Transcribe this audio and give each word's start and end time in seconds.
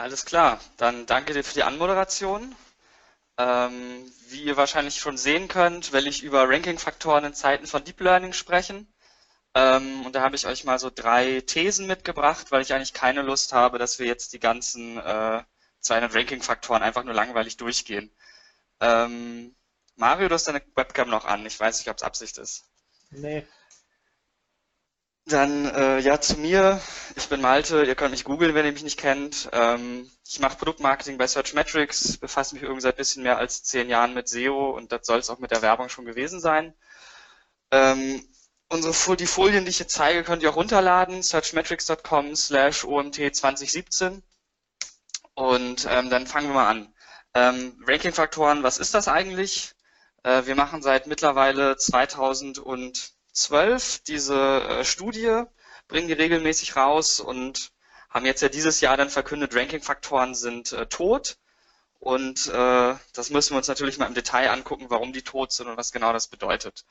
Alles 0.00 0.24
klar, 0.24 0.58
dann 0.78 1.04
danke 1.04 1.34
dir 1.34 1.44
für 1.44 1.52
die 1.52 1.62
Anmoderation. 1.62 2.56
Ähm, 3.36 4.10
wie 4.28 4.44
ihr 4.44 4.56
wahrscheinlich 4.56 4.96
schon 4.96 5.18
sehen 5.18 5.46
könnt, 5.46 5.92
will 5.92 6.06
ich 6.06 6.22
über 6.22 6.48
Ranking-Faktoren 6.48 7.26
in 7.26 7.34
Zeiten 7.34 7.66
von 7.66 7.84
Deep 7.84 8.00
Learning 8.00 8.32
sprechen. 8.32 8.90
Ähm, 9.54 10.06
und 10.06 10.14
da 10.14 10.22
habe 10.22 10.36
ich 10.36 10.46
euch 10.46 10.64
mal 10.64 10.78
so 10.78 10.88
drei 10.88 11.42
Thesen 11.42 11.86
mitgebracht, 11.86 12.50
weil 12.50 12.62
ich 12.62 12.72
eigentlich 12.72 12.94
keine 12.94 13.20
Lust 13.20 13.52
habe, 13.52 13.76
dass 13.76 13.98
wir 13.98 14.06
jetzt 14.06 14.32
die 14.32 14.40
ganzen 14.40 14.96
äh, 14.96 15.42
200 15.80 16.14
Ranking-Faktoren 16.14 16.82
einfach 16.82 17.04
nur 17.04 17.14
langweilig 17.14 17.58
durchgehen. 17.58 18.10
Ähm, 18.80 19.54
Mario, 19.96 20.28
du 20.28 20.34
hast 20.34 20.48
deine 20.48 20.62
Webcam 20.76 21.10
noch 21.10 21.26
an. 21.26 21.44
Ich 21.44 21.60
weiß 21.60 21.76
nicht, 21.76 21.90
ob 21.90 21.98
es 21.98 22.02
Absicht 22.02 22.38
ist. 22.38 22.64
Nee. 23.10 23.46
Dann 25.26 25.66
äh, 25.66 25.98
ja 26.00 26.20
zu 26.20 26.38
mir. 26.38 26.80
Ich 27.16 27.28
bin 27.28 27.40
Malte. 27.40 27.84
Ihr 27.84 27.94
könnt 27.94 28.10
mich 28.10 28.24
googeln, 28.24 28.54
wenn 28.54 28.66
ihr 28.66 28.72
mich 28.72 28.82
nicht 28.82 28.98
kennt. 28.98 29.48
Ähm, 29.52 30.10
ich 30.26 30.40
mache 30.40 30.56
Produktmarketing 30.56 31.18
bei 31.18 31.26
Searchmetrics, 31.26 32.18
befasse 32.18 32.54
mich 32.54 32.62
irgendwie 32.62 32.82
seit 32.82 32.96
bisschen 32.96 33.22
mehr 33.22 33.38
als 33.38 33.62
zehn 33.62 33.88
Jahren 33.88 34.14
mit 34.14 34.28
SEO 34.28 34.70
und 34.70 34.92
das 34.92 35.06
soll 35.06 35.18
es 35.18 35.30
auch 35.30 35.38
mit 35.38 35.50
der 35.50 35.62
Werbung 35.62 35.88
schon 35.88 36.04
gewesen 36.04 36.40
sein. 36.40 36.74
Ähm, 37.70 38.24
unsere 38.68 39.16
die 39.16 39.26
Folien, 39.26 39.64
die 39.64 39.70
ich 39.70 39.78
jetzt 39.78 39.94
zeige, 39.94 40.24
könnt 40.24 40.42
ihr 40.42 40.50
auch 40.50 40.56
runterladen. 40.56 41.22
searchmetrics.com 41.22 42.36
slash 42.36 42.84
omt 42.84 43.16
2017 43.16 44.22
und 45.34 45.86
ähm, 45.88 46.10
dann 46.10 46.26
fangen 46.26 46.48
wir 46.48 46.54
mal 46.54 46.68
an. 46.68 46.94
Ähm, 47.34 47.82
Ranking-Faktoren, 47.86 48.62
was 48.62 48.78
ist 48.78 48.94
das 48.94 49.08
eigentlich? 49.08 49.74
Äh, 50.22 50.46
wir 50.46 50.54
machen 50.54 50.82
seit 50.82 51.06
mittlerweile 51.06 51.76
2012 53.32 54.00
diese 54.06 54.36
äh, 54.62 54.84
Studie, 54.84 55.44
bringen 55.88 56.08
die 56.08 56.14
regelmäßig 56.14 56.76
raus 56.76 57.20
und 57.20 57.72
haben 58.08 58.26
jetzt 58.26 58.42
ja 58.42 58.48
dieses 58.48 58.80
Jahr 58.80 58.96
dann 58.96 59.10
verkündet, 59.10 59.54
Ranking-Faktoren 59.54 60.34
sind 60.34 60.72
äh, 60.72 60.86
tot. 60.86 61.36
Und 61.98 62.48
äh, 62.48 62.94
das 63.12 63.28
müssen 63.28 63.52
wir 63.52 63.58
uns 63.58 63.68
natürlich 63.68 63.98
mal 63.98 64.06
im 64.06 64.14
Detail 64.14 64.48
angucken, 64.48 64.86
warum 64.88 65.12
die 65.12 65.20
tot 65.20 65.52
sind 65.52 65.68
und 65.68 65.76
was 65.76 65.92
genau 65.92 66.14
das 66.14 66.28
bedeutet. 66.28 66.86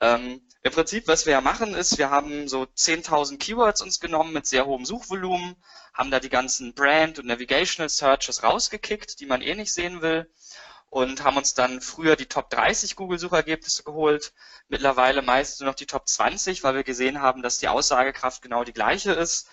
Ähm, 0.00 0.40
Im 0.62 0.72
Prinzip, 0.72 1.06
was 1.06 1.26
wir 1.26 1.34
ja 1.34 1.42
machen, 1.42 1.74
ist, 1.74 1.98
wir 1.98 2.08
haben 2.08 2.48
so 2.48 2.62
10.000 2.62 3.36
Keywords 3.38 3.82
uns 3.82 4.00
genommen 4.00 4.32
mit 4.32 4.46
sehr 4.46 4.64
hohem 4.64 4.86
Suchvolumen, 4.86 5.56
haben 5.92 6.10
da 6.10 6.18
die 6.18 6.30
ganzen 6.30 6.72
Brand- 6.72 7.18
und 7.18 7.26
Navigational 7.26 7.90
Searches 7.90 8.42
rausgekickt, 8.42 9.20
die 9.20 9.26
man 9.26 9.42
eh 9.42 9.54
nicht 9.54 9.72
sehen 9.72 10.00
will 10.00 10.30
und 10.94 11.24
haben 11.24 11.36
uns 11.36 11.54
dann 11.54 11.80
früher 11.80 12.14
die 12.14 12.26
Top 12.26 12.50
30 12.50 12.94
Google-Suchergebnisse 12.94 13.82
geholt, 13.82 14.32
mittlerweile 14.68 15.22
meist 15.22 15.58
nur 15.58 15.68
noch 15.68 15.74
die 15.74 15.86
Top 15.86 16.08
20, 16.08 16.62
weil 16.62 16.76
wir 16.76 16.84
gesehen 16.84 17.20
haben, 17.20 17.42
dass 17.42 17.58
die 17.58 17.66
Aussagekraft 17.66 18.42
genau 18.42 18.62
die 18.62 18.72
gleiche 18.72 19.10
ist 19.10 19.48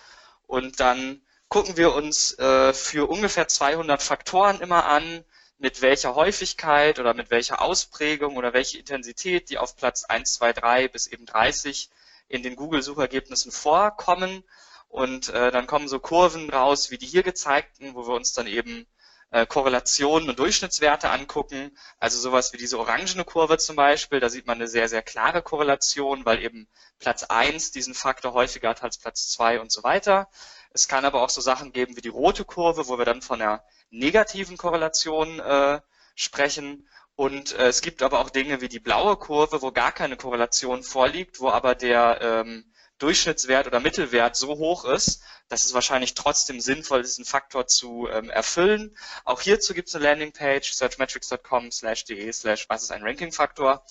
und 0.46 0.78
dann 0.78 1.20
gucken 1.48 1.76
wir 1.76 1.94
uns 1.94 2.38
äh, 2.38 2.72
für 2.72 3.10
ungefähr 3.10 3.48
200 3.48 4.00
Faktoren 4.00 4.60
immer 4.60 4.84
an, 4.84 5.24
mit 5.58 5.82
welcher 5.82 6.14
Häufigkeit 6.14 7.00
oder 7.00 7.12
mit 7.12 7.32
welcher 7.32 7.60
Ausprägung 7.60 8.36
oder 8.36 8.52
welche 8.52 8.78
Intensität 8.78 9.50
die 9.50 9.58
auf 9.58 9.74
Platz 9.74 10.04
1, 10.04 10.34
2, 10.34 10.52
3 10.52 10.88
bis 10.88 11.08
eben 11.08 11.26
30 11.26 11.90
in 12.28 12.44
den 12.44 12.54
Google-Suchergebnissen 12.54 13.50
vorkommen. 13.50 14.44
Und 14.88 15.28
äh, 15.30 15.50
dann 15.50 15.66
kommen 15.66 15.88
so 15.88 15.98
Kurven 15.98 16.50
raus, 16.50 16.92
wie 16.92 16.98
die 16.98 17.06
hier 17.06 17.24
gezeigten, 17.24 17.96
wo 17.96 18.06
wir 18.06 18.14
uns 18.14 18.32
dann 18.32 18.46
eben 18.46 18.86
äh, 19.32 19.46
Korrelationen 19.46 20.28
und 20.28 20.38
Durchschnittswerte 20.38 21.10
angucken. 21.10 21.76
Also 21.98 22.20
sowas 22.20 22.52
wie 22.52 22.58
diese 22.58 22.78
orangene 22.78 23.24
Kurve 23.24 23.58
zum 23.58 23.76
Beispiel, 23.76 24.20
da 24.20 24.28
sieht 24.28 24.46
man 24.46 24.58
eine 24.58 24.68
sehr, 24.68 24.88
sehr 24.88 25.02
klare 25.02 25.42
Korrelation, 25.42 26.24
weil 26.24 26.42
eben 26.42 26.68
Platz 26.98 27.24
1 27.24 27.72
diesen 27.72 27.94
Faktor 27.94 28.34
häufiger 28.34 28.68
hat 28.68 28.82
als 28.82 28.98
Platz 28.98 29.30
2 29.30 29.60
und 29.60 29.72
so 29.72 29.82
weiter. 29.82 30.28
Es 30.70 30.86
kann 30.86 31.04
aber 31.04 31.22
auch 31.22 31.30
so 31.30 31.40
Sachen 31.40 31.72
geben 31.72 31.96
wie 31.96 32.02
die 32.02 32.08
rote 32.08 32.44
Kurve, 32.44 32.88
wo 32.88 32.98
wir 32.98 33.04
dann 33.04 33.22
von 33.22 33.40
einer 33.40 33.64
negativen 33.90 34.56
Korrelation 34.56 35.40
äh, 35.40 35.80
sprechen. 36.14 36.88
Und 37.14 37.52
äh, 37.52 37.68
es 37.68 37.80
gibt 37.80 38.02
aber 38.02 38.20
auch 38.20 38.30
Dinge 38.30 38.60
wie 38.60 38.68
die 38.68 38.80
blaue 38.80 39.16
Kurve, 39.16 39.62
wo 39.62 39.72
gar 39.72 39.92
keine 39.92 40.16
Korrelation 40.16 40.82
vorliegt, 40.82 41.40
wo 41.40 41.48
aber 41.50 41.74
der 41.74 42.20
ähm, 42.20 42.71
Durchschnittswert 43.02 43.66
oder 43.66 43.80
Mittelwert 43.80 44.36
so 44.36 44.58
hoch 44.58 44.84
ist, 44.84 45.22
dass 45.48 45.64
es 45.64 45.74
wahrscheinlich 45.74 46.14
trotzdem 46.14 46.60
sinnvoll 46.60 47.00
ist, 47.00 47.18
diesen 47.18 47.24
Faktor 47.24 47.66
zu 47.66 48.08
ähm, 48.08 48.30
erfüllen. 48.30 48.96
Auch 49.24 49.40
hierzu 49.40 49.74
gibt 49.74 49.88
es 49.88 49.94
eine 49.96 50.04
Landingpage, 50.04 50.72
searchmetrics.com 50.72 51.72
slash 51.72 52.04
de 52.04 52.32
slash 52.32 52.68
was 52.68 52.84
ist 52.84 52.92
ein 52.92 53.02
Ranking-Faktor, 53.02 53.84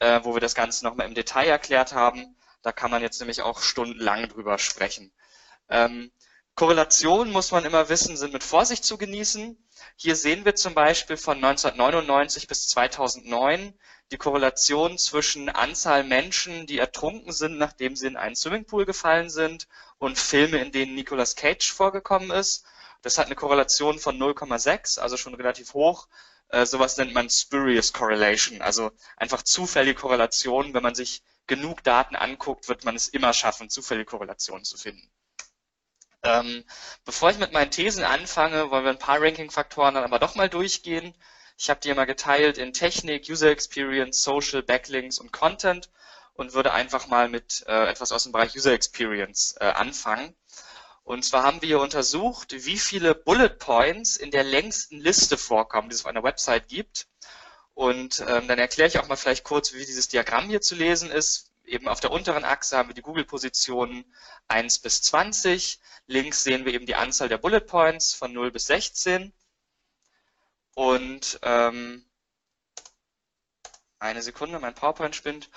äh, 0.00 0.20
wo 0.24 0.34
wir 0.34 0.40
das 0.40 0.54
Ganze 0.54 0.84
nochmal 0.84 1.06
im 1.06 1.14
Detail 1.14 1.48
erklärt 1.48 1.92
haben. 1.92 2.34
Da 2.62 2.72
kann 2.72 2.90
man 2.90 3.02
jetzt 3.02 3.20
nämlich 3.20 3.42
auch 3.42 3.60
stundenlang 3.60 4.28
drüber 4.28 4.58
sprechen. 4.58 5.12
Ähm, 5.68 6.10
Korrelationen, 6.54 7.32
muss 7.32 7.50
man 7.50 7.66
immer 7.66 7.90
wissen, 7.90 8.16
sind 8.16 8.32
mit 8.32 8.42
Vorsicht 8.42 8.82
zu 8.82 8.96
genießen. 8.96 9.62
Hier 9.96 10.16
sehen 10.16 10.46
wir 10.46 10.54
zum 10.54 10.72
Beispiel 10.72 11.18
von 11.18 11.36
1999 11.36 12.48
bis 12.48 12.68
2009 12.68 13.74
die 14.12 14.18
Korrelation 14.18 14.98
zwischen 14.98 15.48
Anzahl 15.48 16.04
Menschen, 16.04 16.66
die 16.66 16.78
ertrunken 16.78 17.32
sind, 17.32 17.58
nachdem 17.58 17.96
sie 17.96 18.06
in 18.06 18.16
einen 18.16 18.36
Swimmingpool 18.36 18.86
gefallen 18.86 19.30
sind, 19.30 19.66
und 19.98 20.18
Filme, 20.18 20.58
in 20.58 20.72
denen 20.72 20.94
Nicolas 20.94 21.36
Cage 21.36 21.72
vorgekommen 21.72 22.30
ist. 22.30 22.64
Das 23.02 23.18
hat 23.18 23.26
eine 23.26 23.34
Korrelation 23.34 23.98
von 23.98 24.18
0,6, 24.18 24.98
also 25.00 25.16
schon 25.16 25.34
relativ 25.34 25.74
hoch. 25.74 26.08
Äh, 26.48 26.66
sowas 26.66 26.96
nennt 26.96 27.14
man 27.14 27.28
Spurious 27.30 27.92
Correlation, 27.92 28.62
also 28.62 28.92
einfach 29.16 29.42
zufällige 29.42 30.00
Korrelationen. 30.00 30.74
Wenn 30.74 30.82
man 30.82 30.94
sich 30.94 31.22
genug 31.46 31.82
Daten 31.82 32.16
anguckt, 32.16 32.68
wird 32.68 32.84
man 32.84 32.96
es 32.96 33.08
immer 33.08 33.32
schaffen, 33.32 33.70
zufällige 33.70 34.06
Korrelationen 34.10 34.64
zu 34.64 34.76
finden. 34.76 35.10
Ähm, 36.22 36.64
bevor 37.04 37.30
ich 37.30 37.38
mit 37.38 37.52
meinen 37.52 37.70
Thesen 37.70 38.04
anfange, 38.04 38.70
wollen 38.70 38.84
wir 38.84 38.90
ein 38.90 38.98
paar 38.98 39.20
Ranking-Faktoren 39.20 39.94
dann 39.94 40.04
aber 40.04 40.18
doch 40.18 40.34
mal 40.34 40.48
durchgehen. 40.48 41.14
Ich 41.58 41.70
habe 41.70 41.80
die 41.80 41.88
immer 41.88 42.06
geteilt 42.06 42.58
in 42.58 42.72
Technik, 42.72 43.28
User 43.30 43.50
Experience, 43.50 44.22
Social, 44.22 44.62
Backlinks 44.62 45.18
und 45.18 45.32
Content 45.32 45.90
und 46.34 46.52
würde 46.52 46.72
einfach 46.72 47.06
mal 47.06 47.28
mit 47.28 47.64
äh, 47.66 47.88
etwas 47.88 48.12
aus 48.12 48.24
dem 48.24 48.32
Bereich 48.32 48.54
User 48.54 48.72
Experience 48.72 49.56
äh, 49.58 49.64
anfangen. 49.64 50.34
Und 51.04 51.24
zwar 51.24 51.44
haben 51.44 51.62
wir 51.62 51.80
untersucht, 51.80 52.52
wie 52.52 52.78
viele 52.78 53.14
Bullet 53.14 53.48
Points 53.48 54.16
in 54.16 54.30
der 54.30 54.44
längsten 54.44 55.00
Liste 55.00 55.38
vorkommen, 55.38 55.88
die 55.88 55.94
es 55.94 56.02
auf 56.02 56.08
einer 56.08 56.24
Website 56.24 56.68
gibt. 56.68 57.06
Und 57.74 58.24
ähm, 58.26 58.48
dann 58.48 58.58
erkläre 58.58 58.88
ich 58.88 58.98
auch 58.98 59.06
mal 59.08 59.16
vielleicht 59.16 59.44
kurz, 59.44 59.72
wie 59.72 59.86
dieses 59.86 60.08
Diagramm 60.08 60.48
hier 60.48 60.60
zu 60.60 60.74
lesen 60.74 61.10
ist. 61.10 61.52
Eben 61.64 61.88
auf 61.88 62.00
der 62.00 62.10
unteren 62.10 62.44
Achse 62.44 62.76
haben 62.76 62.88
wir 62.88 62.94
die 62.94 63.02
Google-Positionen 63.02 64.04
1 64.48 64.80
bis 64.80 65.02
20. 65.02 65.80
Links 66.06 66.42
sehen 66.42 66.64
wir 66.64 66.74
eben 66.74 66.86
die 66.86 66.94
Anzahl 66.96 67.28
der 67.28 67.38
Bullet 67.38 67.60
Points 67.60 68.12
von 68.12 68.32
0 68.32 68.50
bis 68.50 68.66
16. 68.66 69.32
Und 70.76 71.38
ähm, 71.42 72.04
eine 73.98 74.20
Sekunde, 74.20 74.58
mein 74.58 74.74
PowerPoint 74.74 75.16
spinnt. 75.16 75.48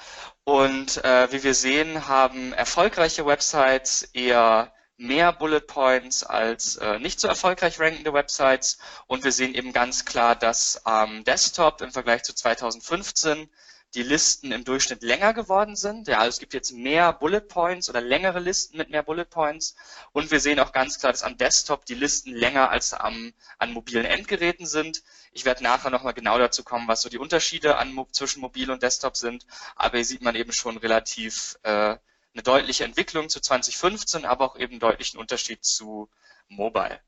Und 0.45 1.03
äh, 1.03 1.31
wie 1.33 1.43
wir 1.43 1.53
sehen, 1.53 2.07
haben 2.07 2.53
erfolgreiche 2.53 3.25
Websites 3.25 4.03
eher 4.13 4.73
mehr 4.95 5.33
Bullet 5.33 5.59
Points 5.61 6.23
als 6.23 6.77
äh, 6.77 6.99
nicht 6.99 7.19
so 7.19 7.27
erfolgreich 7.27 7.81
rankende 7.81 8.13
Websites. 8.13 8.77
Und 9.07 9.25
wir 9.25 9.33
sehen 9.33 9.55
eben 9.55 9.73
ganz 9.73 10.05
klar, 10.05 10.37
dass 10.37 10.85
am 10.85 11.17
ähm, 11.17 11.23
Desktop 11.25 11.81
im 11.81 11.91
Vergleich 11.91 12.23
zu 12.23 12.33
2015 12.33 13.49
die 13.95 14.03
Listen 14.03 14.51
im 14.51 14.63
Durchschnitt 14.63 15.01
länger 15.01 15.33
geworden 15.33 15.75
sind. 15.75 16.07
Ja, 16.07 16.19
also 16.19 16.29
es 16.29 16.39
gibt 16.39 16.53
jetzt 16.53 16.71
mehr 16.71 17.11
Bullet 17.11 17.41
Points 17.41 17.89
oder 17.89 18.01
längere 18.01 18.39
Listen 18.39 18.77
mit 18.77 18.89
mehr 18.89 19.01
Bullet 19.01 19.25
Points. 19.25 19.75
Und 20.11 20.29
wir 20.29 20.39
sehen 20.39 20.59
auch 20.59 20.71
ganz 20.71 20.99
klar, 20.99 21.11
dass 21.11 21.23
am 21.23 21.37
Desktop 21.37 21.85
die 21.85 21.95
Listen 21.95 22.33
länger 22.33 22.69
als 22.69 22.93
am, 22.93 23.33
an 23.57 23.73
mobilen 23.73 24.05
Endgeräten 24.05 24.67
sind. 24.67 25.03
Ich 25.31 25.45
werde 25.45 25.63
nachher 25.63 25.89
nochmal 25.89 26.13
genau 26.13 26.37
dazu 26.37 26.63
kommen, 26.63 26.87
was 26.87 27.01
so 27.01 27.09
die 27.09 27.17
Unterschiede 27.17 27.77
an, 27.77 27.97
zwischen 28.11 28.41
Mobil 28.41 28.69
und 28.69 28.83
Desktop 28.83 29.17
sind. 29.17 29.45
Aber 29.75 29.97
hier 29.97 30.05
sieht 30.05 30.21
man 30.21 30.35
eben 30.35 30.53
schon 30.53 30.77
relativ 30.77 31.57
äh, 31.63 31.97
eine 32.33 32.43
deutliche 32.43 32.83
Entwicklung 32.83 33.29
zu 33.29 33.39
2015, 33.39 34.25
aber 34.25 34.45
auch 34.45 34.57
eben 34.57 34.79
deutlichen 34.79 35.19
Unterschied 35.19 35.65
zu 35.65 36.09
Mobile. 36.47 36.99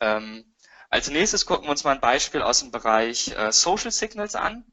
Ähm, 0.00 0.44
als 0.90 1.08
nächstes 1.08 1.46
gucken 1.46 1.66
wir 1.66 1.70
uns 1.70 1.84
mal 1.84 1.92
ein 1.92 2.00
Beispiel 2.00 2.42
aus 2.42 2.60
dem 2.60 2.70
Bereich 2.70 3.28
äh, 3.28 3.50
Social 3.50 3.90
Signals 3.90 4.34
an. 4.34 4.64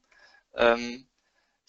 Ähm, 0.53 1.08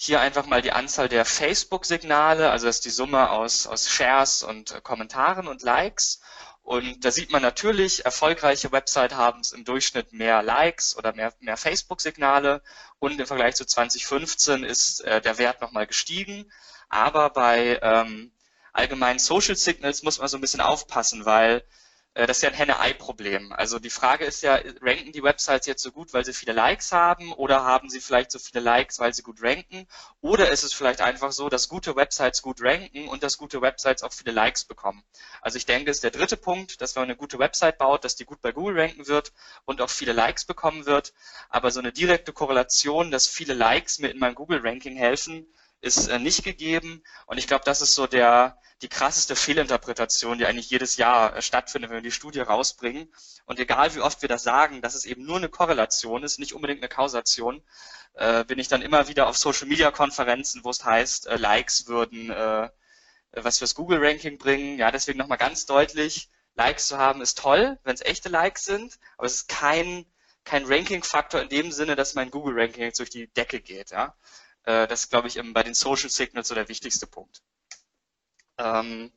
hier 0.02 0.22
einfach 0.22 0.46
mal 0.46 0.62
die 0.62 0.72
Anzahl 0.72 1.10
der 1.10 1.26
Facebook-Signale, 1.26 2.50
also 2.50 2.64
das 2.64 2.76
ist 2.76 2.86
die 2.86 2.90
Summe 2.90 3.28
aus, 3.28 3.66
aus 3.66 3.90
Shares 3.90 4.42
und 4.42 4.70
äh, 4.70 4.80
Kommentaren 4.80 5.46
und 5.46 5.62
Likes. 5.62 6.22
Und 6.62 7.04
da 7.04 7.10
sieht 7.10 7.30
man 7.32 7.42
natürlich, 7.42 8.06
erfolgreiche 8.06 8.72
Website 8.72 9.14
haben 9.14 9.42
im 9.54 9.66
Durchschnitt 9.66 10.14
mehr 10.14 10.42
Likes 10.42 10.96
oder 10.96 11.12
mehr, 11.12 11.34
mehr 11.40 11.58
Facebook-Signale 11.58 12.62
und 12.98 13.20
im 13.20 13.26
Vergleich 13.26 13.56
zu 13.56 13.66
2015 13.66 14.64
ist 14.64 15.02
äh, 15.02 15.20
der 15.20 15.36
Wert 15.36 15.60
nochmal 15.60 15.86
gestiegen. 15.86 16.50
Aber 16.88 17.28
bei 17.28 17.78
ähm, 17.82 18.32
allgemeinen 18.72 19.18
Social 19.18 19.56
Signals 19.56 20.02
muss 20.02 20.18
man 20.18 20.28
so 20.28 20.38
ein 20.38 20.40
bisschen 20.40 20.62
aufpassen, 20.62 21.26
weil 21.26 21.62
das 22.14 22.38
ist 22.38 22.42
ja 22.42 22.48
ein 22.48 22.56
Henne-Ei-Problem. 22.56 23.52
Also 23.52 23.78
die 23.78 23.90
Frage 23.90 24.24
ist 24.24 24.42
ja, 24.42 24.58
ranken 24.80 25.12
die 25.12 25.22
Websites 25.22 25.66
jetzt 25.66 25.82
so 25.82 25.92
gut, 25.92 26.12
weil 26.12 26.24
sie 26.24 26.32
viele 26.32 26.52
Likes 26.52 26.90
haben 26.90 27.32
oder 27.32 27.64
haben 27.64 27.88
sie 27.88 28.00
vielleicht 28.00 28.32
so 28.32 28.40
viele 28.40 28.60
Likes, 28.60 28.98
weil 28.98 29.14
sie 29.14 29.22
gut 29.22 29.40
ranken? 29.42 29.86
Oder 30.20 30.50
ist 30.50 30.64
es 30.64 30.72
vielleicht 30.72 31.02
einfach 31.02 31.30
so, 31.30 31.48
dass 31.48 31.68
gute 31.68 31.94
Websites 31.94 32.42
gut 32.42 32.60
ranken 32.60 33.06
und 33.08 33.22
dass 33.22 33.38
gute 33.38 33.62
Websites 33.62 34.02
auch 34.02 34.12
viele 34.12 34.32
Likes 34.32 34.64
bekommen? 34.64 35.04
Also 35.40 35.56
ich 35.56 35.66
denke, 35.66 35.90
es 35.90 35.98
ist 35.98 36.04
der 36.04 36.10
dritte 36.10 36.36
Punkt, 36.36 36.80
dass 36.80 36.96
wenn 36.96 37.02
man 37.02 37.10
eine 37.10 37.16
gute 37.16 37.38
Website 37.38 37.78
baut, 37.78 38.04
dass 38.04 38.16
die 38.16 38.24
gut 38.24 38.40
bei 38.40 38.50
Google 38.50 38.80
ranken 38.80 39.06
wird 39.06 39.32
und 39.64 39.80
auch 39.80 39.90
viele 39.90 40.12
Likes 40.12 40.44
bekommen 40.44 40.86
wird. 40.86 41.12
Aber 41.48 41.70
so 41.70 41.78
eine 41.78 41.92
direkte 41.92 42.32
Korrelation, 42.32 43.12
dass 43.12 43.28
viele 43.28 43.54
Likes 43.54 44.00
mir 44.00 44.08
in 44.08 44.18
meinem 44.18 44.34
Google-Ranking 44.34 44.96
helfen, 44.96 45.46
ist 45.80 46.08
äh, 46.08 46.18
nicht 46.18 46.44
gegeben. 46.44 47.02
Und 47.26 47.38
ich 47.38 47.46
glaube, 47.46 47.64
das 47.64 47.80
ist 47.80 47.94
so 47.94 48.06
der, 48.06 48.58
die 48.82 48.88
krasseste 48.88 49.36
Fehlinterpretation, 49.36 50.38
die 50.38 50.46
eigentlich 50.46 50.70
jedes 50.70 50.96
Jahr 50.96 51.36
äh, 51.36 51.42
stattfindet, 51.42 51.90
wenn 51.90 51.98
wir 51.98 52.02
die 52.02 52.10
Studie 52.10 52.40
rausbringen. 52.40 53.12
Und 53.46 53.58
egal 53.58 53.94
wie 53.94 54.00
oft 54.00 54.22
wir 54.22 54.28
das 54.28 54.42
sagen, 54.42 54.82
dass 54.82 54.94
es 54.94 55.04
eben 55.06 55.24
nur 55.24 55.36
eine 55.36 55.48
Korrelation 55.48 56.22
ist, 56.22 56.38
nicht 56.38 56.54
unbedingt 56.54 56.80
eine 56.80 56.88
Kausation, 56.88 57.62
äh, 58.14 58.44
bin 58.44 58.58
ich 58.58 58.68
dann 58.68 58.82
immer 58.82 59.08
wieder 59.08 59.28
auf 59.28 59.38
Social 59.38 59.68
Media 59.68 59.90
Konferenzen, 59.90 60.64
wo 60.64 60.70
es 60.70 60.84
heißt, 60.84 61.26
äh, 61.26 61.36
Likes 61.36 61.86
würden 61.86 62.30
äh, 62.30 62.68
was 63.32 63.58
fürs 63.58 63.74
Google 63.74 64.04
Ranking 64.04 64.38
bringen. 64.38 64.78
Ja, 64.78 64.90
deswegen 64.90 65.18
nochmal 65.18 65.38
ganz 65.38 65.66
deutlich, 65.66 66.30
Likes 66.56 66.88
zu 66.88 66.98
haben 66.98 67.22
ist 67.22 67.38
toll, 67.38 67.78
wenn 67.84 67.94
es 67.94 68.02
echte 68.02 68.28
Likes 68.28 68.64
sind, 68.64 68.98
aber 69.16 69.26
es 69.26 69.34
ist 69.34 69.48
kein 69.48 70.04
kein 70.44 70.64
Ranking-Faktor 70.64 71.42
in 71.42 71.48
dem 71.48 71.72
Sinne, 71.72 71.96
dass 71.96 72.14
mein 72.14 72.30
Google-Ranking 72.30 72.82
jetzt 72.82 72.98
durch 72.98 73.10
die 73.10 73.28
Decke 73.28 73.60
geht. 73.60 73.90
Ja? 73.90 74.14
Äh, 74.64 74.86
das 74.86 75.04
ist, 75.04 75.10
glaube 75.10 75.28
ich, 75.28 75.40
bei 75.52 75.62
den 75.62 75.74
Social 75.74 76.10
Signals 76.10 76.48
so 76.48 76.54
der 76.54 76.68
wichtigste 76.68 77.06
Punkt. 77.06 77.42
Ähm, 78.58 79.12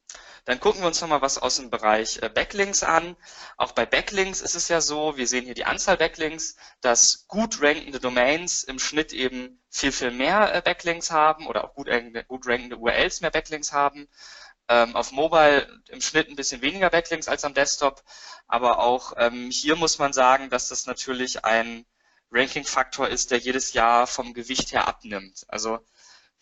dann 0.45 0.59
gucken 0.59 0.81
wir 0.81 0.87
uns 0.87 1.01
nochmal 1.01 1.21
was 1.21 1.37
aus 1.37 1.57
dem 1.57 1.69
Bereich 1.69 2.21
äh, 2.21 2.29
Backlinks 2.29 2.83
an. 2.83 3.15
Auch 3.57 3.71
bei 3.71 3.85
Backlinks 3.85 4.41
ist 4.41 4.55
es 4.55 4.67
ja 4.67 4.81
so, 4.81 5.17
wir 5.17 5.27
sehen 5.27 5.45
hier 5.45 5.53
die 5.53 5.65
Anzahl 5.65 5.97
Backlinks, 5.97 6.55
dass 6.81 7.25
gut 7.27 7.61
rankende 7.61 7.99
Domains 7.99 8.63
im 8.63 8.79
Schnitt 8.79 9.13
eben 9.13 9.61
viel, 9.69 9.91
viel 9.91 10.11
mehr 10.11 10.53
äh, 10.53 10.61
Backlinks 10.61 11.11
haben 11.11 11.47
oder 11.47 11.63
auch 11.63 11.75
gut, 11.75 11.87
rankende 11.89 12.25
URLs 12.77 13.21
mehr 13.21 13.31
Backlinks 13.31 13.71
haben. 13.71 14.09
Ähm, 14.69 14.95
auf 14.95 15.11
Mobile 15.11 15.67
im 15.89 16.01
Schnitt 16.01 16.29
ein 16.29 16.35
bisschen 16.37 16.61
weniger 16.61 16.89
Backlinks 16.89 17.27
als 17.27 17.43
am 17.43 17.53
Desktop, 17.53 18.01
aber 18.47 18.79
auch 18.79 19.13
ähm, 19.17 19.49
hier 19.51 19.75
muss 19.75 19.99
man 19.99 20.13
sagen, 20.13 20.49
dass 20.49 20.69
das 20.69 20.85
natürlich 20.85 21.43
ein 21.43 21.85
Ranking-Faktor 22.33 23.07
ist, 23.09 23.31
der 23.31 23.37
jedes 23.37 23.73
Jahr 23.73 24.07
vom 24.07 24.33
Gewicht 24.33 24.71
her 24.71 24.87
abnimmt. 24.87 25.45
Also 25.47 25.79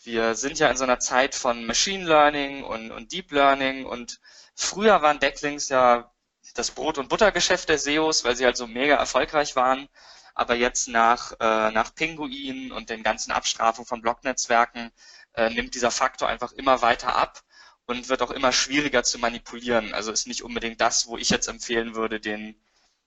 wir 0.03 0.35
sind 0.35 0.57
ja 0.59 0.69
in 0.69 0.77
so 0.77 0.83
einer 0.83 0.99
Zeit 0.99 1.35
von 1.35 1.65
Machine 1.65 2.05
Learning 2.05 2.63
und, 2.63 2.91
und 2.91 3.11
Deep 3.11 3.31
Learning 3.31 3.85
und 3.85 4.19
früher 4.55 5.01
waren 5.01 5.19
Backlinks 5.19 5.69
ja 5.69 6.11
das 6.55 6.71
Brot- 6.71 6.97
und 6.97 7.09
Buttergeschäft 7.09 7.69
der 7.69 7.77
SEOs, 7.77 8.23
weil 8.23 8.35
sie 8.35 8.45
halt 8.45 8.57
so 8.57 8.67
mega 8.67 8.95
erfolgreich 8.95 9.55
waren. 9.55 9.87
Aber 10.33 10.55
jetzt 10.55 10.87
nach, 10.87 11.33
äh, 11.39 11.71
nach 11.71 11.93
Pinguin 11.93 12.71
und 12.71 12.89
den 12.89 13.03
ganzen 13.03 13.31
Abstrafungen 13.31 13.87
von 13.87 14.01
Blocknetzwerken 14.01 14.91
äh, 15.33 15.49
nimmt 15.49 15.75
dieser 15.75 15.91
Faktor 15.91 16.29
einfach 16.29 16.51
immer 16.53 16.81
weiter 16.81 17.15
ab 17.15 17.43
und 17.85 18.09
wird 18.09 18.21
auch 18.21 18.31
immer 18.31 18.51
schwieriger 18.53 19.03
zu 19.03 19.19
manipulieren. 19.19 19.93
Also 19.93 20.11
ist 20.11 20.27
nicht 20.27 20.43
unbedingt 20.43 20.81
das, 20.81 21.07
wo 21.07 21.17
ich 21.17 21.29
jetzt 21.29 21.47
empfehlen 21.47 21.95
würde, 21.95 22.19
den, 22.19 22.55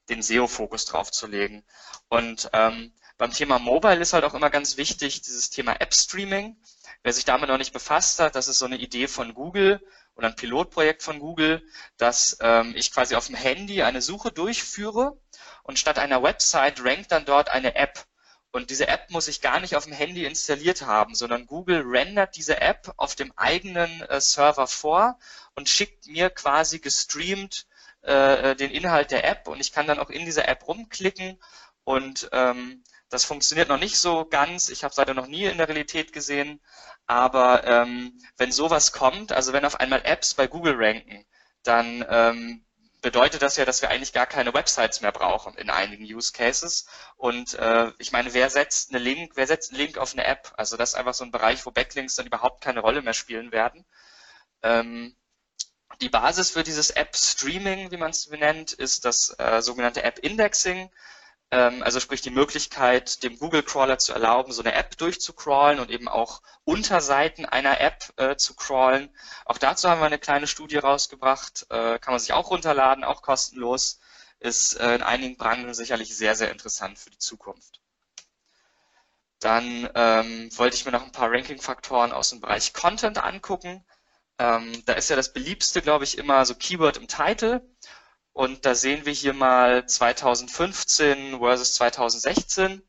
den 0.09 0.23
SEO-Fokus 0.23 0.85
drauf 0.87 1.11
zu 1.11 1.27
legen. 1.27 1.65
Und 2.09 2.51
ähm, 2.53 2.93
beim 3.17 3.33
Thema 3.33 3.59
Mobile 3.59 4.01
ist 4.01 4.13
halt 4.13 4.25
auch 4.25 4.35
immer 4.35 4.51
ganz 4.51 4.77
wichtig, 4.77 5.23
dieses 5.23 5.51
Thema 5.51 5.81
App-Streaming. 5.81 6.57
Wer 7.03 7.13
sich 7.13 7.25
damit 7.25 7.49
noch 7.49 7.59
nicht 7.59 7.73
befasst 7.73 8.19
hat, 8.19 8.35
das 8.35 8.49
ist 8.49 8.59
so 8.59 8.67
eine 8.67 8.77
Idee 8.77 9.09
von 9.09 9.35
Google 9.35 9.81
oder 10.17 10.29
ein 10.29 10.37
Pilotprojekt 10.37 11.03
von 11.03 11.19
Google, 11.19 11.63
dass 11.97 12.37
ähm, 12.41 12.75
ich 12.77 12.93
quasi 12.93 13.15
auf 13.15 13.27
dem 13.27 13.37
Handy 13.37 13.83
eine 13.83 14.03
Suche 14.03 14.33
durchführe 14.33 15.19
und 15.63 15.79
statt 15.79 15.99
einer 15.99 16.23
Website 16.23 16.85
rankt 16.85 17.13
dann 17.13 17.25
dort 17.25 17.51
eine 17.51 17.75
App. 17.75 18.05
Und 18.53 18.71
diese 18.71 18.87
App 18.87 19.11
muss 19.11 19.27
ich 19.27 19.41
gar 19.41 19.59
nicht 19.59 19.75
auf 19.75 19.85
dem 19.85 19.93
Handy 19.93 20.25
installiert 20.25 20.83
haben, 20.83 21.17
sondern 21.17 21.47
Google 21.47 21.83
rendert 21.85 22.37
diese 22.37 22.61
App 22.61 22.93
auf 22.97 23.17
dem 23.17 23.33
eigenen 23.37 24.03
äh, 24.03 24.21
Server 24.21 24.69
vor 24.69 25.19
und 25.57 25.69
schickt 25.69 26.07
mir 26.07 26.31
quasi 26.31 26.79
gestreamt 26.79 27.67
äh, 28.05 28.51
äh, 28.51 28.57
den 28.57 28.71
Inhalt 28.71 29.11
der 29.11 29.25
App 29.25 29.49
und 29.49 29.61
ich 29.61 29.73
kann 29.73 29.87
dann 29.87 29.99
auch 29.99 30.11
in 30.11 30.25
dieser 30.25 30.49
App 30.49 30.67
rumklicken 30.69 31.39
und 31.85 32.29
ähm, 32.33 32.83
das 33.11 33.25
funktioniert 33.25 33.69
noch 33.69 33.79
nicht 33.79 33.99
so 33.99 34.25
ganz. 34.25 34.69
Ich 34.71 34.83
habe 34.83 34.91
es 34.91 34.97
leider 34.97 35.15
noch 35.15 35.27
nie 35.27 35.45
in 35.45 35.59
der 35.59 35.69
Realität 35.69 36.13
gesehen. 36.13 36.61
Aber 37.07 37.65
ähm, 37.65 38.19
wenn 38.39 38.51
sowas 38.51 38.93
kommt, 38.93 39.33
also 39.33 39.53
wenn 39.53 39.65
auf 39.65 39.79
einmal 39.79 40.03
Apps 40.05 40.35
bei 40.35 40.47
Google 40.47 40.75
ranken, 40.77 41.25
dann 41.63 42.05
ähm, 42.09 42.65
bedeutet 43.03 43.43
das 43.43 43.57
ja, 43.57 43.65
dass 43.67 43.83
wir 43.83 43.91
eigentlich 43.91 44.15
gar 44.15 44.27
keine 44.27 44.55
Websites 44.55 45.01
mehr 45.03 45.13
brauchen 45.13 45.55
in 45.57 45.71
einigen 45.71 46.05
Use 46.05 46.33
Cases. 46.33 46.87
Und 47.17 47.55
äh, 47.55 47.93
ich 47.99 48.13
meine, 48.13 48.33
wer 48.35 48.51
setzt 48.51 48.91
eine 48.91 48.99
Link, 48.99 49.33
wer 49.37 49.47
setzt 49.47 49.71
einen 49.71 49.81
Link 49.81 49.99
auf 49.99 50.15
eine 50.15 50.25
App? 50.25 50.53
Also 50.57 50.77
das 50.77 50.91
ist 50.91 50.95
einfach 50.97 51.15
so 51.15 51.25
ein 51.25 51.31
Bereich, 51.31 51.65
wo 51.67 51.71
Backlinks 51.71 52.17
dann 52.17 52.27
überhaupt 52.27 52.63
keine 52.63 52.81
Rolle 52.81 53.03
mehr 53.03 53.15
spielen 53.15 53.53
werden. 53.53 53.85
Ähm, 54.63 55.15
die 56.01 56.09
Basis 56.09 56.51
für 56.51 56.63
dieses 56.63 56.91
App-Streaming, 56.91 57.91
wie 57.91 57.97
man 57.97 58.11
es 58.11 58.27
benennt, 58.27 58.73
ist 58.73 59.05
das 59.05 59.35
äh, 59.39 59.61
sogenannte 59.63 60.03
App-Indexing. 60.03 60.91
Ähm, 61.51 61.83
also 61.83 62.01
sprich 62.01 62.21
die 62.21 62.31
Möglichkeit, 62.31 63.23
dem 63.23 63.39
Google-Crawler 63.39 63.99
zu 63.99 64.13
erlauben, 64.13 64.53
so 64.53 64.63
eine 64.63 64.75
App 64.75 64.97
durchzucrawlen 64.97 65.79
und 65.79 65.91
eben 65.91 66.09
auch 66.09 66.43
Unterseiten 66.65 67.47
einer 67.47 67.81
App 67.81 68.13
äh, 68.17 68.37
zu 68.37 68.55
crawlen. 68.55 69.09
Auch 69.45 69.59
dazu 69.59 69.89
haben 69.89 70.01
wir 70.01 70.07
eine 70.07 70.19
kleine 70.19 70.47
Studie 70.47 70.79
rausgebracht. 70.79 71.67
Äh, 71.71 71.99
kann 71.99 72.13
man 72.13 72.19
sich 72.19 72.33
auch 72.33 72.51
runterladen, 72.51 73.05
auch 73.05 73.23
kostenlos. 73.23 74.01
Ist 74.41 74.75
äh, 74.81 74.97
in 74.97 75.03
einigen 75.03 75.37
Branchen 75.37 75.75
sicherlich 75.75 76.17
sehr, 76.17 76.35
sehr 76.35 76.51
interessant 76.51 76.99
für 76.99 77.11
die 77.11 77.19
Zukunft. 77.19 77.81
Dann 79.39 79.89
ähm, 79.95 80.49
wollte 80.57 80.77
ich 80.77 80.87
mir 80.87 80.93
noch 80.93 81.05
ein 81.05 81.13
paar 81.13 81.31
Ranking-Faktoren 81.31 82.13
aus 82.13 82.31
dem 82.31 82.41
Bereich 82.41 82.73
Content 82.73 83.19
angucken. 83.23 83.85
Ähm, 84.39 84.83
da 84.87 84.95
ist 84.95 85.11
ja 85.11 85.17
das 85.17 85.33
beliebste, 85.33 85.83
glaube 85.83 86.05
ich, 86.05 86.19
immer 86.19 86.45
so 86.45 86.55
Keyword 86.55 86.97
im 86.97 87.09
Title. 87.09 87.67
Und 88.33 88.67
da 88.67 88.75
sehen 88.75 89.07
wir 89.07 89.13
hier 89.13 89.33
mal 89.33 89.87
2015 89.87 91.39
versus 91.39 91.75
2016. 91.75 92.83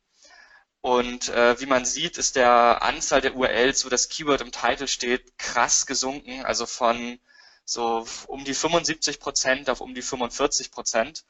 Und 0.81 1.29
äh, 1.29 1.59
wie 1.59 1.65
man 1.65 1.85
sieht, 1.85 2.17
ist 2.17 2.35
der 2.35 2.81
Anzahl 2.83 3.21
der 3.21 3.35
URLs, 3.35 3.85
wo 3.85 3.89
das 3.89 4.09
Keyword 4.09 4.41
im 4.41 4.51
Titel 4.51 4.87
steht, 4.87 5.37
krass 5.37 5.85
gesunken. 5.85 6.45
Also 6.45 6.65
von 6.65 7.19
so 7.65 8.05
um 8.27 8.43
die 8.45 8.53
75 8.53 9.19
Prozent 9.19 9.69
auf 9.69 9.81
um 9.81 9.95
die 9.95 10.01
45 10.01 10.71
Prozent. 10.71 11.25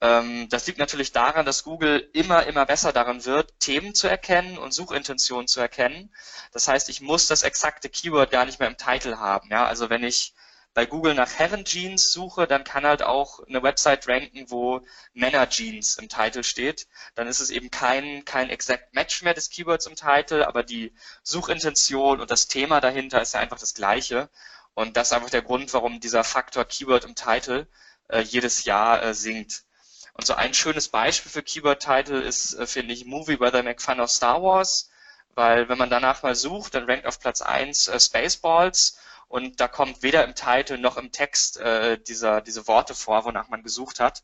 Ähm, 0.00 0.48
das 0.50 0.66
liegt 0.66 0.78
natürlich 0.78 1.12
daran, 1.12 1.46
dass 1.46 1.64
Google 1.64 2.08
immer, 2.12 2.46
immer 2.46 2.66
besser 2.66 2.92
darin 2.92 3.24
wird, 3.24 3.58
Themen 3.60 3.94
zu 3.94 4.08
erkennen 4.08 4.58
und 4.58 4.72
Suchintentionen 4.72 5.48
zu 5.48 5.60
erkennen. 5.60 6.14
Das 6.52 6.68
heißt, 6.68 6.88
ich 6.90 7.00
muss 7.00 7.26
das 7.28 7.42
exakte 7.42 7.88
Keyword 7.88 8.30
gar 8.30 8.44
nicht 8.44 8.60
mehr 8.60 8.68
im 8.68 8.76
Titel 8.76 9.16
haben. 9.16 9.50
Ja? 9.50 9.66
Also 9.66 9.88
wenn 9.90 10.04
ich 10.04 10.34
bei 10.76 10.84
Google 10.84 11.14
nach 11.14 11.32
Herren-Jeans 11.32 12.12
suche, 12.12 12.46
dann 12.46 12.62
kann 12.62 12.84
halt 12.84 13.02
auch 13.02 13.40
eine 13.48 13.62
Website 13.62 14.06
ranken, 14.08 14.50
wo 14.50 14.82
Männer-Jeans 15.14 15.96
im 15.96 16.10
Titel 16.10 16.42
steht. 16.42 16.86
Dann 17.14 17.28
ist 17.28 17.40
es 17.40 17.48
eben 17.48 17.70
kein, 17.70 18.26
kein 18.26 18.50
exact 18.50 18.92
Match 18.94 19.22
mehr 19.22 19.32
des 19.32 19.48
Keywords 19.48 19.86
im 19.86 19.94
Titel, 19.96 20.42
aber 20.42 20.62
die 20.62 20.92
Suchintention 21.22 22.20
und 22.20 22.30
das 22.30 22.48
Thema 22.48 22.82
dahinter 22.82 23.22
ist 23.22 23.32
ja 23.32 23.40
einfach 23.40 23.58
das 23.58 23.72
gleiche. 23.72 24.28
Und 24.74 24.98
das 24.98 25.08
ist 25.08 25.12
einfach 25.14 25.30
der 25.30 25.40
Grund, 25.40 25.72
warum 25.72 25.98
dieser 26.00 26.24
Faktor 26.24 26.66
Keyword 26.66 27.06
im 27.06 27.14
Titel 27.14 27.66
äh, 28.08 28.20
jedes 28.20 28.64
Jahr 28.64 29.02
äh, 29.02 29.14
sinkt. 29.14 29.64
Und 30.16 30.26
so 30.26 30.34
ein 30.34 30.54
schönes 30.54 30.88
Beispiel 30.88 31.30
für 31.30 31.42
Keyword-Title 31.42 32.20
ist, 32.22 32.54
äh, 32.54 32.66
finde 32.66 32.94
ich, 32.94 33.04
Movie 33.04 33.38
Where 33.38 33.52
They 33.52 33.62
Make 33.62 33.82
Fun 33.82 34.00
of 34.00 34.10
Star 34.10 34.42
Wars, 34.42 34.88
weil 35.34 35.68
wenn 35.68 35.76
man 35.76 35.90
danach 35.90 36.22
mal 36.22 36.34
sucht, 36.34 36.74
dann 36.74 36.84
rankt 36.88 37.06
auf 37.06 37.20
Platz 37.20 37.42
1 37.42 37.88
äh, 37.88 38.00
Spaceballs 38.00 38.98
und 39.28 39.60
da 39.60 39.68
kommt 39.68 40.02
weder 40.02 40.24
im 40.24 40.34
Titel 40.34 40.78
noch 40.78 40.96
im 40.96 41.12
Text 41.12 41.58
äh, 41.58 41.98
dieser, 41.98 42.40
diese 42.40 42.66
Worte 42.66 42.94
vor, 42.94 43.26
wonach 43.26 43.48
man 43.48 43.62
gesucht 43.62 44.00
hat. 44.00 44.22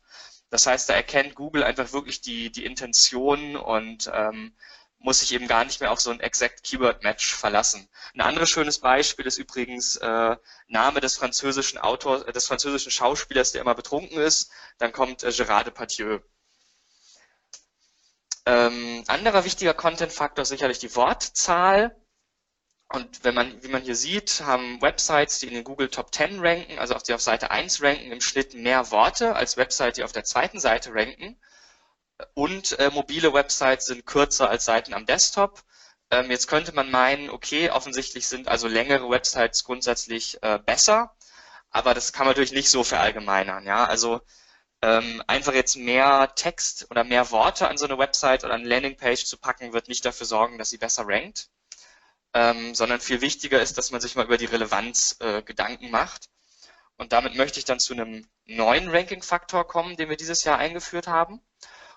Das 0.49 0.65
heißt, 0.65 0.89
da 0.89 0.95
erkennt 0.95 1.35
Google 1.35 1.63
einfach 1.63 1.93
wirklich 1.93 2.21
die, 2.21 2.51
die 2.51 2.65
Intention 2.65 3.55
und 3.55 4.09
ähm, 4.11 4.55
muss 5.03 5.19
sich 5.19 5.33
eben 5.33 5.47
gar 5.47 5.65
nicht 5.65 5.81
mehr 5.81 5.91
auf 5.91 5.99
so 5.99 6.11
ein 6.11 6.21
Exact 6.21 6.63
Keyword 6.63 7.03
Match 7.03 7.35
verlassen. 7.35 7.89
Ein 8.13 8.21
anderes 8.21 8.49
schönes 8.49 8.79
Beispiel 8.79 9.25
ist 9.25 9.37
übrigens 9.37 9.97
äh, 9.97 10.37
Name 10.67 11.01
des 11.01 11.17
französischen 11.17 11.77
Autors, 11.77 12.23
äh, 12.23 12.31
des 12.31 12.47
französischen 12.47 12.89
Schauspielers, 12.89 13.51
der 13.51 13.61
immer 13.61 13.75
betrunken 13.75 14.17
ist. 14.17 14.49
Dann 14.77 14.93
kommt 14.93 15.23
äh, 15.23 15.27
Gérard 15.27 15.65
Depardieu. 15.65 16.19
Ähm, 18.45 19.03
anderer 19.07 19.43
wichtiger 19.43 19.73
Content-Faktor 19.73 20.43
ist 20.43 20.49
sicherlich 20.49 20.79
die 20.79 20.95
Wortzahl. 20.95 21.95
Und 22.87 23.25
wenn 23.25 23.35
man, 23.35 23.61
wie 23.61 23.69
man 23.69 23.81
hier 23.81 23.95
sieht, 23.95 24.41
haben 24.45 24.81
Websites, 24.81 25.39
die 25.39 25.47
in 25.47 25.53
den 25.53 25.63
Google 25.65 25.89
Top 25.89 26.13
10 26.15 26.39
ranken, 26.39 26.79
also 26.79 26.95
die 27.05 27.13
auf 27.13 27.21
Seite 27.21 27.51
1 27.51 27.81
ranken, 27.81 28.11
im 28.11 28.21
Schnitt 28.21 28.53
mehr 28.53 28.89
Worte 28.91 29.35
als 29.35 29.57
Websites, 29.57 29.95
die 29.95 30.03
auf 30.03 30.13
der 30.13 30.23
zweiten 30.23 30.61
Seite 30.61 30.93
ranken. 30.93 31.37
Und 32.33 32.77
äh, 32.79 32.89
mobile 32.91 33.33
Websites 33.33 33.85
sind 33.87 34.05
kürzer 34.05 34.49
als 34.49 34.65
Seiten 34.65 34.93
am 34.93 35.05
Desktop. 35.05 35.63
Ähm, 36.11 36.31
jetzt 36.31 36.47
könnte 36.47 36.73
man 36.73 36.91
meinen, 36.91 37.29
okay, 37.29 37.69
offensichtlich 37.69 38.27
sind 38.27 38.47
also 38.47 38.67
längere 38.67 39.09
Websites 39.09 39.63
grundsätzlich 39.63 40.41
äh, 40.43 40.59
besser, 40.59 41.15
aber 41.71 41.93
das 41.93 42.13
kann 42.13 42.25
man 42.25 42.31
natürlich 42.31 42.51
nicht 42.53 42.69
so 42.69 42.83
verallgemeinern. 42.83 43.65
Ja? 43.65 43.85
Also 43.85 44.21
Ähm, 44.83 45.23
einfach 45.27 45.53
jetzt 45.53 45.77
mehr 45.77 46.33
Text 46.35 46.87
oder 46.91 47.05
mehr 47.05 47.31
Worte 47.31 47.69
an 47.69 47.77
so 47.77 47.85
eine 47.85 47.97
Website 47.97 48.43
oder 48.43 48.55
eine 48.55 48.67
Landingpage 48.67 49.25
zu 49.25 49.37
packen, 49.37 49.71
wird 49.73 49.87
nicht 49.87 50.03
dafür 50.03 50.27
sorgen, 50.27 50.57
dass 50.57 50.69
sie 50.71 50.77
besser 50.77 51.05
rankt, 51.07 51.49
ähm, 52.33 52.75
sondern 52.75 52.99
viel 52.99 53.21
wichtiger 53.21 53.61
ist, 53.61 53.77
dass 53.77 53.91
man 53.91 54.01
sich 54.01 54.15
mal 54.15 54.25
über 54.25 54.37
die 54.37 54.45
Relevanz 54.45 55.17
äh, 55.21 55.41
Gedanken 55.41 55.89
macht. 55.91 56.29
Und 56.97 57.13
damit 57.13 57.35
möchte 57.35 57.59
ich 57.59 57.65
dann 57.65 57.79
zu 57.79 57.93
einem 57.93 58.27
neuen 58.45 58.89
Ranking-Faktor 58.89 59.67
kommen, 59.67 59.95
den 59.97 60.09
wir 60.09 60.17
dieses 60.17 60.43
Jahr 60.43 60.57
eingeführt 60.59 61.07
haben. 61.07 61.41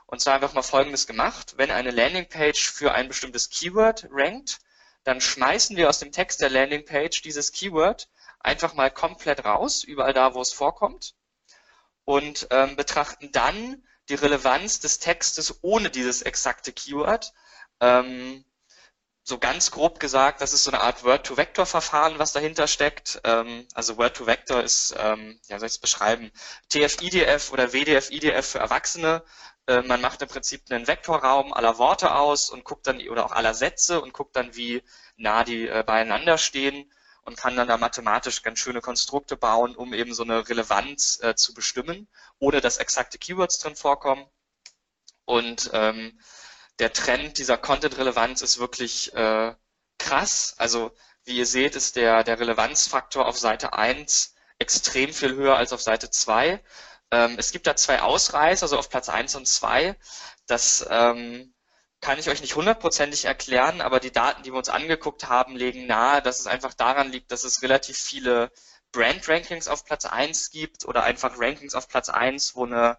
Und 0.07 0.21
zwar 0.21 0.35
einfach 0.35 0.55
mal 0.55 0.63
Folgendes 0.63 1.07
gemacht. 1.07 1.55
Wenn 1.57 1.71
eine 1.71 1.91
Landingpage 1.91 2.71
für 2.71 2.93
ein 2.93 3.09
bestimmtes 3.09 3.51
Keyword 3.51 4.09
rankt, 4.11 4.59
dann 5.05 5.21
schmeißen 5.21 5.77
wir 5.77 5.89
aus 5.89 5.99
dem 5.99 6.13
Text 6.13 6.41
der 6.41 6.51
Landingpage 6.51 7.23
dieses 7.23 7.53
Keyword 7.53 8.09
einfach 8.41 8.75
mal 8.75 8.91
komplett 8.91 9.45
raus, 9.45 9.85
überall 9.85 10.13
da, 10.13 10.35
wo 10.35 10.41
es 10.41 10.53
vorkommt, 10.53 11.15
und 12.05 12.47
ähm, 12.51 12.77
betrachten 12.77 13.33
dann 13.33 13.85
die 14.09 14.15
Relevanz 14.15 14.81
des 14.81 14.99
Textes 15.01 15.59
ohne 15.63 15.91
dieses 15.91 16.23
exakte 16.23 16.73
Keyword. 16.73 17.33
Ähm, 17.81 18.45
so 19.25 19.39
ganz 19.39 19.73
grob 19.73 19.99
gesagt, 19.99 20.41
das 20.41 20.53
ist 20.53 20.63
so 20.63 20.71
eine 20.71 20.81
Art 20.81 21.03
Word-to-Vector-Verfahren, 21.03 22.21
was 22.21 22.33
dahinter 22.33 22.69
steckt. 22.69 23.21
Ähm, 23.25 23.67
also 23.75 23.99
Word-to-Vector 23.99 24.63
ist, 24.63 24.95
ähm, 24.97 25.41
ja, 25.49 25.59
soll 25.59 25.67
ich 25.67 25.75
es 25.75 25.79
beschreiben, 25.79 26.31
TF-IDF 26.69 27.53
oder 27.53 27.73
WDF-IDF 27.73 28.47
für 28.47 28.61
Erwachsene. 28.61 29.25
Äh, 29.67 29.83
man 29.83 30.01
macht 30.01 30.23
im 30.23 30.29
Prinzip 30.29 30.63
einen 30.71 30.87
Vektorraum 30.87 31.53
aller 31.53 31.79
Worte 31.79 32.15
aus 32.15 32.51
und 32.51 32.65
guckt 32.65 32.87
dann, 32.87 33.01
oder 33.09 33.27
auch 33.27 33.33
aller 33.33 33.55
Sätze 33.55 34.01
und 34.01 34.13
guckt 34.13 34.37
dann, 34.37 34.55
wie 34.57 34.83
nah 35.17 35.45
die 35.45 35.69
äh, 35.69 35.83
beieinander 35.87 36.39
stehen 36.39 36.91
und 37.25 37.37
kann 37.37 37.57
dann 37.57 37.69
da 37.69 37.77
mathematisch 37.77 38.43
ganz 38.43 38.61
schöne 38.61 38.81
Konstrukte 38.81 39.37
bauen, 39.37 39.75
um 39.75 39.93
eben 39.93 40.15
so 40.15 40.23
eine 40.23 40.49
Relevanz 40.49 41.19
äh, 41.23 41.35
zu 41.35 41.55
bestimmen, 41.55 42.09
ohne 42.39 42.61
dass 42.61 42.79
exakte 42.79 43.19
Keywords 43.19 43.59
drin 43.59 43.75
vorkommen. 43.77 44.25
Und 45.25 45.71
ähm, 45.73 46.21
der 46.79 46.93
Trend 46.93 47.39
dieser 47.39 47.59
Content-Relevanz 47.59 48.43
ist 48.43 48.59
wirklich 48.59 49.13
äh, 49.15 49.55
krass. 49.99 50.55
Also 50.59 50.93
wie 51.25 51.39
ihr 51.39 51.47
seht, 51.47 51.75
ist 51.75 51.97
der, 51.97 52.23
der 52.23 52.39
Relevanzfaktor 52.39 53.27
auf 53.27 53.39
Seite 53.39 53.73
1 53.73 54.35
extrem 54.59 55.13
viel 55.13 55.35
höher 55.35 55.57
als 55.57 55.73
auf 55.73 55.83
Seite 55.83 56.11
2. 56.11 56.63
Ähm, 57.11 57.37
es 57.39 57.53
gibt 57.53 57.67
da 57.67 57.77
zwei 57.77 58.03
Ausreißer, 58.03 58.65
also 58.65 58.79
auf 58.79 58.89
Platz 58.89 59.09
1 59.09 59.35
und 59.37 59.47
2. 59.47 59.97
Das 60.47 60.87
ähm, 60.91 61.55
kann 62.01 62.19
ich 62.19 62.29
euch 62.29 62.41
nicht 62.41 62.57
hundertprozentig 62.57 63.25
erklären, 63.25 63.81
aber 63.81 64.01
die 64.01 64.13
Daten, 64.13 64.43
die 64.43 64.53
wir 64.53 64.59
uns 64.59 64.69
angeguckt 64.69 65.29
haben, 65.29 65.57
legen 65.57 65.87
nahe, 65.87 66.23
dass 66.23 66.41
es 66.41 66.47
einfach 66.47 66.75
daran 66.75 67.11
liegt, 67.11 67.33
dass 67.33 67.45
es 67.45 67.63
relativ 67.63 67.99
viele 67.99 68.51
Brand-Rankings 68.93 69.69
auf 69.69 69.85
Platz 69.85 70.05
1 70.05 70.51
gibt 70.51 70.85
oder 70.85 71.05
einfach 71.05 71.35
Rankings 71.39 71.75
auf 71.75 71.89
Platz 71.89 72.09
1, 72.09 72.55
wo 72.55 72.65
eine 72.65 72.99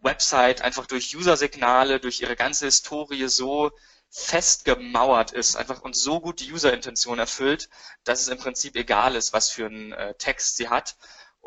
Website 0.00 0.62
einfach 0.62 0.86
durch 0.86 1.16
User-Signale, 1.16 2.00
durch 2.00 2.20
ihre 2.20 2.36
ganze 2.36 2.66
Historie 2.66 3.28
so 3.28 3.72
festgemauert 4.10 5.32
ist, 5.32 5.56
einfach 5.56 5.82
und 5.82 5.96
so 5.96 6.20
gut 6.20 6.40
die 6.40 6.52
User-Intention 6.52 7.18
erfüllt, 7.18 7.68
dass 8.04 8.20
es 8.20 8.28
im 8.28 8.38
Prinzip 8.38 8.74
egal 8.76 9.16
ist, 9.16 9.32
was 9.32 9.50
für 9.50 9.66
einen 9.66 9.92
äh, 9.92 10.14
Text 10.14 10.56
sie 10.56 10.68
hat. 10.68 10.96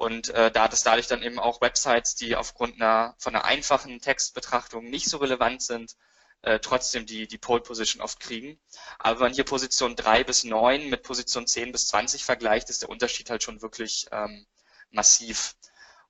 Und 0.01 0.29
äh, 0.29 0.50
da 0.50 0.67
das 0.67 0.81
dadurch 0.81 1.05
dann 1.05 1.22
eben 1.22 1.38
auch 1.38 1.62
Websites, 1.62 2.15
die 2.15 2.36
aufgrund 2.36 2.81
einer 2.81 3.13
von 3.20 3.36
einer 3.36 3.46
einfachen 3.46 4.01
Textbetrachtung 4.01 4.89
nicht 4.89 5.08
so 5.08 5.17
relevant 5.17 5.62
sind, 5.62 5.96
äh, 6.41 6.58
trotzdem 6.58 7.05
die, 7.05 7.27
die 7.27 7.38
Pole 7.38 7.62
Position 7.62 8.01
oft 8.01 8.20
kriegen. 8.20 8.60
Aber 8.98 9.20
wenn 9.20 9.27
man 9.27 9.34
hier 9.36 9.43
Position 9.43 9.96
3 9.96 10.24
bis 10.24 10.43
9 10.43 10.89
mit 10.89 11.03
Position 11.03 11.46
10 11.46 11.72
bis 11.72 11.86
20 11.89 12.25
vergleicht, 12.25 12.72
ist 12.72 12.81
der 12.81 12.89
Unterschied 12.89 13.29
halt 13.29 13.43
schon 13.43 13.62
wirklich 13.62 14.08
ähm, 14.12 14.48
massiv. 14.89 15.55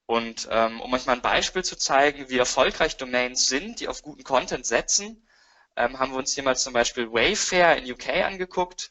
Und 0.05 0.48
ähm, 0.50 0.79
um 0.79 0.93
euch 0.93 1.05
mal 1.05 1.17
ein 1.17 1.21
Beispiel 1.21 1.65
zu 1.65 1.75
zeigen, 1.75 2.29
wie 2.29 2.38
erfolgreich 2.38 2.95
Domains 2.95 3.50
sind, 3.50 3.81
die 3.81 3.89
auf 3.89 4.03
guten 4.03 4.24
Content 4.24 4.65
setzen, 4.65 5.27
ähm, 5.75 6.00
haben 6.00 6.13
wir 6.13 6.19
uns 6.19 6.33
hier 6.33 6.43
mal 6.43 6.55
zum 6.55 6.71
Beispiel 6.71 7.12
Wayfair 7.12 7.75
in 7.75 7.91
UK 7.91 8.07
angeguckt. 8.24 8.89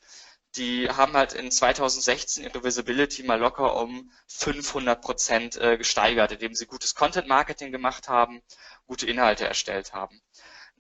Die 0.57 0.89
haben 0.91 1.13
halt 1.13 1.33
in 1.33 1.51
2016 1.51 2.43
ihre 2.45 2.65
Visibility 2.65 3.23
mal 3.23 3.39
locker 3.39 3.77
um 3.77 4.11
500 4.27 5.01
Prozent 5.01 5.57
äh, 5.57 5.77
gesteigert, 5.79 6.33
indem 6.33 6.55
sie 6.55 6.67
gutes 6.67 6.95
Content 6.95 7.29
Marketing 7.29 7.71
gemacht 7.71 8.09
haben, 8.09 8.43
gute 8.87 9.07
Inhalte 9.07 9.47
erstellt 9.47 9.93
haben. 9.93 10.21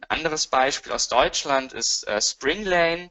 Ein 0.00 0.18
anderes 0.18 0.48
Beispiel 0.48 0.92
aus 0.92 1.08
Deutschland 1.08 1.72
ist 1.72 2.06
äh, 2.08 2.20
Springlane. 2.20 3.10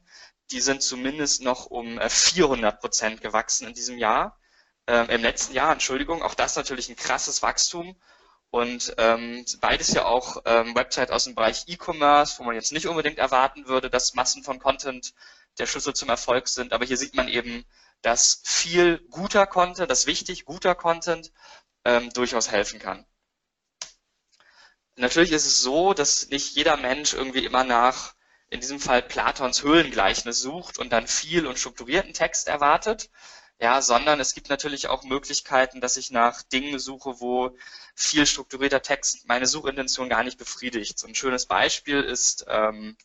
Die 0.51 0.59
sind 0.59 0.81
zumindest 0.81 1.41
noch 1.43 1.67
um 1.67 1.97
äh, 1.97 2.09
400 2.09 2.81
Prozent 2.81 3.21
gewachsen 3.21 3.67
in 3.67 3.73
diesem 3.73 3.97
Jahr. 3.97 4.37
Ähm, 4.87 5.09
Im 5.09 5.21
letzten 5.21 5.53
Jahr, 5.53 5.71
Entschuldigung, 5.71 6.23
auch 6.23 6.33
das 6.33 6.55
natürlich 6.55 6.89
ein 6.89 6.95
krasses 6.95 7.41
Wachstum. 7.41 7.95
Und 8.51 8.95
ähm, 8.97 9.45
beides 9.61 9.93
ja 9.93 10.05
auch 10.05 10.41
ähm, 10.45 10.75
Website 10.75 11.11
aus 11.11 11.25
dem 11.25 11.35
Bereich 11.35 11.65
E-Commerce, 11.67 12.39
wo 12.39 12.43
man 12.43 12.55
jetzt 12.55 12.71
nicht 12.71 12.87
unbedingt 12.87 13.19
erwarten 13.19 13.67
würde, 13.67 13.91
dass 13.91 14.15
Massen 14.15 14.43
von 14.43 14.59
Content 14.59 15.13
der 15.59 15.67
Schlüssel 15.67 15.93
zum 15.93 16.09
Erfolg 16.09 16.47
sind. 16.47 16.73
Aber 16.73 16.85
hier 16.85 16.97
sieht 16.97 17.15
man 17.15 17.27
eben, 17.27 17.65
dass 18.01 18.41
viel 18.43 18.99
guter 19.09 19.45
Content, 19.45 19.91
das 19.91 20.05
wichtig, 20.05 20.45
guter 20.45 20.75
Content 20.75 21.31
ähm, 21.85 22.09
durchaus 22.11 22.51
helfen 22.51 22.79
kann. 22.79 23.05
Natürlich 24.95 25.31
ist 25.31 25.45
es 25.45 25.61
so, 25.61 25.93
dass 25.93 26.27
nicht 26.29 26.55
jeder 26.55 26.75
Mensch 26.77 27.13
irgendwie 27.13 27.45
immer 27.45 27.63
nach, 27.63 28.15
in 28.49 28.59
diesem 28.59 28.79
Fall 28.79 29.01
Platons 29.01 29.63
Höhlengleichnis 29.63 30.41
sucht 30.41 30.77
und 30.77 30.91
dann 30.91 31.07
viel 31.07 31.47
und 31.47 31.59
strukturierten 31.59 32.13
Text 32.13 32.47
erwartet, 32.47 33.09
ja, 33.61 33.81
sondern 33.81 34.19
es 34.19 34.33
gibt 34.33 34.49
natürlich 34.49 34.87
auch 34.87 35.03
Möglichkeiten, 35.03 35.81
dass 35.81 35.97
ich 35.97 36.11
nach 36.11 36.43
Dingen 36.43 36.79
suche, 36.79 37.19
wo 37.19 37.55
viel 37.93 38.25
strukturierter 38.25 38.81
Text 38.81 39.27
meine 39.27 39.47
Suchintention 39.47 40.09
gar 40.09 40.23
nicht 40.23 40.37
befriedigt. 40.37 40.97
So 40.97 41.07
ein 41.07 41.15
schönes 41.15 41.45
Beispiel 41.45 42.01
ist 42.01 42.45
ähm, 42.47 42.97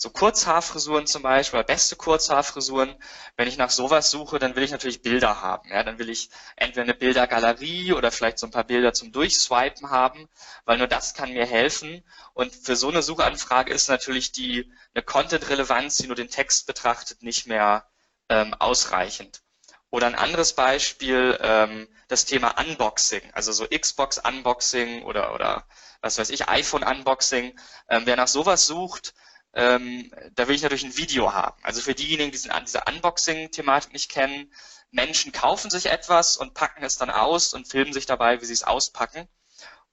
so 0.00 0.10
Kurzhaarfrisuren 0.10 1.08
zum 1.08 1.22
Beispiel, 1.22 1.58
oder 1.58 1.66
beste 1.66 1.96
Kurzhaarfrisuren. 1.96 2.94
Wenn 3.36 3.48
ich 3.48 3.56
nach 3.56 3.70
sowas 3.70 4.10
suche, 4.12 4.38
dann 4.38 4.54
will 4.54 4.62
ich 4.62 4.70
natürlich 4.70 5.02
Bilder 5.02 5.42
haben. 5.42 5.68
Ja, 5.70 5.82
dann 5.82 5.98
will 5.98 6.08
ich 6.08 6.30
entweder 6.54 6.84
eine 6.84 6.94
Bildergalerie 6.94 7.92
oder 7.92 8.12
vielleicht 8.12 8.38
so 8.38 8.46
ein 8.46 8.52
paar 8.52 8.64
Bilder 8.64 8.92
zum 8.92 9.10
Durchswipen 9.10 9.90
haben, 9.90 10.28
weil 10.64 10.78
nur 10.78 10.86
das 10.86 11.14
kann 11.14 11.32
mir 11.32 11.46
helfen. 11.46 12.04
Und 12.32 12.54
für 12.54 12.76
so 12.76 12.88
eine 12.88 13.02
Suchanfrage 13.02 13.72
ist 13.74 13.88
natürlich 13.88 14.30
die 14.30 14.72
eine 14.94 15.02
Content-Relevanz, 15.02 15.96
die 15.96 16.06
nur 16.06 16.16
den 16.16 16.30
Text 16.30 16.68
betrachtet, 16.68 17.22
nicht 17.24 17.48
mehr 17.48 17.90
ähm, 18.28 18.54
ausreichend. 18.54 19.42
Oder 19.90 20.06
ein 20.06 20.14
anderes 20.14 20.52
Beispiel, 20.52 21.38
ähm, 21.40 21.88
das 22.06 22.24
Thema 22.24 22.54
Unboxing, 22.60 23.22
also 23.32 23.52
so 23.52 23.66
Xbox 23.66 24.18
Unboxing 24.18 25.02
oder, 25.02 25.34
oder 25.34 25.66
was 26.02 26.18
weiß 26.18 26.30
ich, 26.30 26.48
iPhone 26.48 26.84
Unboxing. 26.84 27.58
Ähm, 27.88 28.02
wer 28.04 28.16
nach 28.16 28.28
sowas 28.28 28.66
sucht, 28.66 29.14
ähm, 29.54 30.12
da 30.34 30.48
will 30.48 30.54
ich 30.54 30.62
natürlich 30.62 30.84
ein 30.84 30.96
Video 30.96 31.32
haben. 31.32 31.62
Also 31.62 31.80
für 31.80 31.94
diejenigen, 31.94 32.30
die 32.30 32.38
diese 32.38 32.82
Unboxing-Thematik 32.88 33.92
nicht 33.92 34.10
kennen, 34.10 34.52
Menschen 34.90 35.32
kaufen 35.32 35.70
sich 35.70 35.86
etwas 35.86 36.36
und 36.36 36.54
packen 36.54 36.82
es 36.82 36.96
dann 36.96 37.10
aus 37.10 37.54
und 37.54 37.68
filmen 37.68 37.92
sich 37.92 38.06
dabei, 38.06 38.40
wie 38.40 38.46
sie 38.46 38.52
es 38.52 38.64
auspacken. 38.64 39.28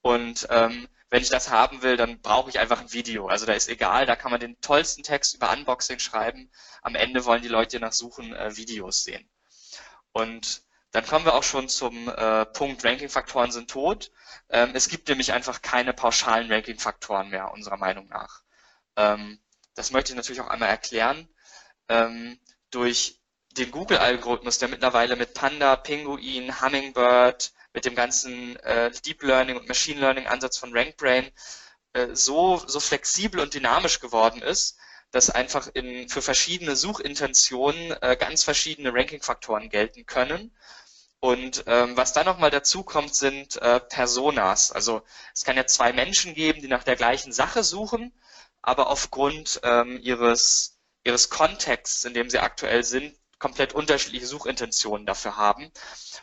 Und 0.02 0.48
ähm, 0.50 0.88
wenn 1.10 1.22
ich 1.22 1.30
das 1.30 1.50
haben 1.50 1.82
will, 1.82 1.98
dann 1.98 2.22
brauche 2.22 2.50
ich 2.50 2.60
einfach 2.60 2.82
ein 2.82 2.94
Video. 2.94 3.28
Also 3.28 3.46
da 3.46 3.54
ist 3.54 3.70
egal, 3.70 4.06
da 4.06 4.16
kann 4.16 4.32
man 4.32 4.40
den 4.40 4.60
tollsten 4.62 5.04
Text 5.04 5.36
über 5.36 5.52
Unboxing 5.52 6.00
schreiben. 6.00 6.52
Am 6.82 6.96
Ende 6.96 7.26
wollen 7.26 7.42
die 7.42 7.48
Leute 7.48 7.80
nach 7.80 7.94
Suchen 7.94 8.34
äh, 8.34 8.56
Videos 8.58 9.04
sehen. 9.04 9.30
Und 10.12 10.64
dann 10.92 11.06
kommen 11.06 11.26
wir 11.26 11.34
auch 11.34 11.44
schon 11.44 11.68
zum 11.68 12.08
äh, 12.10 12.46
Punkt, 12.46 12.86
Ranking-Faktoren 12.86 13.52
sind 13.52 13.70
tot. 13.70 14.12
Ähm, 14.50 14.72
es 14.74 14.88
gibt 14.88 15.10
nämlich 15.10 15.34
einfach 15.34 15.62
keine 15.62 15.94
pauschalen 15.94 16.52
Ranking-Faktoren 16.52 17.30
mehr, 17.30 17.52
unserer 17.52 17.78
Meinung 17.78 18.08
nach. 18.08 18.42
Ähm, 18.96 19.40
das 19.75 19.91
möchte 19.91 20.12
ich 20.13 20.15
natürlich 20.17 20.41
auch 20.41 20.48
einmal 20.48 20.70
erklären, 20.70 21.27
ähm, 21.89 22.39
durch 22.72 23.20
den 23.51 23.72
Google-Algorithmus, 23.72 24.58
der 24.58 24.67
mittlerweile 24.70 25.15
mit 25.15 25.34
Panda, 25.34 25.75
Pinguin, 25.75 26.62
Hummingbird, 26.62 27.53
mit 27.74 27.86
dem 27.86 27.96
ganzen 27.96 28.55
äh, 28.58 28.91
Deep 29.05 29.24
Learning 29.24 29.58
und 29.58 29.67
Machine 29.67 30.00
Learning 30.00 30.27
Ansatz 30.27 30.58
von 30.58 30.75
RankBrain 30.75 31.29
äh, 31.94 32.08
so, 32.13 32.62
so 32.65 32.79
flexibel 32.79 33.39
und 33.39 33.53
dynamisch 33.53 34.00
geworden 34.00 34.41
ist, 34.41 34.77
dass 35.12 35.29
einfach 35.29 35.70
in, 35.74 36.10
für 36.10 36.22
verschiedene 36.22 36.75
Suchintentionen 36.75 37.91
äh, 38.01 38.17
ganz 38.20 38.44
verschiedene 38.44 38.94
Ranking-Faktoren 38.94 39.70
gelten 39.70 40.05
können. 40.05 40.55
Und 41.20 41.63
ähm, 41.67 41.96
was 41.98 42.13
dann 42.13 42.25
nochmal 42.25 42.51
dazu 42.51 42.84
kommt, 42.84 43.15
sind 43.15 43.55
äh, 43.62 43.79
Personas. 43.79 44.72
Also 44.72 45.01
es 45.34 45.44
kann 45.44 45.55
ja 45.55 45.65
zwei 45.65 45.94
Menschen 45.94 46.34
geben, 46.34 46.62
die 46.62 46.67
nach 46.67 46.84
der 46.84 46.96
gleichen 46.96 47.32
Sache 47.32 47.63
suchen 47.63 48.13
aber 48.65 48.88
aufgrund 48.88 49.60
ähm, 49.63 50.00
ihres, 50.01 50.79
ihres 51.03 51.29
Kontexts, 51.29 52.03
in 52.03 52.15
dem 52.15 52.31
sie 52.31 52.39
aktuell 52.39 52.84
sind, 52.84 53.15
komplett 53.38 53.74
unterschiedliche 53.74 54.25
Suchintentionen 54.25 55.05
dafür 55.05 55.38
haben. 55.38 55.72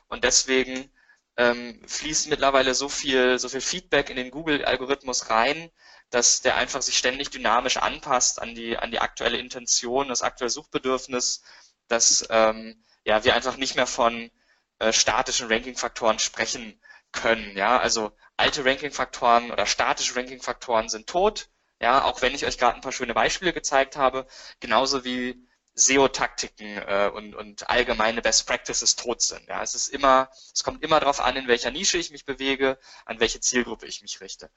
Und 0.08 0.24
deswegen 0.24 0.92
ähm, 1.36 1.80
fließt 1.86 2.28
mittlerweile 2.28 2.74
so 2.74 2.88
viel, 2.88 3.38
so 3.38 3.48
viel 3.48 3.60
Feedback 3.60 4.10
in 4.10 4.16
den 4.16 4.32
Google-Algorithmus 4.32 5.30
rein, 5.30 5.70
dass 6.10 6.42
der 6.42 6.56
einfach 6.56 6.82
sich 6.82 6.98
ständig 6.98 7.30
dynamisch 7.30 7.76
anpasst 7.76 8.42
an 8.42 8.56
die, 8.56 8.76
an 8.76 8.90
die 8.90 8.98
aktuelle 8.98 9.38
Intention, 9.38 10.08
das 10.08 10.22
aktuelle 10.22 10.50
Suchbedürfnis, 10.50 11.42
dass 11.86 12.26
ähm, 12.28 12.84
ja, 13.04 13.22
wir 13.22 13.36
einfach 13.36 13.56
nicht 13.56 13.76
mehr 13.76 13.86
von 13.86 14.32
äh, 14.80 14.92
statischen 14.92 15.46
Ranking-Faktoren 15.46 16.18
sprechen 16.18 16.80
können. 17.12 17.56
Ja, 17.56 17.78
also 17.78 18.10
alte 18.36 18.64
Ranking-Faktoren 18.64 19.52
oder 19.52 19.64
statische 19.64 20.16
Ranking-Faktoren 20.16 20.88
sind 20.88 21.06
tot. 21.06 21.51
Ja, 21.82 22.04
auch 22.04 22.22
wenn 22.22 22.32
ich 22.32 22.46
euch 22.46 22.58
gerade 22.58 22.76
ein 22.76 22.80
paar 22.80 22.92
schöne 22.92 23.12
Beispiele 23.12 23.52
gezeigt 23.52 23.96
habe, 23.96 24.26
genauso 24.60 25.04
wie 25.04 25.48
SEO-Taktiken 25.74 26.78
äh, 26.78 27.10
und, 27.12 27.34
und 27.34 27.68
allgemeine 27.68 28.22
Best 28.22 28.46
Practices 28.46 28.94
tot 28.94 29.20
sind. 29.20 29.48
Ja, 29.48 29.62
es 29.64 29.74
ist 29.74 29.88
immer, 29.88 30.30
es 30.54 30.62
kommt 30.62 30.84
immer 30.84 31.00
darauf 31.00 31.18
an, 31.18 31.34
in 31.34 31.48
welcher 31.48 31.72
Nische 31.72 31.98
ich 31.98 32.12
mich 32.12 32.24
bewege, 32.24 32.78
an 33.04 33.18
welche 33.18 33.40
Zielgruppe 33.40 33.86
ich 33.86 34.00
mich 34.00 34.20
richte. 34.20 34.48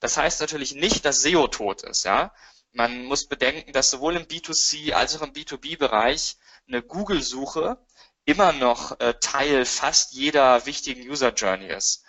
Das 0.00 0.16
heißt 0.16 0.40
natürlich 0.40 0.74
nicht, 0.74 1.04
dass 1.04 1.20
SEO 1.20 1.46
tot 1.48 1.82
ist. 1.82 2.04
Ja, 2.04 2.32
man 2.72 3.04
muss 3.04 3.26
bedenken, 3.26 3.74
dass 3.74 3.90
sowohl 3.90 4.16
im 4.16 4.24
B2C 4.24 4.94
als 4.94 5.14
auch 5.16 5.22
im 5.22 5.34
B2B-Bereich 5.34 6.38
eine 6.66 6.82
Google-Suche 6.82 7.76
immer 8.24 8.52
noch 8.52 8.98
äh, 8.98 9.12
Teil 9.20 9.66
fast 9.66 10.12
jeder 10.12 10.64
wichtigen 10.64 11.02
User 11.02 11.34
Journey 11.34 11.66
ist. 11.66 12.02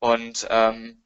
Und 0.00 0.44
ähm, 0.50 1.04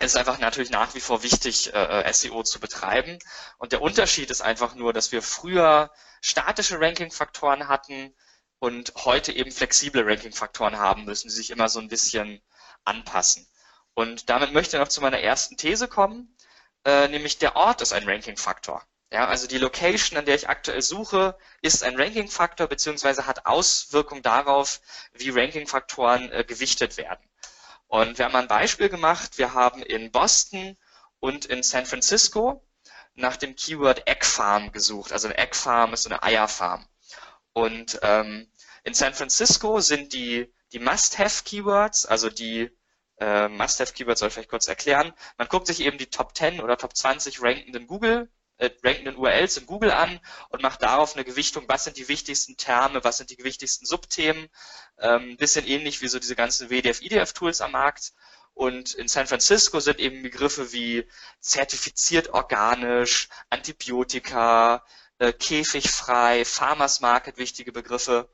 es 0.00 0.12
ist 0.12 0.16
einfach 0.16 0.38
natürlich 0.38 0.70
nach 0.70 0.94
wie 0.94 1.00
vor 1.00 1.22
wichtig, 1.22 1.72
äh, 1.72 2.02
äh 2.02 2.12
SEO 2.12 2.42
zu 2.42 2.60
betreiben. 2.60 3.18
Und 3.58 3.72
der 3.72 3.82
Unterschied 3.82 4.30
ist 4.30 4.42
einfach 4.42 4.74
nur, 4.74 4.92
dass 4.92 5.12
wir 5.12 5.22
früher 5.22 5.90
statische 6.20 6.80
Ranking-Faktoren 6.80 7.68
hatten 7.68 8.14
und 8.58 8.92
heute 9.04 9.32
eben 9.32 9.52
flexible 9.52 10.04
Ranking-Faktoren 10.04 10.78
haben 10.78 11.04
müssen, 11.04 11.28
die 11.28 11.34
sich 11.34 11.50
immer 11.50 11.68
so 11.68 11.80
ein 11.80 11.88
bisschen 11.88 12.42
anpassen. 12.84 13.46
Und 13.94 14.30
damit 14.30 14.52
möchte 14.52 14.76
ich 14.76 14.80
noch 14.80 14.88
zu 14.88 15.00
meiner 15.00 15.20
ersten 15.20 15.56
These 15.56 15.86
kommen, 15.86 16.36
äh, 16.84 17.08
nämlich 17.08 17.38
der 17.38 17.56
Ort 17.56 17.80
ist 17.80 17.92
ein 17.92 18.08
Ranking-Faktor. 18.08 18.82
Ja, 19.12 19.28
also 19.28 19.46
die 19.46 19.58
Location, 19.58 20.18
an 20.18 20.24
der 20.24 20.34
ich 20.34 20.48
aktuell 20.48 20.82
suche, 20.82 21.38
ist 21.62 21.84
ein 21.84 21.96
Ranking-Faktor 21.96 22.66
beziehungsweise 22.66 23.26
hat 23.26 23.46
Auswirkungen 23.46 24.22
darauf, 24.22 24.80
wie 25.12 25.30
Ranking-Faktoren 25.30 26.32
äh, 26.32 26.44
gewichtet 26.44 26.96
werden. 26.96 27.24
Und 27.94 28.18
wir 28.18 28.24
haben 28.24 28.34
ein 28.34 28.48
Beispiel 28.48 28.88
gemacht. 28.88 29.38
Wir 29.38 29.54
haben 29.54 29.80
in 29.80 30.10
Boston 30.10 30.76
und 31.20 31.44
in 31.44 31.62
San 31.62 31.86
Francisco 31.86 32.66
nach 33.14 33.36
dem 33.36 33.54
Keyword 33.54 34.08
Egg 34.08 34.24
Farm 34.26 34.72
gesucht. 34.72 35.12
Also 35.12 35.28
eine 35.28 35.38
Egg 35.38 35.54
Farm 35.54 35.92
ist 35.92 36.02
so 36.02 36.10
eine 36.10 36.20
Eierfarm. 36.24 36.84
Und 37.52 38.00
ähm, 38.02 38.50
in 38.82 38.94
San 38.94 39.14
Francisco 39.14 39.78
sind 39.78 40.12
die, 40.12 40.52
die 40.72 40.80
Must-Have-Keywords, 40.80 42.04
also 42.06 42.30
die 42.30 42.68
äh, 43.18 43.46
Must-Have-Keywords 43.46 44.18
soll 44.18 44.26
ich 44.26 44.34
vielleicht 44.34 44.50
kurz 44.50 44.66
erklären. 44.66 45.12
Man 45.38 45.46
guckt 45.46 45.68
sich 45.68 45.78
eben 45.78 45.96
die 45.96 46.10
Top 46.10 46.36
10 46.36 46.60
oder 46.60 46.76
Top 46.76 46.96
20 46.96 47.40
rankenden 47.42 47.86
Google 47.86 48.28
äh, 48.58 48.70
rankenden 48.82 49.16
URLs 49.16 49.56
in 49.56 49.66
Google 49.66 49.90
an 49.90 50.20
und 50.48 50.62
macht 50.62 50.82
darauf 50.82 51.14
eine 51.14 51.24
Gewichtung, 51.24 51.64
was 51.68 51.84
sind 51.84 51.96
die 51.96 52.08
wichtigsten 52.08 52.56
Terme, 52.56 53.02
was 53.04 53.18
sind 53.18 53.30
die 53.30 53.42
wichtigsten 53.42 53.86
Subthemen, 53.86 54.48
ähm, 54.98 55.36
bisschen 55.36 55.66
ähnlich 55.66 56.02
wie 56.02 56.08
so 56.08 56.18
diese 56.18 56.36
ganzen 56.36 56.70
WDF, 56.70 57.02
IDF-Tools 57.02 57.60
am 57.60 57.72
Markt. 57.72 58.12
Und 58.54 58.94
in 58.94 59.08
San 59.08 59.26
Francisco 59.26 59.80
sind 59.80 59.98
eben 59.98 60.22
Begriffe 60.22 60.72
wie 60.72 61.08
zertifiziert 61.40 62.28
organisch, 62.28 63.28
Antibiotika, 63.50 64.84
äh, 65.18 65.32
käfigfrei, 65.32 66.44
Farmers 66.44 67.00
Market 67.00 67.36
wichtige 67.36 67.72
Begriffe. 67.72 68.28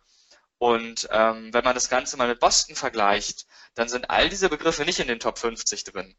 Und 0.58 1.08
ähm, 1.10 1.54
wenn 1.54 1.64
man 1.64 1.74
das 1.74 1.88
Ganze 1.88 2.18
mal 2.18 2.28
mit 2.28 2.38
Boston 2.38 2.76
vergleicht, 2.76 3.46
dann 3.74 3.88
sind 3.88 4.10
all 4.10 4.28
diese 4.28 4.50
Begriffe 4.50 4.84
nicht 4.84 4.98
in 4.98 5.08
den 5.08 5.18
Top 5.18 5.38
50 5.38 5.84
drin. 5.84 6.14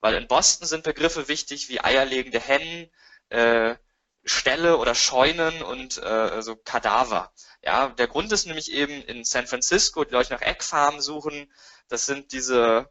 Weil 0.00 0.14
in 0.14 0.26
Boston 0.26 0.66
sind 0.66 0.82
Begriffe 0.82 1.28
wichtig 1.28 1.68
wie 1.68 1.80
eierlegende 1.80 2.40
Hennen, 2.40 2.90
äh, 3.28 3.76
Ställe 4.24 4.78
oder 4.78 4.94
Scheunen 4.94 5.62
und 5.62 6.02
äh, 6.02 6.42
so 6.42 6.56
Kadaver. 6.56 7.32
Ja, 7.62 7.88
der 7.88 8.08
Grund 8.08 8.32
ist 8.32 8.46
nämlich 8.46 8.72
eben 8.72 9.02
in 9.02 9.24
San 9.24 9.46
Francisco, 9.46 10.04
die 10.04 10.12
Leute 10.12 10.32
nach 10.32 10.40
Eckfarmen 10.40 11.00
suchen. 11.00 11.52
Das 11.88 12.06
sind 12.06 12.32
diese, 12.32 12.88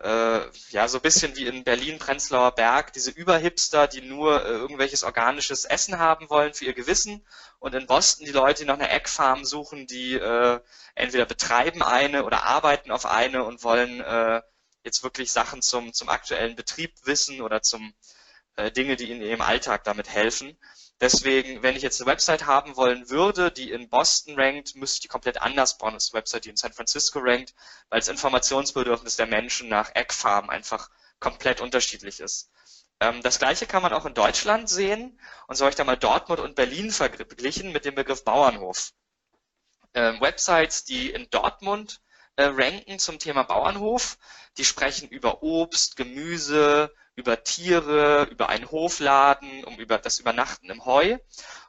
äh, 0.00 0.40
ja, 0.70 0.88
so 0.88 0.98
ein 0.98 1.02
bisschen 1.02 1.36
wie 1.36 1.46
in 1.46 1.64
Berlin, 1.64 1.98
Prenzlauer 1.98 2.52
Berg, 2.54 2.92
diese 2.94 3.10
Überhipster, 3.10 3.86
die 3.88 4.02
nur 4.02 4.44
äh, 4.44 4.48
irgendwelches 4.48 5.04
organisches 5.04 5.64
Essen 5.64 5.98
haben 5.98 6.30
wollen 6.30 6.54
für 6.54 6.64
ihr 6.66 6.74
Gewissen. 6.74 7.26
Und 7.58 7.74
in 7.74 7.86
Boston 7.86 8.26
die 8.26 8.32
Leute, 8.32 8.62
die 8.62 8.66
nach 8.66 8.74
einer 8.74 8.90
Eckfarm 8.90 9.44
suchen, 9.44 9.86
die 9.86 10.14
äh, 10.14 10.60
entweder 10.94 11.26
betreiben 11.26 11.82
eine 11.82 12.24
oder 12.24 12.44
arbeiten 12.44 12.90
auf 12.90 13.06
eine 13.06 13.44
und 13.44 13.64
wollen 13.64 14.00
äh, 14.00 14.42
jetzt 14.82 15.02
wirklich 15.02 15.32
Sachen 15.32 15.62
zum, 15.62 15.92
zum 15.92 16.08
aktuellen 16.08 16.56
Betrieb 16.56 16.94
wissen 17.04 17.40
oder 17.40 17.62
zum 17.62 17.94
äh, 18.56 18.70
Dinge, 18.70 18.96
die 18.96 19.10
in 19.10 19.22
ihrem 19.22 19.40
Alltag 19.40 19.84
damit 19.84 20.08
helfen. 20.08 20.56
Deswegen, 21.00 21.62
wenn 21.62 21.76
ich 21.76 21.82
jetzt 21.82 22.00
eine 22.00 22.10
Website 22.10 22.46
haben 22.46 22.76
wollen 22.76 23.10
würde, 23.10 23.50
die 23.50 23.72
in 23.72 23.88
Boston 23.88 24.38
rankt, 24.38 24.76
müsste 24.76 24.96
ich 24.96 25.00
die 25.00 25.08
komplett 25.08 25.42
anders 25.42 25.76
bauen 25.76 25.94
als 25.94 26.10
eine 26.10 26.20
Website, 26.20 26.44
die 26.44 26.50
in 26.50 26.56
San 26.56 26.72
Francisco 26.72 27.18
rankt, 27.18 27.54
weil 27.90 28.00
das 28.00 28.08
Informationsbedürfnis 28.08 29.16
der 29.16 29.26
Menschen 29.26 29.68
nach 29.68 29.94
Eckfarben 29.94 30.50
einfach 30.50 30.90
komplett 31.18 31.60
unterschiedlich 31.60 32.20
ist. 32.20 32.50
Ähm, 33.00 33.22
das 33.22 33.38
gleiche 33.38 33.66
kann 33.66 33.82
man 33.82 33.92
auch 33.92 34.06
in 34.06 34.14
Deutschland 34.14 34.68
sehen 34.68 35.20
und 35.48 35.56
so 35.56 35.64
habe 35.64 35.70
ich 35.70 35.76
da 35.76 35.84
mal 35.84 35.96
Dortmund 35.96 36.40
und 36.40 36.54
Berlin 36.54 36.90
verglichen 36.90 37.72
mit 37.72 37.84
dem 37.84 37.94
Begriff 37.96 38.24
Bauernhof. 38.24 38.92
Ähm, 39.94 40.20
Websites, 40.20 40.84
die 40.84 41.10
in 41.10 41.28
Dortmund 41.30 42.00
äh, 42.36 42.44
ranken 42.44 42.98
zum 42.98 43.18
Thema 43.18 43.42
Bauernhof, 43.42 44.16
die 44.58 44.64
sprechen 44.64 45.08
über 45.08 45.42
Obst, 45.42 45.96
Gemüse, 45.96 46.92
über 47.16 47.44
Tiere, 47.44 48.28
über 48.30 48.48
einen 48.48 48.70
Hofladen, 48.70 49.64
um 49.64 49.76
über 49.78 49.98
das 49.98 50.18
Übernachten 50.18 50.70
im 50.70 50.84
Heu. 50.84 51.18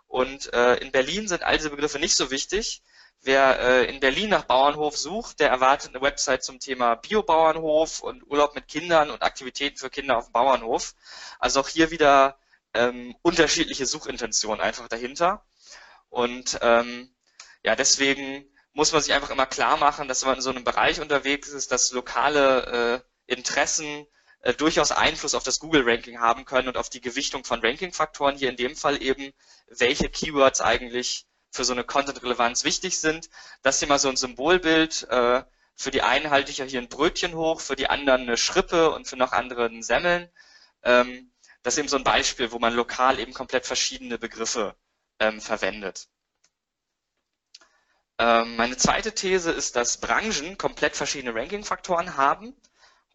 Und 0.07 0.53
äh, 0.53 0.75
in 0.77 0.91
Berlin 0.91 1.27
sind 1.27 1.43
all 1.43 1.57
diese 1.57 1.69
Begriffe 1.69 1.99
nicht 1.99 2.15
so 2.15 2.31
wichtig. 2.31 2.81
Wer 3.21 3.59
äh, 3.59 3.85
in 3.85 3.99
Berlin 3.99 4.29
nach 4.29 4.43
Bauernhof 4.43 4.97
sucht, 4.97 5.39
der 5.39 5.49
erwartet 5.49 5.89
eine 5.89 6.01
Website 6.01 6.43
zum 6.43 6.59
Thema 6.59 6.95
Biobauernhof 6.95 8.01
und 8.01 8.23
Urlaub 8.29 8.53
mit 8.55 8.67
Kindern 8.67 9.09
und 9.09 9.23
Aktivitäten 9.23 9.77
für 9.77 9.89
Kinder 9.89 10.17
auf 10.17 10.25
dem 10.25 10.33
Bauernhof. 10.33 10.93
Also 11.39 11.59
auch 11.61 11.67
hier 11.67 11.91
wieder 11.91 12.37
ähm, 12.73 13.15
unterschiedliche 13.23 13.85
Suchintentionen 13.85 14.61
einfach 14.61 14.87
dahinter. 14.87 15.43
Und 16.09 16.59
ähm, 16.61 17.15
ja, 17.63 17.75
deswegen 17.75 18.45
muss 18.73 18.91
man 18.91 19.01
sich 19.01 19.13
einfach 19.13 19.31
immer 19.31 19.45
klar 19.47 19.77
machen, 19.77 20.07
dass 20.07 20.23
man 20.23 20.35
in 20.35 20.41
so 20.41 20.51
einem 20.51 20.63
Bereich 20.63 21.01
unterwegs 21.01 21.49
ist, 21.49 21.71
dass 21.71 21.91
lokale 21.93 23.03
äh, 23.27 23.33
Interessen 23.33 24.05
äh, 24.45 24.53
durchaus 24.53 24.91
Einfluss 24.91 25.33
auf 25.33 25.41
das 25.41 25.59
Google-Ranking 25.59 26.19
haben 26.19 26.45
können 26.45 26.67
und 26.67 26.77
auf 26.77 26.89
die 26.89 27.01
Gewichtung 27.01 27.43
von 27.43 27.61
Ranking-Faktoren. 27.61 28.37
Hier 28.37 28.49
in 28.49 28.57
dem 28.57 28.75
Fall 28.75 29.01
eben, 29.01 29.33
welche 29.67 30.07
Keywords 30.07 30.61
eigentlich 30.61 31.25
für 31.49 31.63
so 31.63 31.73
eine 31.73 31.83
Content-Relevanz 31.83 32.63
wichtig 32.63 32.99
sind. 32.99 33.31
Das 33.63 33.79
hier 33.79 33.87
mal 33.87 33.97
so 33.97 34.07
ein 34.07 34.17
Symbolbild. 34.17 35.07
Äh, 35.09 35.43
für 35.75 35.89
die 35.89 36.03
einen 36.03 36.29
halte 36.29 36.51
ich 36.51 36.59
ja 36.59 36.65
hier 36.65 36.79
ein 36.79 36.89
Brötchen 36.89 37.33
hoch, 37.33 37.59
für 37.59 37.75
die 37.75 37.89
anderen 37.89 38.21
eine 38.21 38.37
Schrippe 38.37 38.91
und 38.91 39.07
für 39.07 39.17
noch 39.17 39.31
andere 39.31 39.65
ein 39.65 39.81
Semmeln. 39.81 40.29
Ähm, 40.83 41.31
das 41.63 41.73
ist 41.73 41.79
eben 41.79 41.89
so 41.89 41.97
ein 41.97 42.03
Beispiel, 42.03 42.51
wo 42.51 42.59
man 42.59 42.75
lokal 42.75 43.19
eben 43.19 43.33
komplett 43.33 43.65
verschiedene 43.65 44.19
Begriffe 44.19 44.75
ähm, 45.19 45.41
verwendet. 45.41 46.07
Ähm, 48.19 48.57
meine 48.57 48.77
zweite 48.77 49.15
These 49.15 49.49
ist, 49.51 49.75
dass 49.75 49.97
Branchen 49.97 50.59
komplett 50.59 50.95
verschiedene 50.95 51.33
Ranking-Faktoren 51.33 52.15
haben 52.15 52.55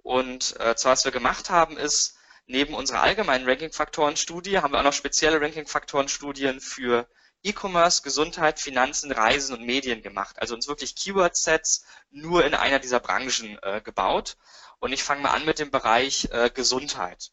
und 0.03 0.59
äh, 0.61 0.75
zwar, 0.77 0.93
was 0.93 1.05
wir 1.05 1.13
gemacht 1.13 1.51
haben, 1.51 1.77
ist, 1.77 2.17
neben 2.47 2.75
unserer 2.75 3.03
allgemeinen 3.03 3.49
Ranking-Faktoren-Studie 3.49 4.59
haben 4.59 4.73
wir 4.73 4.81
auch 4.81 4.85
noch 4.85 4.93
spezielle 4.93 5.41
Ranking-Faktoren-Studien 5.41 6.61
für 6.61 7.09
E-Commerce, 7.43 8.03
Gesundheit, 8.03 8.61
Finanzen, 8.61 9.13
Reisen 9.13 9.55
und 9.55 9.65
Medien 9.65 10.03
gemacht. 10.03 10.37
Also 10.39 10.55
uns 10.55 10.69
wirklich 10.69 10.95
Keyword-Sets 10.95 11.85
nur 12.11 12.45
in 12.45 12.55
einer 12.55 12.79
dieser 12.79 13.01
Branchen 13.01 13.59
äh, 13.63 13.81
gebaut. 13.81 14.37
Und 14.79 14.93
ich 14.93 15.03
fange 15.03 15.23
mal 15.23 15.31
an 15.31 15.45
mit 15.45 15.59
dem 15.59 15.71
Bereich 15.71 16.29
äh, 16.33 16.51
Gesundheit. 16.51 17.33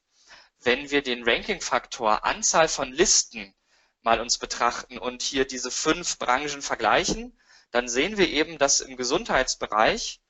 Wenn 0.60 0.92
wir 0.92 1.02
den 1.02 1.28
Ranking-Faktor 1.28 2.26
Anzahl 2.26 2.68
von 2.68 2.92
Listen 2.92 3.54
mal 4.02 4.22
uns 4.22 4.38
betrachten 4.38 4.98
und 4.98 5.22
hier 5.22 5.46
diese 5.46 5.72
fünf 5.72 6.18
Branchen 6.18 6.62
vergleichen, 6.62 7.38
dann 7.72 7.90
sehen 7.90 8.18
wir 8.18 8.30
eben, 8.30 8.58
dass 8.58 8.80
im 8.80 8.96
Gesundheitsbereich 8.96 10.22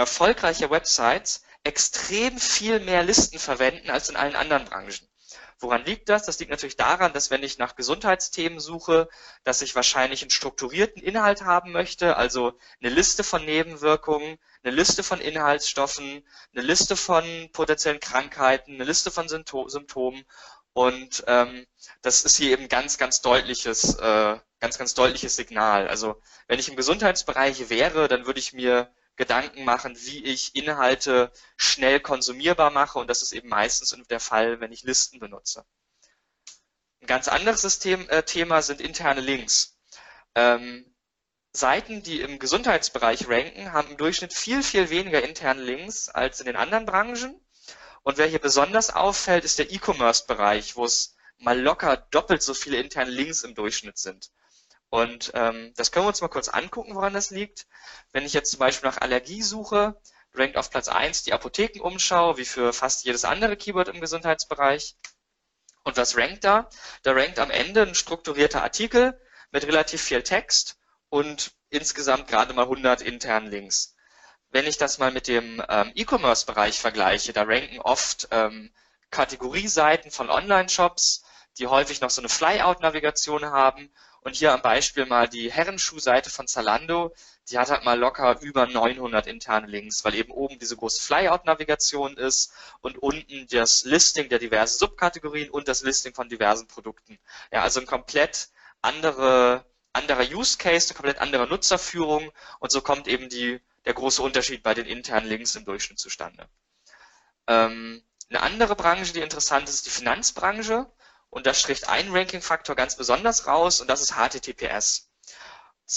erfolgreiche 0.00 0.70
Websites 0.70 1.42
extrem 1.62 2.38
viel 2.38 2.80
mehr 2.80 3.02
Listen 3.02 3.38
verwenden 3.38 3.90
als 3.90 4.08
in 4.08 4.16
allen 4.16 4.36
anderen 4.36 4.64
Branchen. 4.64 5.06
Woran 5.62 5.84
liegt 5.84 6.08
das? 6.08 6.24
Das 6.24 6.38
liegt 6.38 6.50
natürlich 6.50 6.76
daran, 6.76 7.12
dass 7.12 7.30
wenn 7.30 7.42
ich 7.42 7.58
nach 7.58 7.76
Gesundheitsthemen 7.76 8.60
suche, 8.60 9.10
dass 9.44 9.60
ich 9.60 9.74
wahrscheinlich 9.74 10.22
einen 10.22 10.30
strukturierten 10.30 11.02
Inhalt 11.02 11.42
haben 11.42 11.70
möchte, 11.70 12.16
also 12.16 12.58
eine 12.82 12.90
Liste 12.90 13.22
von 13.22 13.44
Nebenwirkungen, 13.44 14.38
eine 14.62 14.74
Liste 14.74 15.02
von 15.02 15.20
Inhaltsstoffen, 15.20 16.26
eine 16.54 16.62
Liste 16.62 16.96
von 16.96 17.50
potenziellen 17.52 18.00
Krankheiten, 18.00 18.74
eine 18.74 18.84
Liste 18.84 19.10
von 19.10 19.28
Symptomen. 19.28 20.24
Und 20.72 21.24
ähm, 21.26 21.66
das 22.00 22.22
ist 22.22 22.36
hier 22.38 22.52
eben 22.52 22.68
ganz, 22.68 22.96
ganz 22.96 23.20
deutliches, 23.20 23.96
äh, 23.96 24.38
ganz, 24.60 24.78
ganz 24.78 24.94
deutliches 24.94 25.36
Signal. 25.36 25.88
Also 25.88 26.22
wenn 26.48 26.58
ich 26.58 26.70
im 26.70 26.76
Gesundheitsbereich 26.76 27.68
wäre, 27.68 28.08
dann 28.08 28.24
würde 28.24 28.40
ich 28.40 28.54
mir 28.54 28.90
Gedanken 29.16 29.64
machen, 29.64 29.96
wie 29.96 30.24
ich 30.24 30.54
Inhalte 30.54 31.30
schnell 31.56 32.00
konsumierbar 32.00 32.70
mache 32.70 32.98
und 32.98 33.08
das 33.08 33.22
ist 33.22 33.32
eben 33.32 33.48
meistens 33.48 33.94
der 34.08 34.20
Fall, 34.20 34.60
wenn 34.60 34.72
ich 34.72 34.82
Listen 34.82 35.18
benutze. 35.18 35.64
Ein 37.02 37.06
ganz 37.06 37.28
anderes 37.28 37.62
System, 37.62 38.08
äh, 38.08 38.22
Thema 38.22 38.62
sind 38.62 38.80
interne 38.80 39.20
Links. 39.20 39.78
Ähm, 40.34 40.86
Seiten, 41.52 42.02
die 42.02 42.20
im 42.20 42.38
Gesundheitsbereich 42.38 43.28
ranken, 43.28 43.72
haben 43.72 43.90
im 43.90 43.96
Durchschnitt 43.96 44.32
viel, 44.32 44.62
viel 44.62 44.88
weniger 44.90 45.22
interne 45.22 45.62
Links 45.62 46.08
als 46.08 46.40
in 46.40 46.46
den 46.46 46.56
anderen 46.56 46.86
Branchen. 46.86 47.40
Und 48.02 48.18
wer 48.18 48.26
hier 48.26 48.38
besonders 48.38 48.90
auffällt, 48.90 49.44
ist 49.44 49.58
der 49.58 49.70
E-Commerce-Bereich, 49.70 50.76
wo 50.76 50.84
es 50.84 51.16
mal 51.38 51.58
locker 51.58 51.96
doppelt 51.96 52.42
so 52.42 52.54
viele 52.54 52.78
interne 52.78 53.10
Links 53.10 53.42
im 53.42 53.54
Durchschnitt 53.54 53.98
sind. 53.98 54.30
Und 54.90 55.30
ähm, 55.34 55.72
das 55.76 55.92
können 55.92 56.04
wir 56.04 56.08
uns 56.08 56.20
mal 56.20 56.28
kurz 56.28 56.48
angucken, 56.48 56.94
woran 56.96 57.14
das 57.14 57.30
liegt. 57.30 57.66
Wenn 58.12 58.24
ich 58.24 58.32
jetzt 58.32 58.50
zum 58.50 58.58
Beispiel 58.58 58.88
nach 58.88 59.00
Allergie 59.00 59.42
suche, 59.42 60.00
rankt 60.34 60.56
auf 60.56 60.70
Platz 60.70 60.88
1 60.88 61.22
die 61.22 61.32
Apothekenumschau, 61.32 62.36
wie 62.36 62.44
für 62.44 62.72
fast 62.72 63.04
jedes 63.04 63.24
andere 63.24 63.56
Keyword 63.56 63.88
im 63.88 64.00
Gesundheitsbereich. 64.00 64.96
Und 65.84 65.96
was 65.96 66.16
rankt 66.16 66.44
da? 66.44 66.68
Da 67.02 67.12
rankt 67.12 67.38
am 67.38 67.50
Ende 67.50 67.82
ein 67.82 67.94
strukturierter 67.94 68.62
Artikel 68.62 69.18
mit 69.52 69.64
relativ 69.64 70.02
viel 70.02 70.22
Text 70.22 70.76
und 71.08 71.52
insgesamt 71.70 72.28
gerade 72.28 72.52
mal 72.52 72.62
100 72.62 73.00
internen 73.00 73.48
Links. 73.48 73.94
Wenn 74.50 74.66
ich 74.66 74.76
das 74.76 74.98
mal 74.98 75.12
mit 75.12 75.28
dem 75.28 75.62
ähm, 75.68 75.92
E-Commerce-Bereich 75.94 76.80
vergleiche, 76.80 77.32
da 77.32 77.44
ranken 77.44 77.78
oft 77.80 78.28
ähm, 78.32 78.72
Kategorieseiten 79.10 80.10
von 80.10 80.30
Online-Shops, 80.30 81.24
die 81.60 81.66
häufig 81.66 82.00
noch 82.00 82.10
so 82.10 82.22
eine 82.22 82.28
Flyout-Navigation 82.28 83.44
haben. 83.44 83.90
Und 84.22 84.34
hier 84.36 84.52
am 84.52 84.60
Beispiel 84.60 85.06
mal 85.06 85.28
die 85.28 85.50
Herrenschuhseite 85.50 86.28
von 86.28 86.46
Zalando, 86.46 87.14
die 87.48 87.58
hat 87.58 87.70
halt 87.70 87.84
mal 87.84 87.98
locker 87.98 88.40
über 88.40 88.66
900 88.66 89.26
interne 89.26 89.66
Links, 89.66 90.04
weil 90.04 90.14
eben 90.14 90.30
oben 90.30 90.58
diese 90.58 90.76
große 90.76 91.02
Flyout-Navigation 91.02 92.16
ist 92.16 92.52
und 92.80 92.98
unten 92.98 93.46
das 93.48 93.84
Listing 93.84 94.28
der 94.28 94.38
diversen 94.38 94.78
Subkategorien 94.78 95.50
und 95.50 95.68
das 95.68 95.82
Listing 95.82 96.14
von 96.14 96.28
diversen 96.28 96.66
Produkten. 96.66 97.18
Ja, 97.50 97.62
also 97.62 97.80
ein 97.80 97.86
komplett 97.86 98.48
andere 98.82 99.64
anderer 99.92 100.22
Use 100.22 100.56
Case, 100.58 100.88
eine 100.88 100.96
komplett 100.96 101.18
andere 101.18 101.46
Nutzerführung 101.48 102.30
und 102.60 102.70
so 102.70 102.80
kommt 102.80 103.08
eben 103.08 103.28
die, 103.28 103.60
der 103.86 103.94
große 103.94 104.22
Unterschied 104.22 104.62
bei 104.62 104.74
den 104.74 104.86
internen 104.86 105.26
Links 105.26 105.56
im 105.56 105.64
Durchschnitt 105.64 105.98
zustande. 105.98 106.48
Ähm, 107.48 108.02
eine 108.28 108.42
andere 108.42 108.76
Branche, 108.76 109.12
die 109.12 109.20
interessant 109.20 109.68
ist, 109.68 109.74
ist 109.76 109.86
die 109.86 109.90
Finanzbranche 109.90 110.86
und 111.30 111.46
da 111.46 111.54
stricht 111.54 111.88
ein 111.88 112.10
Ranking-Faktor 112.10 112.76
ganz 112.76 112.96
besonders 112.96 113.46
raus 113.46 113.80
und 113.80 113.88
das 113.88 114.02
ist 114.02 114.14
HTTPS. 114.14 115.08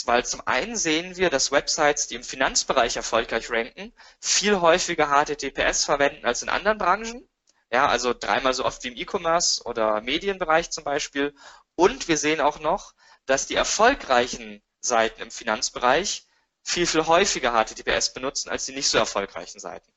Weil 0.06 0.26
zum 0.26 0.42
einen 0.48 0.76
sehen 0.76 1.18
wir, 1.18 1.30
dass 1.30 1.52
Websites, 1.52 2.08
die 2.08 2.16
im 2.16 2.24
Finanzbereich 2.24 2.96
erfolgreich 2.96 3.52
ranken, 3.52 3.94
viel 4.20 4.60
häufiger 4.60 5.08
HTTPS 5.08 5.86
verwenden 5.86 6.26
als 6.26 6.42
in 6.42 6.50
anderen 6.50 6.80
Branchen. 6.80 7.28
Ja, 7.72 7.88
also 7.88 8.14
dreimal 8.14 8.54
so 8.54 8.66
oft 8.66 8.84
wie 8.84 8.90
im 8.90 8.98
E-Commerce 8.98 9.64
oder 9.64 10.02
Medienbereich 10.02 10.72
zum 10.72 10.84
Beispiel. 10.84 11.36
Und 11.76 12.08
wir 12.08 12.18
sehen 12.18 12.42
auch 12.42 12.60
noch, 12.60 12.94
dass 13.26 13.48
die 13.48 13.56
erfolgreichen 13.56 14.64
Seiten 14.80 15.22
im 15.22 15.32
Finanzbereich 15.32 16.26
viel, 16.64 16.88
viel 16.88 17.06
häufiger 17.06 17.52
HTTPS 17.52 18.14
benutzen 18.14 18.50
als 18.50 18.66
die 18.66 18.74
nicht 18.74 18.90
so 18.90 18.98
erfolgreichen 18.98 19.60
Seiten. 19.60 19.93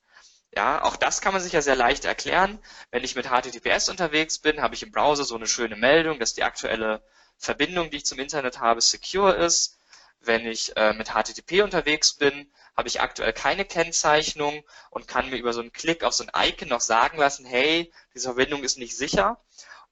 Ja, 0.54 0.82
auch 0.82 0.96
das 0.96 1.20
kann 1.20 1.32
man 1.32 1.42
sich 1.42 1.52
ja 1.52 1.60
sehr 1.62 1.76
leicht 1.76 2.04
erklären. 2.04 2.58
Wenn 2.90 3.04
ich 3.04 3.14
mit 3.14 3.26
HTTPS 3.26 3.88
unterwegs 3.88 4.38
bin, 4.38 4.62
habe 4.62 4.74
ich 4.74 4.82
im 4.82 4.90
Browser 4.90 5.24
so 5.24 5.34
eine 5.36 5.46
schöne 5.46 5.76
Meldung, 5.76 6.18
dass 6.18 6.34
die 6.34 6.44
aktuelle 6.44 7.02
Verbindung, 7.36 7.90
die 7.90 7.98
ich 7.98 8.06
zum 8.06 8.18
Internet 8.18 8.60
habe, 8.60 8.80
secure 8.80 9.34
ist. 9.34 9.78
Wenn 10.20 10.46
ich 10.46 10.76
äh, 10.76 10.94
mit 10.94 11.10
HTTP 11.10 11.62
unterwegs 11.62 12.14
bin, 12.14 12.50
habe 12.76 12.88
ich 12.88 13.00
aktuell 13.00 13.32
keine 13.32 13.64
Kennzeichnung 13.64 14.64
und 14.90 15.06
kann 15.06 15.30
mir 15.30 15.36
über 15.36 15.52
so 15.52 15.60
einen 15.60 15.72
Klick 15.72 16.02
auf 16.04 16.14
so 16.14 16.24
ein 16.24 16.48
Icon 16.48 16.68
noch 16.68 16.80
sagen 16.80 17.18
lassen, 17.18 17.44
hey, 17.46 17.92
diese 18.14 18.28
Verbindung 18.28 18.64
ist 18.64 18.78
nicht 18.78 18.96
sicher. 18.96 19.40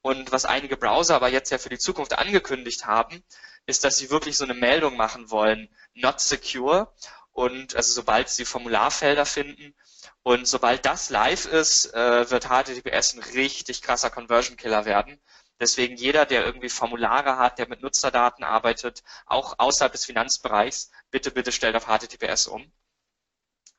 Und 0.01 0.33
was 0.33 0.45
einige 0.45 0.77
Browser 0.77 1.17
aber 1.17 1.29
jetzt 1.29 1.51
ja 1.51 1.59
für 1.59 1.71
die 1.71 1.79
Zukunft 1.79 2.19
angekündigt 2.19 2.87
haben, 2.87 3.23
ist, 3.67 3.85
dass 3.85 3.97
sie 3.97 4.11
wirklich 4.11 4.37
so 4.37 4.45
eine 4.45 4.55
Meldung 4.55 4.97
machen 4.97 5.31
wollen, 5.31 5.69
not 5.95 6.21
secure. 6.21 6.93
Und 7.35 7.75
also 7.75 7.93
sobald 7.93 8.29
sie 8.31 8.45
Formularfelder 8.45 9.27
finden 9.27 9.75
und 10.23 10.47
sobald 10.47 10.87
das 10.87 11.11
live 11.11 11.47
ist, 11.47 11.93
äh, 11.93 12.31
wird 12.31 12.47
HTTPS 12.47 13.15
ein 13.15 13.23
richtig 13.35 13.83
krasser 13.83 14.09
Conversion 14.09 14.57
Killer 14.57 14.85
werden. 14.85 15.21
Deswegen 15.59 15.97
jeder, 15.97 16.27
der 16.27 16.45
irgendwie 16.47 16.69
Formulare 16.69 17.37
hat, 17.37 17.59
der 17.59 17.69
mit 17.69 17.83
Nutzerdaten 17.83 18.45
arbeitet, 18.45 19.03
auch 19.27 19.59
außerhalb 19.59 19.93
des 19.93 20.05
Finanzbereichs, 20.05 20.91
bitte, 21.11 21.33
bitte 21.33 21.51
stellt 21.51 21.75
auf 21.75 21.87
HTTPS 21.87 22.47
um. 22.47 22.73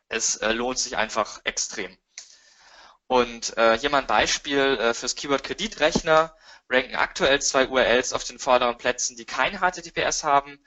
Es 0.09 0.35
äh, 0.37 0.51
lohnt 0.51 0.77
sich 0.77 0.97
einfach 0.97 1.39
extrem. 1.45 1.97
Und 3.07 3.57
äh, 3.57 3.77
hier 3.79 3.89
mal 3.89 3.99
ein 3.99 4.07
Beispiel 4.07 4.59
äh, 4.59 4.93
fürs 4.93 5.15
Keyword 5.15 5.43
Kreditrechner. 5.43 6.35
Ranken 6.69 6.95
aktuell 6.95 7.41
zwei 7.41 7.67
URLs 7.67 8.13
auf 8.13 8.23
den 8.23 8.39
vorderen 8.39 8.77
Plätzen, 8.77 9.15
die 9.15 9.25
kein 9.25 9.59
HTTPS 9.59 10.23
haben. 10.23 10.59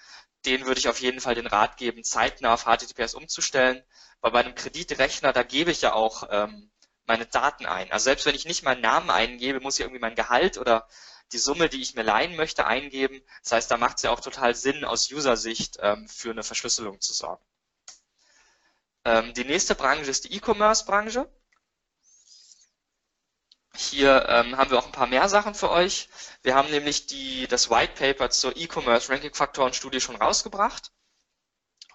Den 0.46 0.66
würde 0.66 0.78
ich 0.80 0.88
auf 0.88 1.00
jeden 1.00 1.20
Fall 1.20 1.34
den 1.34 1.46
Rat 1.46 1.76
geben, 1.76 2.04
zeitnah 2.04 2.54
auf 2.54 2.64
HTTPS 2.64 3.14
umzustellen. 3.14 3.82
Weil 4.20 4.32
bei 4.32 4.40
einem 4.40 4.54
Kreditrechner, 4.54 5.32
da 5.32 5.42
gebe 5.42 5.70
ich 5.70 5.82
ja 5.82 5.92
auch 5.92 6.28
ähm, 6.30 6.70
meine 7.06 7.26
Daten 7.26 7.66
ein. 7.66 7.90
Also 7.90 8.04
selbst 8.04 8.26
wenn 8.26 8.34
ich 8.34 8.44
nicht 8.44 8.62
meinen 8.62 8.80
Namen 8.80 9.10
eingebe, 9.10 9.60
muss 9.60 9.76
ich 9.78 9.80
irgendwie 9.80 10.00
mein 10.00 10.14
Gehalt 10.14 10.58
oder 10.58 10.86
die 11.32 11.38
Summe, 11.38 11.68
die 11.68 11.80
ich 11.80 11.94
mir 11.94 12.02
leihen 12.02 12.36
möchte, 12.36 12.66
eingeben. 12.66 13.20
Das 13.42 13.52
heißt, 13.52 13.70
da 13.70 13.76
macht 13.76 13.98
es 13.98 14.02
ja 14.04 14.10
auch 14.10 14.20
total 14.20 14.54
Sinn, 14.54 14.84
aus 14.84 15.10
User-Sicht 15.10 15.78
ähm, 15.80 16.08
für 16.08 16.30
eine 16.30 16.42
Verschlüsselung 16.42 17.00
zu 17.00 17.12
sorgen. 17.12 17.42
Ähm, 19.04 19.34
die 19.34 19.44
nächste 19.44 19.74
Branche 19.74 20.10
ist 20.10 20.24
die 20.24 20.34
E-Commerce-Branche. 20.34 21.30
Hier 23.80 24.26
ähm, 24.28 24.56
haben 24.56 24.72
wir 24.72 24.78
auch 24.80 24.86
ein 24.86 24.92
paar 24.92 25.06
mehr 25.06 25.28
Sachen 25.28 25.54
für 25.54 25.70
euch. 25.70 26.08
Wir 26.42 26.56
haben 26.56 26.68
nämlich 26.68 27.06
die, 27.06 27.46
das 27.46 27.70
White 27.70 27.92
Paper 27.94 28.28
zur 28.28 28.56
E-Commerce 28.56 29.08
Ranking 29.08 29.32
Faktoren 29.32 29.72
Studie 29.72 30.00
schon 30.00 30.16
rausgebracht. 30.16 30.90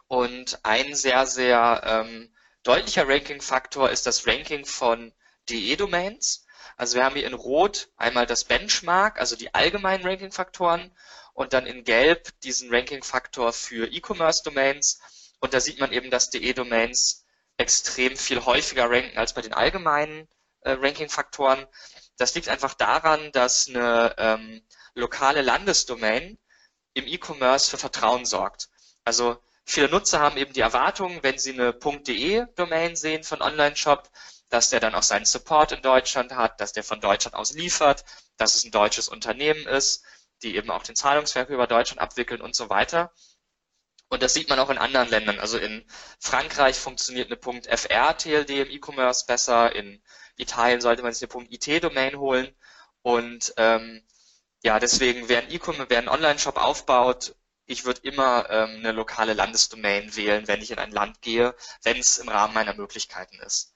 Und 0.08 0.64
ein 0.64 0.96
sehr, 0.96 1.26
sehr 1.26 1.82
ähm, 1.86 2.34
deutlicher 2.64 3.06
Ranking 3.06 3.42
Faktor 3.42 3.90
ist 3.90 4.08
das 4.08 4.26
Ranking 4.26 4.64
von 4.64 5.14
DE-Domains. 5.50 6.46
Also 6.78 6.96
wir 6.96 7.04
haben 7.04 7.16
hier 7.16 7.28
in 7.28 7.34
Rot 7.34 7.90
einmal 7.98 8.28
das 8.28 8.46
Benchmark, 8.46 9.20
also 9.20 9.36
die 9.36 9.54
allgemeinen 9.54 10.08
Ranking 10.08 10.32
Faktoren 10.32 10.90
und 11.34 11.52
dann 11.52 11.66
in 11.66 11.84
Gelb 11.84 12.30
diesen 12.44 12.74
Ranking 12.74 13.04
Faktor 13.04 13.52
für 13.52 13.92
E-Commerce 13.92 14.42
Domains. 14.42 15.02
Und 15.42 15.54
da 15.54 15.60
sieht 15.60 15.82
man 15.82 15.92
eben, 15.92 16.10
dass 16.12 16.30
DE-Domains 16.30 17.26
extrem 17.58 18.16
viel 18.16 18.46
häufiger 18.46 18.90
ranken 18.90 19.18
als 19.18 19.34
bei 19.34 19.42
den 19.42 19.54
allgemeinen 19.54 20.30
äh, 20.64 20.72
Ranking-Faktoren. 20.74 21.66
Das 22.18 22.36
liegt 22.36 22.50
einfach 22.50 22.74
daran, 22.74 23.32
dass 23.32 23.68
eine 23.68 24.16
ähm, 24.18 24.62
lokale 24.96 25.42
Landesdomain 25.42 26.38
im 26.94 27.08
E-Commerce 27.08 27.70
für 27.70 27.78
Vertrauen 27.78 28.26
sorgt. 28.26 28.70
Also 29.04 29.38
viele 29.66 29.90
Nutzer 29.90 30.20
haben 30.20 30.38
eben 30.38 30.54
die 30.54 30.62
Erwartung, 30.62 31.24
wenn 31.24 31.38
sie 31.38 31.54
eine 31.54 31.74
.de-Domain 31.74 32.96
sehen 32.96 33.24
von 33.24 33.42
Online-Shop, 33.42 34.10
dass 34.50 34.70
der 34.70 34.80
dann 34.80 34.94
auch 34.94 35.04
seinen 35.04 35.26
Support 35.26 35.72
in 35.72 35.82
Deutschland 35.82 36.34
hat, 36.36 36.62
dass 36.62 36.74
der 36.74 36.84
von 36.84 37.02
Deutschland 37.02 37.36
aus 37.36 37.54
liefert, 37.54 38.06
dass 38.38 38.56
es 38.56 38.64
ein 38.64 38.72
deutsches 38.72 39.10
Unternehmen 39.10 39.66
ist, 39.66 40.04
die 40.44 40.56
eben 40.56 40.70
auch 40.70 40.84
den 40.84 40.96
Zahlungswerk 40.96 41.50
über 41.50 41.66
Deutschland 41.66 42.00
abwickeln 42.00 42.42
und 42.42 42.56
so 42.56 42.70
weiter. 42.70 43.12
Und 44.10 44.22
das 44.22 44.36
sieht 44.36 44.50
man 44.50 44.60
auch 44.60 44.70
in 44.70 44.78
anderen 44.78 45.10
Ländern. 45.10 45.40
Also 45.40 45.58
in 45.58 45.84
Frankreich 46.20 46.78
funktioniert 46.78 47.32
eine 47.32 47.40
.fr 47.78 48.16
TLD 48.16 48.50
im 48.52 48.70
E-Commerce 48.70 49.26
besser, 49.26 49.74
in 49.76 50.04
Italien 50.38 50.82
sollte 50.82 51.04
man 51.04 51.14
sich 51.14 51.30
eine 51.34 51.46
.it-Domain 51.50 52.18
holen. 52.18 52.54
Und 53.02 53.54
ähm, 53.58 54.04
ja, 54.64 54.80
deswegen, 54.80 55.30
wer 55.30 55.40
ein 55.40 55.52
E-Commerce, 55.52 55.90
wer 55.90 56.00
einen 56.00 56.10
Online-Shop 56.10 56.58
aufbaut, 56.58 57.36
ich 57.66 57.86
würde 57.86 58.02
immer 58.02 58.50
ähm, 58.50 58.78
eine 58.78 58.92
lokale 58.92 59.34
Landesdomain 59.34 60.16
wählen, 60.16 60.48
wenn 60.48 60.62
ich 60.62 60.72
in 60.72 60.80
ein 60.80 60.92
Land 60.92 61.22
gehe, 61.22 61.56
wenn 61.84 61.98
es 61.98 62.18
im 62.18 62.30
Rahmen 62.30 62.54
meiner 62.54 62.74
Möglichkeiten 62.74 63.40
ist. 63.40 63.74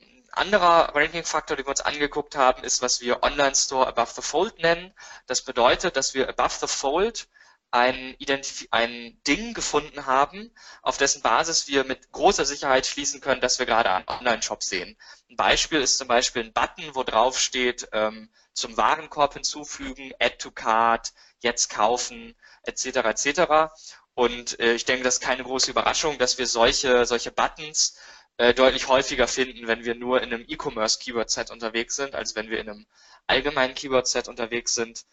Ein 0.00 0.28
anderer 0.32 0.94
Ranking-Faktor, 0.94 1.56
den 1.56 1.66
wir 1.66 1.70
uns 1.70 1.80
angeguckt 1.80 2.36
haben, 2.36 2.64
ist, 2.64 2.82
was 2.82 3.00
wir 3.00 3.22
Online 3.22 3.54
Store 3.54 3.86
Above 3.86 4.12
the 4.14 4.22
Fold 4.22 4.58
nennen. 4.60 4.94
Das 5.26 5.42
bedeutet, 5.42 5.96
dass 5.96 6.14
wir 6.14 6.28
Above 6.28 6.54
the 6.60 6.66
Fold 6.66 7.28
ein, 7.70 8.14
Identif 8.18 8.66
ein 8.70 9.20
Ding 9.26 9.52
gefunden 9.52 10.06
haben, 10.06 10.50
auf 10.82 10.96
dessen 10.96 11.22
Basis 11.22 11.68
wir 11.68 11.84
mit 11.84 12.10
großer 12.12 12.44
Sicherheit 12.44 12.86
schließen 12.86 13.20
können, 13.20 13.40
dass 13.40 13.58
wir 13.58 13.66
gerade 13.66 13.90
einen 13.90 14.08
Online-Shop 14.08 14.62
sehen. 14.62 14.96
Ein 15.30 15.36
Beispiel 15.36 15.80
ist 15.80 15.98
zum 15.98 16.08
Beispiel 16.08 16.44
ein 16.44 16.52
Button, 16.52 16.94
wo 16.94 17.02
drauf 17.02 17.38
steht, 17.38 17.88
ähm, 17.92 18.30
zum 18.54 18.76
Warenkorb 18.76 19.34
hinzufügen, 19.34 20.12
Add 20.18 20.36
to 20.38 20.50
Cart, 20.50 21.12
jetzt 21.40 21.70
kaufen, 21.70 22.34
etc. 22.62 22.86
etc. 22.86 23.72
Und 24.14 24.58
äh, 24.60 24.72
ich 24.72 24.84
denke, 24.84 25.04
das 25.04 25.14
ist 25.14 25.20
keine 25.20 25.44
große 25.44 25.70
Überraschung, 25.70 26.18
dass 26.18 26.38
wir 26.38 26.46
solche, 26.46 27.04
solche 27.04 27.30
Buttons 27.30 27.98
äh, 28.38 28.54
deutlich 28.54 28.88
häufiger 28.88 29.28
finden, 29.28 29.66
wenn 29.66 29.84
wir 29.84 29.94
nur 29.94 30.22
in 30.22 30.32
einem 30.32 30.44
E-Commerce 30.48 30.98
Keyword 30.98 31.30
Set 31.30 31.50
unterwegs 31.50 31.96
sind, 31.96 32.14
als 32.14 32.34
wenn 32.34 32.50
wir 32.50 32.60
in 32.60 32.68
einem 32.70 32.86
allgemeinen 33.26 33.74
Keyword 33.74 34.08
Set 34.08 34.26
unterwegs 34.26 34.74
sind. 34.74 35.04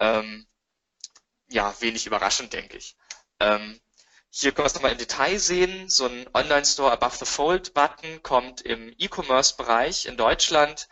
Ähm, 0.00 0.46
ja, 1.52 1.74
wenig 1.80 2.06
überraschend, 2.06 2.52
denke 2.52 2.76
ich. 2.76 2.96
Ähm, 3.40 3.80
hier 4.30 4.52
können 4.52 4.64
wir 4.64 4.68
es 4.68 4.74
nochmal 4.74 4.92
im 4.92 4.98
Detail 4.98 5.38
sehen. 5.38 5.88
So 5.88 6.06
ein 6.06 6.26
Online-Store 6.32 6.92
Above 6.92 7.16
the 7.18 7.24
Fold-Button 7.26 8.22
kommt 8.22 8.62
im 8.62 8.94
E-Commerce-Bereich 8.98 10.06
in 10.06 10.16
Deutschland 10.16 10.88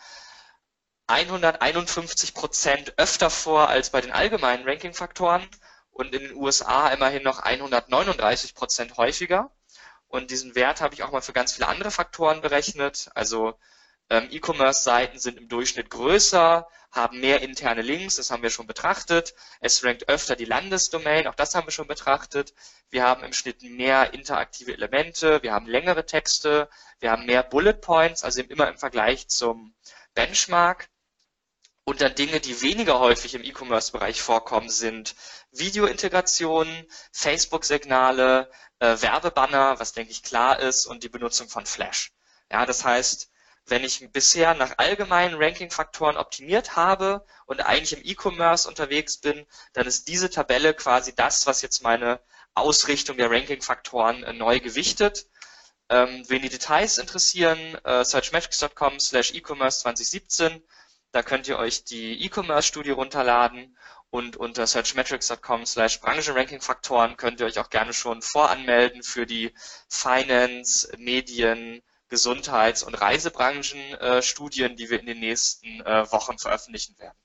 151 1.06 2.34
Prozent 2.34 2.94
öfter 2.98 3.30
vor 3.30 3.68
als 3.68 3.90
bei 3.90 4.00
den 4.00 4.12
allgemeinen 4.12 4.68
Ranking-Faktoren 4.68 5.48
und 5.90 6.14
in 6.14 6.22
den 6.22 6.36
USA 6.36 6.88
immerhin 6.88 7.22
noch 7.22 7.40
139 7.40 8.54
Prozent 8.54 8.96
häufiger. 8.96 9.50
Und 10.06 10.30
diesen 10.30 10.54
Wert 10.54 10.80
habe 10.80 10.94
ich 10.94 11.02
auch 11.02 11.10
mal 11.10 11.20
für 11.20 11.32
ganz 11.32 11.52
viele 11.52 11.68
andere 11.68 11.90
Faktoren 11.90 12.40
berechnet. 12.42 13.10
Also 13.14 13.58
ähm, 14.10 14.28
E-Commerce-Seiten 14.30 15.18
sind 15.18 15.38
im 15.38 15.48
Durchschnitt 15.48 15.88
größer, 15.88 16.68
haben 16.90 17.20
mehr 17.20 17.40
interne 17.42 17.82
Links, 17.82 18.16
das 18.16 18.30
haben 18.30 18.42
wir 18.42 18.50
schon 18.50 18.66
betrachtet. 18.66 19.34
Es 19.60 19.84
rankt 19.84 20.08
öfter 20.08 20.34
die 20.34 20.44
Landesdomain, 20.44 21.28
auch 21.28 21.36
das 21.36 21.54
haben 21.54 21.66
wir 21.68 21.72
schon 21.72 21.86
betrachtet. 21.86 22.52
Wir 22.90 23.04
haben 23.04 23.22
im 23.22 23.32
Schnitt 23.32 23.62
mehr 23.62 24.12
interaktive 24.12 24.72
Elemente, 24.72 25.42
wir 25.42 25.52
haben 25.52 25.66
längere 25.66 26.04
Texte, 26.04 26.68
wir 26.98 27.12
haben 27.12 27.26
mehr 27.26 27.44
Bullet 27.44 27.74
Points, 27.74 28.24
also 28.24 28.42
immer 28.42 28.68
im 28.68 28.76
Vergleich 28.76 29.28
zum 29.28 29.74
Benchmark. 30.14 30.88
Und 31.84 32.00
dann 32.00 32.14
Dinge, 32.14 32.40
die 32.40 32.60
weniger 32.62 32.98
häufig 32.98 33.34
im 33.34 33.44
E-Commerce-Bereich 33.44 34.20
vorkommen, 34.20 34.68
sind 34.68 35.14
Videointegrationen, 35.52 36.86
Facebook-Signale, 37.12 38.50
äh, 38.80 39.00
Werbebanner, 39.00 39.78
was 39.78 39.92
denke 39.92 40.10
ich 40.12 40.22
klar 40.22 40.58
ist, 40.58 40.86
und 40.86 41.04
die 41.04 41.08
Benutzung 41.08 41.48
von 41.48 41.66
Flash. 41.66 42.12
Ja, 42.50 42.66
das 42.66 42.84
heißt, 42.84 43.29
wenn 43.70 43.84
ich 43.84 44.10
bisher 44.12 44.54
nach 44.54 44.78
allgemeinen 44.78 45.40
Ranking-Faktoren 45.40 46.16
optimiert 46.16 46.76
habe 46.76 47.24
und 47.46 47.60
eigentlich 47.60 47.92
im 47.92 48.04
E-Commerce 48.04 48.68
unterwegs 48.68 49.18
bin, 49.18 49.46
dann 49.72 49.86
ist 49.86 50.08
diese 50.08 50.28
Tabelle 50.28 50.74
quasi 50.74 51.14
das, 51.14 51.46
was 51.46 51.62
jetzt 51.62 51.82
meine 51.82 52.20
Ausrichtung 52.54 53.16
der 53.16 53.30
Ranking-Faktoren 53.30 54.24
äh, 54.24 54.32
neu 54.32 54.60
gewichtet. 54.60 55.26
Ähm, 55.88 56.24
wen 56.28 56.42
die 56.42 56.48
Details 56.48 56.98
interessieren, 56.98 57.58
äh, 57.84 58.04
searchmetrics.com 58.04 59.00
slash 59.00 59.34
e-commerce 59.34 59.80
2017, 59.80 60.62
da 61.12 61.22
könnt 61.22 61.48
ihr 61.48 61.58
euch 61.58 61.84
die 61.84 62.24
E-Commerce-Studie 62.24 62.90
runterladen 62.90 63.76
und 64.10 64.36
unter 64.36 64.66
searchmetrics.com 64.66 65.66
slash 65.66 66.00
Branchenranking-Faktoren 66.00 67.16
könnt 67.16 67.40
ihr 67.40 67.46
euch 67.46 67.58
auch 67.58 67.70
gerne 67.70 67.92
schon 67.92 68.22
voranmelden 68.22 69.02
für 69.02 69.26
die 69.26 69.54
Finance, 69.88 70.92
Medien, 70.98 71.82
Gesundheits- 72.10 72.82
und 72.82 72.94
Reisebranchen-Studien, 72.94 74.76
die 74.76 74.90
wir 74.90 75.00
in 75.00 75.06
den 75.06 75.20
nächsten 75.20 75.80
äh, 75.80 76.10
Wochen 76.12 76.38
veröffentlichen 76.38 76.98
werden. 76.98 77.16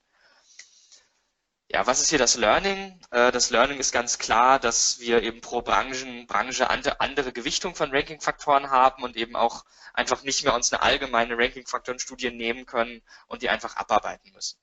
Ja, 1.67 1.87
was 1.87 1.99
ist 1.99 2.09
hier 2.09 2.19
das 2.19 2.35
Learning? 2.35 3.01
Äh, 3.09 3.31
das 3.31 3.49
Learning 3.49 3.79
ist 3.79 3.91
ganz 3.91 4.19
klar, 4.19 4.59
dass 4.59 4.99
wir 4.99 5.23
eben 5.23 5.41
pro 5.41 5.61
Branchen, 5.61 6.27
Branche 6.27 6.69
andere 6.69 7.33
Gewichtung 7.33 7.75
von 7.75 7.91
Ranking-Faktoren 7.91 8.69
haben 8.69 9.03
und 9.03 9.17
eben 9.17 9.35
auch 9.35 9.65
einfach 9.93 10.21
nicht 10.23 10.43
mehr 10.43 10.53
uns 10.53 10.71
eine 10.71 10.83
allgemeine 10.83 11.37
Ranking-Faktoren-Studie 11.37 12.31
nehmen 12.31 12.65
können 12.65 13.01
und 13.27 13.41
die 13.41 13.49
einfach 13.49 13.75
abarbeiten 13.75 14.31
müssen. 14.31 14.57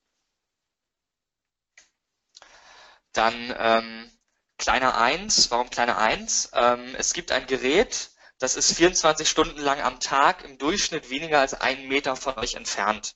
Dann 3.11 3.53
ähm, 3.57 4.11
kleiner 4.57 4.97
1. 4.97 5.51
Warum 5.51 5.69
kleiner 5.69 5.97
1? 5.97 6.51
Ähm, 6.53 6.95
es 6.97 7.13
gibt 7.13 7.31
ein 7.31 7.45
Gerät, 7.47 8.11
das 8.43 8.57
ist 8.57 8.75
24 8.75 9.29
Stunden 9.29 9.61
lang 9.61 9.79
am 9.79 10.01
Tag 10.01 10.43
im 10.43 10.57
Durchschnitt 10.57 11.09
weniger 11.09 11.39
als 11.39 11.53
einen 11.53 11.87
Meter 11.87 12.17
von 12.17 12.37
euch 12.37 12.55
entfernt. 12.55 13.15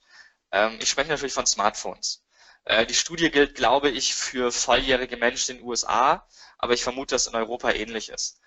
Ähm, 0.53 0.79
ich 0.81 0.89
spreche 0.89 1.09
natürlich 1.09 1.33
von 1.33 1.45
Smartphones. 1.45 2.23
Äh, 2.63 2.85
die 2.85 2.93
Studie 2.93 3.29
gilt, 3.29 3.53
glaube 3.53 3.89
ich, 3.89 4.15
für 4.15 4.53
volljährige 4.53 5.17
Menschen 5.17 5.51
in 5.51 5.57
den 5.57 5.67
USA, 5.67 6.25
aber 6.57 6.75
ich 6.75 6.83
vermute, 6.83 7.13
dass 7.15 7.27
in 7.27 7.35
Europa 7.35 7.71
ähnlich 7.71 8.07
ist. 8.07 8.39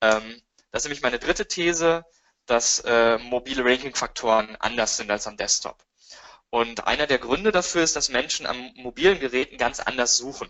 Ähm, 0.00 0.40
das 0.70 0.82
ist 0.82 0.84
nämlich 0.84 1.02
meine 1.02 1.18
dritte 1.18 1.48
These, 1.48 2.04
dass 2.46 2.78
äh, 2.86 3.18
mobile 3.18 3.64
Ranking-Faktoren 3.64 4.54
anders 4.60 4.96
sind 4.96 5.10
als 5.10 5.26
am 5.26 5.36
Desktop. 5.36 5.84
Und 6.50 6.86
einer 6.86 7.08
der 7.08 7.18
Gründe 7.18 7.50
dafür 7.50 7.82
ist, 7.82 7.96
dass 7.96 8.10
Menschen 8.10 8.46
am 8.46 8.72
mobilen 8.76 9.18
Geräten 9.18 9.58
ganz 9.58 9.80
anders 9.80 10.16
suchen. 10.16 10.48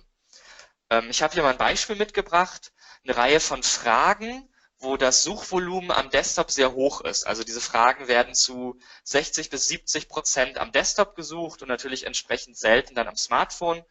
Ähm, 0.90 1.08
ich 1.08 1.22
habe 1.22 1.32
hier 1.32 1.42
mal 1.42 1.52
ein 1.52 1.56
Beispiel 1.56 1.96
mitgebracht, 1.96 2.74
eine 3.04 3.16
Reihe 3.16 3.40
von 3.40 3.62
Fragen, 3.62 4.46
wo 4.80 4.96
das 4.96 5.24
Suchvolumen 5.24 5.90
am 5.90 6.10
Desktop 6.10 6.50
sehr 6.50 6.72
hoch 6.72 7.00
ist. 7.00 7.26
Also 7.26 7.42
diese 7.42 7.60
Fragen 7.60 8.06
werden 8.06 8.34
zu 8.34 8.78
60 9.04 9.50
bis 9.50 9.66
70 9.68 10.08
Prozent 10.08 10.58
am 10.58 10.70
Desktop 10.70 11.16
gesucht 11.16 11.62
und 11.62 11.68
natürlich 11.68 12.06
entsprechend 12.06 12.56
selten 12.56 12.94
dann 12.94 13.08
am 13.08 13.16
Smartphone. 13.16 13.84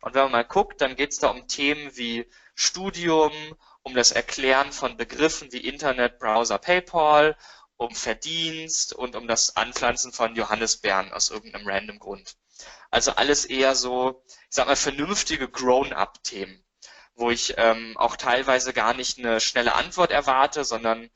Und 0.00 0.14
wenn 0.14 0.22
man 0.22 0.32
mal 0.32 0.44
guckt, 0.44 0.80
dann 0.80 0.94
geht 0.94 1.12
es 1.12 1.18
da 1.18 1.28
um 1.28 1.48
Themen 1.48 1.96
wie 1.96 2.30
Studium, 2.54 3.32
um 3.82 3.94
das 3.94 4.12
Erklären 4.12 4.72
von 4.72 4.96
Begriffen 4.96 5.52
wie 5.52 5.66
Internet, 5.66 6.18
Browser, 6.18 6.58
PayPal, 6.58 7.36
um 7.76 7.94
Verdienst 7.94 8.92
und 8.92 9.16
um 9.16 9.26
das 9.26 9.56
Anpflanzen 9.56 10.12
von 10.12 10.36
Johannisbeeren 10.36 11.12
aus 11.12 11.30
irgendeinem 11.30 11.66
random 11.66 11.98
Grund. 11.98 12.36
Also 12.90 13.12
alles 13.12 13.44
eher 13.44 13.74
so, 13.74 14.22
ich 14.26 14.34
sag 14.50 14.66
mal, 14.66 14.76
vernünftige 14.76 15.48
Grown-up-Themen 15.48 16.64
wo 17.18 17.30
ich 17.30 17.54
ähm, 17.58 17.96
auch 17.96 18.16
teilweise 18.16 18.72
gar 18.72 18.94
nicht 18.94 19.18
eine 19.18 19.40
schnelle 19.40 19.74
Antwort 19.74 20.10
erwarte, 20.10 20.64
sondern 20.64 21.10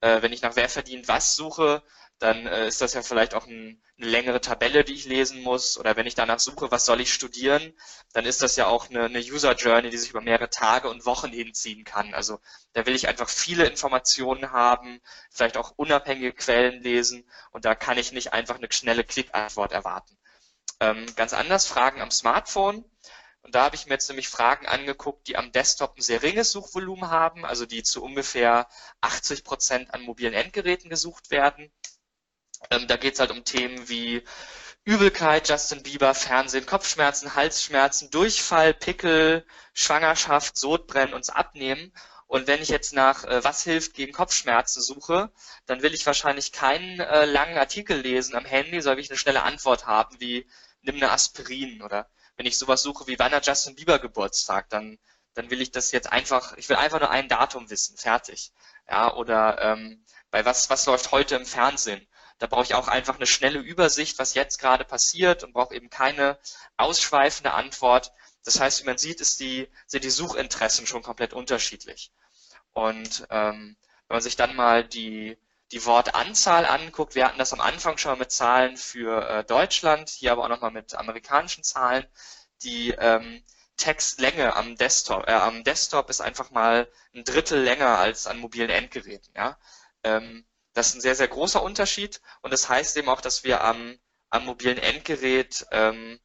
äh, 0.00 0.22
wenn 0.22 0.32
ich 0.32 0.42
nach 0.42 0.56
wer 0.56 0.68
verdient 0.68 1.08
was 1.08 1.36
suche, 1.36 1.82
dann 2.18 2.46
äh, 2.46 2.66
ist 2.66 2.80
das 2.80 2.94
ja 2.94 3.02
vielleicht 3.02 3.34
auch 3.34 3.46
ein, 3.46 3.82
eine 3.98 4.10
längere 4.10 4.40
Tabelle, 4.40 4.84
die 4.84 4.94
ich 4.94 5.06
lesen 5.06 5.42
muss. 5.42 5.78
Oder 5.78 5.96
wenn 5.96 6.06
ich 6.06 6.14
danach 6.14 6.40
suche, 6.40 6.70
was 6.70 6.84
soll 6.84 7.00
ich 7.00 7.12
studieren, 7.12 7.74
dann 8.12 8.24
ist 8.24 8.42
das 8.42 8.56
ja 8.56 8.66
auch 8.66 8.90
eine, 8.90 9.04
eine 9.04 9.20
User 9.20 9.54
Journey, 9.54 9.90
die 9.90 9.98
sich 9.98 10.10
über 10.10 10.20
mehrere 10.20 10.50
Tage 10.50 10.88
und 10.90 11.06
Wochen 11.06 11.30
hinziehen 11.30 11.84
kann. 11.84 12.14
Also 12.14 12.40
da 12.72 12.86
will 12.86 12.94
ich 12.94 13.08
einfach 13.08 13.28
viele 13.28 13.66
Informationen 13.66 14.52
haben, 14.52 15.00
vielleicht 15.30 15.56
auch 15.56 15.72
unabhängige 15.76 16.32
Quellen 16.32 16.82
lesen 16.82 17.28
und 17.52 17.64
da 17.64 17.74
kann 17.74 17.98
ich 17.98 18.12
nicht 18.12 18.32
einfach 18.32 18.56
eine 18.56 18.68
schnelle 18.70 19.04
Klickantwort 19.04 19.72
erwarten. 19.72 20.16
Ähm, 20.80 21.06
ganz 21.16 21.32
anders 21.32 21.66
Fragen 21.66 22.00
am 22.00 22.10
Smartphone. 22.10 22.84
Und 23.42 23.54
da 23.54 23.64
habe 23.64 23.76
ich 23.76 23.86
mir 23.86 23.94
jetzt 23.94 24.08
nämlich 24.08 24.28
Fragen 24.28 24.66
angeguckt, 24.66 25.26
die 25.28 25.36
am 25.36 25.52
Desktop 25.52 25.96
ein 25.96 26.02
sehr 26.02 26.22
ringes 26.22 26.52
Suchvolumen 26.52 27.10
haben, 27.10 27.44
also 27.44 27.66
die 27.66 27.82
zu 27.82 28.02
ungefähr 28.02 28.68
80 29.00 29.44
Prozent 29.44 29.94
an 29.94 30.02
mobilen 30.02 30.34
Endgeräten 30.34 30.90
gesucht 30.90 31.30
werden. 31.30 31.70
Ähm, 32.70 32.88
da 32.88 32.96
geht 32.96 33.14
es 33.14 33.20
halt 33.20 33.30
um 33.30 33.44
Themen 33.44 33.88
wie 33.88 34.22
Übelkeit, 34.84 35.48
Justin 35.48 35.82
Bieber, 35.82 36.14
Fernsehen, 36.14 36.66
Kopfschmerzen, 36.66 37.34
Halsschmerzen, 37.34 38.10
Durchfall, 38.10 38.74
Pickel, 38.74 39.46
Schwangerschaft, 39.74 40.56
Sodbrennen, 40.56 41.14
uns 41.14 41.30
abnehmen. 41.30 41.92
Und 42.26 42.46
wenn 42.46 42.62
ich 42.62 42.68
jetzt 42.68 42.92
nach 42.92 43.24
äh, 43.24 43.42
was 43.44 43.62
hilft 43.64 43.94
gegen 43.94 44.12
Kopfschmerzen 44.12 44.82
suche, 44.82 45.30
dann 45.66 45.82
will 45.82 45.94
ich 45.94 46.06
wahrscheinlich 46.06 46.52
keinen 46.52 47.00
äh, 47.00 47.24
langen 47.24 47.56
Artikel 47.58 48.00
lesen 48.00 48.34
am 48.34 48.44
Handy, 48.44 48.84
will 48.84 48.98
ich 48.98 49.10
eine 49.10 49.18
schnelle 49.18 49.42
Antwort 49.42 49.86
haben, 49.86 50.20
wie 50.20 50.46
nimm 50.82 50.96
eine 50.96 51.10
Aspirin 51.10 51.82
oder 51.82 52.10
wenn 52.38 52.46
ich 52.46 52.56
sowas 52.56 52.82
suche 52.82 53.06
wie 53.08 53.18
wann 53.18 53.32
hat 53.32 53.46
Justin 53.46 53.74
Bieber 53.74 53.98
Geburtstag, 53.98 54.70
dann, 54.70 54.98
dann 55.34 55.50
will 55.50 55.60
ich 55.60 55.72
das 55.72 55.90
jetzt 55.90 56.10
einfach, 56.10 56.56
ich 56.56 56.68
will 56.68 56.76
einfach 56.76 57.00
nur 57.00 57.10
ein 57.10 57.28
Datum 57.28 57.68
wissen, 57.68 57.96
fertig. 57.98 58.52
Ja, 58.88 59.12
oder 59.14 59.60
ähm, 59.60 60.04
bei 60.30 60.44
was, 60.44 60.70
was 60.70 60.86
läuft 60.86 61.10
heute 61.10 61.34
im 61.34 61.44
Fernsehen? 61.44 62.06
Da 62.38 62.46
brauche 62.46 62.62
ich 62.62 62.74
auch 62.74 62.86
einfach 62.86 63.16
eine 63.16 63.26
schnelle 63.26 63.58
Übersicht, 63.58 64.20
was 64.20 64.34
jetzt 64.34 64.58
gerade 64.58 64.84
passiert 64.84 65.42
und 65.42 65.52
brauche 65.52 65.74
eben 65.74 65.90
keine 65.90 66.38
ausschweifende 66.76 67.52
Antwort. 67.52 68.12
Das 68.44 68.60
heißt, 68.60 68.82
wie 68.82 68.86
man 68.86 68.98
sieht, 68.98 69.20
ist 69.20 69.40
die, 69.40 69.68
sind 69.86 70.04
die 70.04 70.10
Suchinteressen 70.10 70.86
schon 70.86 71.02
komplett 71.02 71.32
unterschiedlich. 71.32 72.12
Und 72.72 73.26
ähm, 73.30 73.76
wenn 74.06 74.14
man 74.14 74.22
sich 74.22 74.36
dann 74.36 74.54
mal 74.54 74.86
die, 74.86 75.36
die 75.72 75.84
Wortanzahl 75.84 76.64
anguckt, 76.66 77.14
wir 77.14 77.26
hatten 77.26 77.38
das 77.38 77.52
am 77.52 77.60
Anfang 77.60 77.98
schon 77.98 78.12
mal 78.12 78.18
mit 78.18 78.32
Zahlen 78.32 78.76
für 78.76 79.28
äh, 79.28 79.44
Deutschland, 79.44 80.08
hier 80.08 80.32
aber 80.32 80.44
auch 80.44 80.48
nochmal 80.48 80.70
mit 80.70 80.94
amerikanischen 80.94 81.62
Zahlen. 81.62 82.06
Die 82.62 82.90
ähm, 82.90 83.42
Textlänge 83.76 84.56
am 84.56 84.76
Desktop, 84.76 85.28
äh, 85.28 85.32
am 85.32 85.64
Desktop 85.64 86.10
ist 86.10 86.20
einfach 86.20 86.50
mal 86.50 86.90
ein 87.14 87.24
Drittel 87.24 87.62
länger 87.62 87.98
als 87.98 88.26
an 88.26 88.38
mobilen 88.38 88.70
Endgeräten. 88.70 89.32
Ja? 89.36 89.58
Ähm, 90.02 90.46
das 90.72 90.88
ist 90.88 90.94
ein 90.96 91.00
sehr, 91.00 91.14
sehr 91.14 91.28
großer 91.28 91.62
Unterschied 91.62 92.20
und 92.42 92.52
das 92.52 92.68
heißt 92.68 92.96
eben 92.96 93.08
auch, 93.08 93.20
dass 93.20 93.44
wir 93.44 93.62
am, 93.62 93.98
am 94.30 94.44
mobilen 94.46 94.78
Endgerät 94.78 95.66
ähm, 95.70 96.18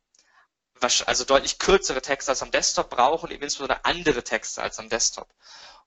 also 1.05 1.23
deutlich 1.23 1.59
kürzere 1.59 2.01
Texte 2.01 2.31
als 2.31 2.41
am 2.41 2.51
Desktop 2.51 2.89
brauchen, 2.89 3.31
eben 3.31 3.43
insbesondere 3.43 3.85
andere 3.85 4.23
Texte 4.23 4.61
als 4.61 4.79
am 4.79 4.89
Desktop. 4.89 5.29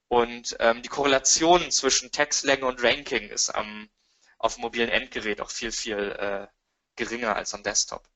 Und 0.09 0.55
ähm, 0.59 0.81
die 0.81 0.89
Korrelation 0.89 1.69
zwischen 1.71 2.11
Textlänge 2.11 2.65
und 2.65 2.81
Ranking 2.81 3.29
ist 3.29 3.49
am, 3.49 3.89
auf 4.37 4.55
dem 4.55 4.61
mobilen 4.61 4.89
Endgerät 4.89 5.41
auch 5.41 5.51
viel, 5.51 5.71
viel 5.71 5.97
äh, 5.97 6.47
geringer 6.95 7.35
als 7.35 7.53
am 7.53 7.63
Desktop. 7.63 8.07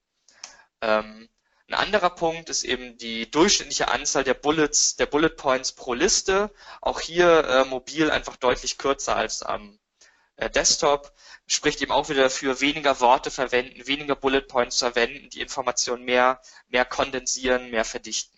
Ähm, 0.82 1.30
ein 1.67 1.73
anderer 1.75 2.10
Punkt 2.10 2.49
ist 2.49 2.63
eben 2.63 2.97
die 2.97 3.32
durchschnittliche 3.32 3.88
Anzahl 3.88 4.23
der 4.25 4.34
Bullets, 4.34 4.97
der 4.97 5.06
Bullet 5.06 5.30
Points 5.30 5.71
pro 5.71 5.93
Liste. 5.93 6.51
Auch 6.82 6.99
hier 6.99 7.45
äh, 7.45 7.65
mobil 7.65 8.12
einfach 8.12 8.36
deutlich 8.36 8.77
kürzer 8.77 9.15
als 9.15 9.41
am 9.41 9.80
äh, 10.36 10.49
Desktop. 10.49 11.13
Spricht 11.47 11.82
eben 11.82 11.91
auch 11.91 12.10
wieder 12.10 12.23
dafür, 12.23 12.60
weniger 12.60 12.99
Worte 12.99 13.32
verwenden, 13.32 13.88
weniger 13.88 14.15
Bullet 14.15 14.41
Points 14.41 14.80
verwenden, 14.80 15.30
die 15.30 15.41
Informationen 15.41 16.04
mehr, 16.04 16.41
mehr 16.67 16.84
kondensieren, 16.86 17.69
mehr 17.71 17.86
verdichten. 17.86 18.38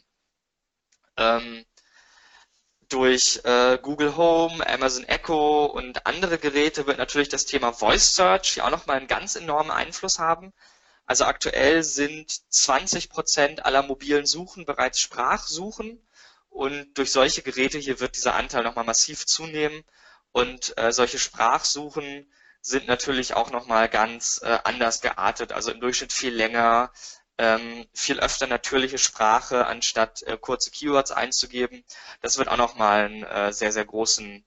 Ähm, 1.18 1.66
durch 2.94 3.42
äh, 3.44 3.80
Google 3.82 4.16
Home, 4.18 4.66
Amazon 4.68 5.04
Echo 5.06 5.66
und 5.66 6.06
andere 6.06 6.38
Geräte 6.38 6.86
wird 6.86 7.00
natürlich 7.00 7.30
das 7.30 7.46
Thema 7.46 7.74
Voice 7.74 8.14
Search 8.16 8.54
hier 8.54 8.66
auch 8.66 8.70
nochmal 8.70 8.98
einen 8.98 9.08
ganz 9.08 9.36
enormen 9.36 9.72
Einfluss 9.72 10.20
haben. 10.20 10.54
Also 11.08 11.26
aktuell 11.26 11.84
sind 11.84 12.32
20 12.54 13.10
Prozent 13.10 13.66
aller 13.66 13.82
mobilen 13.84 14.26
Suchen 14.28 14.66
bereits 14.66 15.00
Sprachsuchen 15.00 16.02
Und 16.50 16.94
durch 16.98 17.12
solche 17.12 17.42
Geräte 17.42 17.80
hier 17.80 18.00
wird 18.00 18.16
dieser 18.16 18.36
Anteil 18.36 18.64
nochmal 18.64 18.86
massiv 18.86 19.26
zunehmen. 19.26 19.84
Und 20.32 20.78
äh, 20.78 20.92
solche 20.92 21.18
Sprachsuchen 21.20 22.32
sind 22.62 22.88
natürlich 22.88 23.34
auch 23.34 23.52
nochmal 23.52 23.90
ganz 23.90 24.40
äh, 24.44 24.60
anders 24.64 25.02
geartet, 25.02 25.52
also 25.52 25.72
im 25.72 25.82
Durchschnitt 25.82 26.14
viel 26.14 26.34
länger, 26.34 26.92
ähm, 27.38 27.86
viel 27.94 28.20
öfter 28.20 28.48
natürliche 28.48 28.98
Sprache, 28.98 29.66
anstatt 29.66 30.24
äh, 30.24 30.38
kurze 30.38 30.72
Keywords 30.72 31.12
einzugeben. 31.12 31.84
Das 32.22 32.38
wird 32.38 32.48
auch 32.48 32.58
nochmal 32.58 33.06
einen 33.06 33.24
äh, 33.24 33.52
sehr, 33.52 33.72
sehr 33.72 33.86
großen 33.86 34.46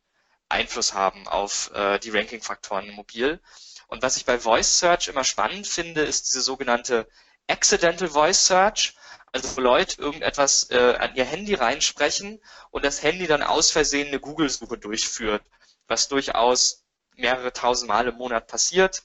Einfluss 0.48 0.94
haben 0.94 1.26
auf 1.26 1.70
äh, 1.74 1.98
die 1.98 2.10
Ranking-Faktoren 2.10 2.90
mobil. 2.90 3.40
Und 3.88 4.02
was 4.02 4.16
ich 4.16 4.24
bei 4.24 4.38
Voice 4.38 4.78
Search 4.78 5.08
immer 5.08 5.24
spannend 5.24 5.66
finde, 5.66 6.02
ist 6.02 6.28
diese 6.28 6.40
sogenannte 6.40 7.08
Accidental 7.48 8.08
Voice 8.08 8.46
Search. 8.46 8.94
Also 9.32 9.56
wo 9.56 9.60
Leute 9.60 10.00
irgendetwas 10.00 10.70
äh, 10.70 10.94
an 10.98 11.14
ihr 11.14 11.24
Handy 11.24 11.54
reinsprechen 11.54 12.40
und 12.70 12.84
das 12.84 13.02
Handy 13.02 13.26
dann 13.26 13.42
aus 13.42 13.70
Versehen 13.70 14.08
eine 14.08 14.20
Google-Suche 14.20 14.78
durchführt, 14.78 15.42
was 15.88 16.08
durchaus 16.08 16.84
mehrere 17.16 17.52
tausend 17.52 17.88
Mal 17.88 18.08
im 18.08 18.14
Monat 18.16 18.46
passiert. 18.46 19.02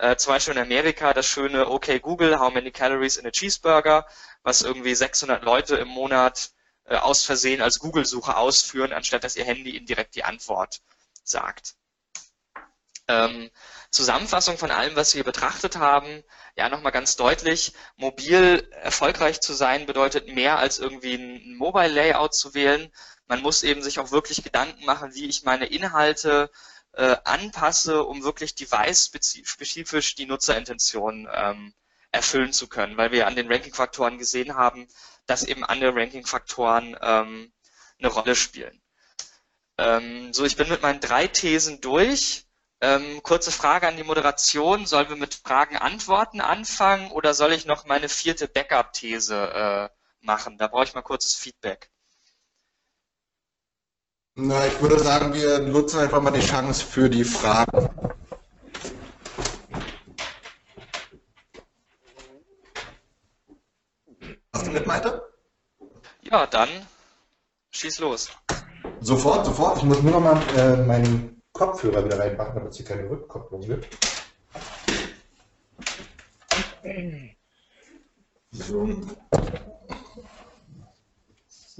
Äh, 0.00 0.16
zum 0.16 0.32
Beispiel 0.32 0.54
in 0.54 0.62
Amerika 0.62 1.12
das 1.12 1.26
schöne 1.26 1.68
Okay 1.70 2.00
Google, 2.00 2.40
how 2.40 2.50
many 2.50 2.70
calories 2.70 3.18
in 3.18 3.26
a 3.26 3.30
cheeseburger, 3.30 4.06
was 4.42 4.62
irgendwie 4.62 4.94
600 4.94 5.42
Leute 5.44 5.76
im 5.76 5.88
Monat 5.88 6.52
äh, 6.86 6.96
aus 6.96 7.22
Versehen 7.26 7.60
als 7.60 7.80
Google-Suche 7.80 8.34
ausführen, 8.34 8.94
anstatt 8.94 9.24
dass 9.24 9.36
ihr 9.36 9.44
Handy 9.44 9.76
ihnen 9.76 9.84
direkt 9.84 10.14
die 10.14 10.24
Antwort 10.24 10.80
sagt. 11.22 11.74
Ähm, 13.08 13.50
Zusammenfassung 13.90 14.56
von 14.56 14.70
allem, 14.70 14.96
was 14.96 15.14
wir 15.14 15.22
betrachtet 15.22 15.76
haben, 15.76 16.24
ja 16.56 16.70
nochmal 16.70 16.92
ganz 16.92 17.16
deutlich, 17.16 17.74
mobil 17.96 18.66
erfolgreich 18.82 19.42
zu 19.42 19.52
sein 19.52 19.84
bedeutet 19.84 20.28
mehr 20.28 20.58
als 20.58 20.78
irgendwie 20.78 21.16
ein 21.16 21.56
Mobile 21.58 21.88
Layout 21.88 22.34
zu 22.34 22.54
wählen. 22.54 22.90
Man 23.26 23.42
muss 23.42 23.62
eben 23.64 23.82
sich 23.82 23.98
auch 23.98 24.12
wirklich 24.12 24.42
Gedanken 24.42 24.86
machen, 24.86 25.14
wie 25.14 25.26
ich 25.26 25.42
meine 25.42 25.66
Inhalte 25.66 26.50
äh, 26.92 27.16
anpasse, 27.24 28.04
um 28.04 28.22
wirklich 28.22 28.54
device-spezifisch 28.54 30.14
die 30.14 30.26
Nutzerintention 30.26 31.28
ähm, 31.32 31.74
erfüllen 32.12 32.52
zu 32.52 32.68
können, 32.68 32.96
weil 32.96 33.12
wir 33.12 33.26
an 33.26 33.36
den 33.36 33.50
Ranking-Faktoren 33.50 34.18
gesehen 34.18 34.56
haben, 34.56 34.88
dass 35.26 35.44
eben 35.44 35.64
andere 35.64 35.94
Ranking-Faktoren 35.94 36.96
ähm, 37.00 37.52
eine 37.98 38.08
Rolle 38.08 38.34
spielen. 38.34 38.80
Ähm, 39.78 40.32
so, 40.32 40.44
ich 40.44 40.56
bin 40.56 40.68
mit 40.68 40.82
meinen 40.82 41.00
drei 41.00 41.26
Thesen 41.26 41.80
durch. 41.80 42.46
Ähm, 42.82 43.22
kurze 43.22 43.52
Frage 43.52 43.86
an 43.86 43.96
die 43.96 44.04
Moderation. 44.04 44.86
Sollen 44.86 45.08
wir 45.08 45.16
mit 45.16 45.34
Fragen-Antworten 45.34 46.40
anfangen 46.40 47.10
oder 47.10 47.34
soll 47.34 47.52
ich 47.52 47.66
noch 47.66 47.84
meine 47.84 48.08
vierte 48.08 48.48
Backup-These 48.48 49.34
äh, 49.36 49.88
machen? 50.20 50.58
Da 50.58 50.66
brauche 50.66 50.84
ich 50.84 50.94
mal 50.94 51.02
kurzes 51.02 51.34
Feedback. 51.34 51.89
Na, 54.42 54.66
ich 54.66 54.80
würde 54.80 54.98
sagen, 54.98 55.34
wir 55.34 55.58
nutzen 55.58 56.00
einfach 56.00 56.22
mal 56.22 56.30
die 56.30 56.40
Chance 56.40 56.82
für 56.82 57.10
die 57.10 57.24
Fragen. 57.24 57.90
Hast 64.54 64.66
du 64.66 64.70
mit, 64.70 64.86
Maite? 64.86 65.22
Ja, 66.22 66.46
dann 66.46 66.70
schieß 67.70 67.98
los. 67.98 68.30
Sofort, 69.00 69.44
sofort. 69.44 69.76
Ich 69.76 69.84
muss 69.84 70.00
nur 70.00 70.12
noch 70.12 70.20
mal 70.20 70.40
äh, 70.56 70.76
meinen 70.86 71.42
Kopfhörer 71.52 72.02
wieder 72.02 72.18
reinmachen, 72.18 72.54
damit 72.54 72.70
es 72.70 72.78
hier 72.78 72.86
keine 72.86 73.10
Rückkopplung 73.10 73.60
gibt. 73.60 73.88
So. 78.52 78.88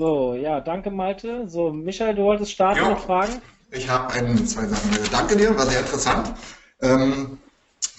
So, 0.00 0.32
ja, 0.32 0.60
danke 0.62 0.90
Malte. 0.90 1.46
So, 1.46 1.74
Michael, 1.74 2.14
du 2.14 2.22
wolltest 2.22 2.52
starten 2.52 2.80
jo. 2.80 2.88
mit 2.88 3.00
Fragen? 3.00 3.34
Ich 3.70 3.86
habe 3.86 4.10
ein, 4.14 4.46
zwei 4.46 4.64
Sachen. 4.64 4.98
Danke 5.12 5.36
dir, 5.36 5.54
war 5.58 5.66
sehr 5.66 5.80
interessant. 5.80 6.32
Ähm, 6.80 7.36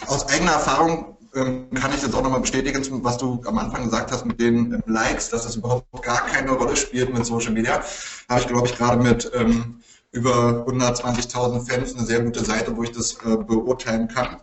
aus 0.08 0.28
eigener 0.30 0.54
Erfahrung 0.54 1.16
ähm, 1.36 1.70
kann 1.76 1.94
ich 1.94 2.02
jetzt 2.02 2.16
auch 2.16 2.24
nochmal 2.24 2.42
bestätigen, 2.42 2.84
was 3.04 3.20
du 3.20 3.40
am 3.46 3.60
Anfang 3.60 3.84
gesagt 3.84 4.12
hast 4.12 4.26
mit 4.26 4.40
den 4.40 4.74
ähm, 4.74 4.84
Likes, 4.88 5.30
dass 5.30 5.44
das 5.44 5.58
überhaupt 5.58 6.02
gar 6.02 6.26
keine 6.26 6.54
Rolle 6.54 6.76
spielt 6.76 7.14
mit 7.14 7.24
Social 7.24 7.52
Media. 7.52 7.84
Habe 8.28 8.42
ich, 8.42 8.48
glaube 8.48 8.66
ich, 8.66 8.76
gerade 8.76 8.98
mit 8.98 9.30
ähm, 9.36 9.80
über 10.12 10.66
120.000 10.68 11.70
Fans 11.70 11.96
eine 11.96 12.08
sehr 12.08 12.22
gute 12.22 12.44
Seite, 12.44 12.76
wo 12.76 12.82
ich 12.82 12.92
das 12.94 13.14
äh, 13.24 13.38
beurteilen 13.38 14.08
kann. 14.08 14.38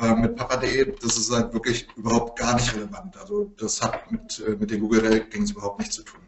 Äh, 0.00 0.16
mit 0.16 0.34
papa.de, 0.34 0.92
das 1.00 1.16
ist 1.16 1.30
halt 1.30 1.54
wirklich 1.54 1.86
überhaupt 1.94 2.36
gar 2.40 2.56
nicht 2.56 2.74
relevant. 2.74 3.16
Also 3.20 3.52
das 3.56 3.80
hat 3.80 4.10
mit, 4.10 4.42
äh, 4.44 4.56
mit 4.56 4.72
den 4.72 4.80
Google 4.80 5.06
Rankings 5.06 5.52
überhaupt 5.52 5.78
nichts 5.78 5.94
zu 5.94 6.02
tun. 6.02 6.18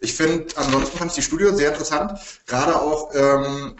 Ich 0.00 0.14
finde, 0.14 0.46
ansonsten 0.56 0.98
fand 0.98 1.10
ich 1.10 1.16
die 1.16 1.22
Studie 1.22 1.48
sehr 1.54 1.70
interessant, 1.70 2.18
gerade 2.46 2.80
auch 2.80 3.10
ähm, 3.14 3.76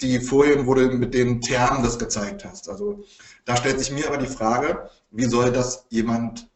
die 0.00 0.20
Folien, 0.20 0.66
wo 0.66 0.74
du 0.74 0.86
mit 0.88 1.14
den 1.14 1.40
Termen 1.40 1.82
das 1.82 1.98
gezeigt 1.98 2.44
hast. 2.44 2.68
Also 2.68 3.04
da 3.44 3.56
stellt 3.56 3.78
sich 3.78 3.90
mir 3.90 4.06
aber 4.06 4.16
die 4.16 4.26
Frage, 4.26 4.88
wie 5.10 5.26
soll 5.26 5.52
das 5.52 5.86
jemand 5.90 6.48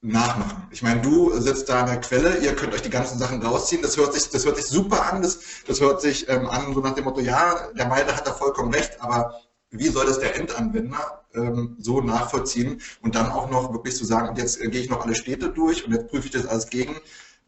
nachmachen. 0.00 0.68
Ich 0.70 0.82
meine, 0.82 1.00
du 1.00 1.32
sitzt 1.40 1.68
da 1.68 1.80
an 1.80 1.86
der 1.86 2.00
Quelle, 2.00 2.38
ihr 2.38 2.54
könnt 2.54 2.74
euch 2.74 2.82
die 2.82 2.90
ganzen 2.90 3.18
Sachen 3.18 3.42
rausziehen, 3.42 3.82
das 3.82 3.96
hört 3.96 4.14
sich, 4.14 4.28
das 4.30 4.44
hört 4.44 4.56
sich 4.56 4.66
super 4.66 5.12
an, 5.12 5.22
das, 5.22 5.38
das 5.66 5.80
hört 5.80 6.00
sich 6.00 6.28
ähm, 6.28 6.46
an, 6.48 6.72
so 6.74 6.80
nach 6.80 6.94
dem 6.94 7.04
Motto, 7.04 7.20
ja, 7.20 7.68
der 7.76 7.86
Meide 7.86 8.14
hat 8.14 8.26
da 8.26 8.32
vollkommen 8.32 8.72
recht, 8.72 9.00
aber 9.00 9.40
wie 9.70 9.88
soll 9.88 10.06
das 10.06 10.20
der 10.20 10.36
Endanwender 10.36 11.24
ähm, 11.34 11.76
so 11.80 12.00
nachvollziehen 12.00 12.80
und 13.02 13.14
dann 13.14 13.30
auch 13.30 13.50
noch 13.50 13.72
wirklich 13.72 13.94
zu 13.94 14.04
so 14.04 14.10
sagen, 14.14 14.28
und 14.28 14.38
jetzt 14.38 14.60
äh, 14.60 14.68
gehe 14.68 14.80
ich 14.80 14.90
noch 14.90 15.04
alle 15.04 15.14
Städte 15.14 15.50
durch 15.50 15.84
und 15.84 15.92
jetzt 15.92 16.08
prüfe 16.08 16.26
ich 16.26 16.32
das 16.32 16.46
alles 16.46 16.68
gegen. 16.68 16.96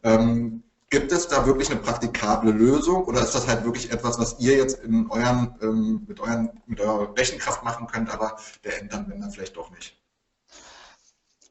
Ähm, 0.03 0.63
gibt 0.89 1.11
es 1.11 1.27
da 1.27 1.45
wirklich 1.45 1.69
eine 1.69 1.79
praktikable 1.79 2.51
Lösung 2.51 3.05
oder 3.05 3.21
ist 3.21 3.35
das 3.35 3.47
halt 3.47 3.63
wirklich 3.63 3.91
etwas, 3.91 4.19
was 4.19 4.39
ihr 4.39 4.57
jetzt 4.57 4.83
in 4.83 5.09
euren, 5.09 5.55
ähm, 5.61 6.05
mit, 6.07 6.19
euren, 6.19 6.49
mit 6.65 6.81
eurer 6.81 7.15
Rechenkraft 7.15 7.63
machen 7.63 7.87
könnt, 7.87 8.09
aber 8.11 8.37
der 8.63 8.79
Endanwender 8.79 9.29
vielleicht 9.29 9.55
doch 9.55 9.69
nicht? 9.69 9.95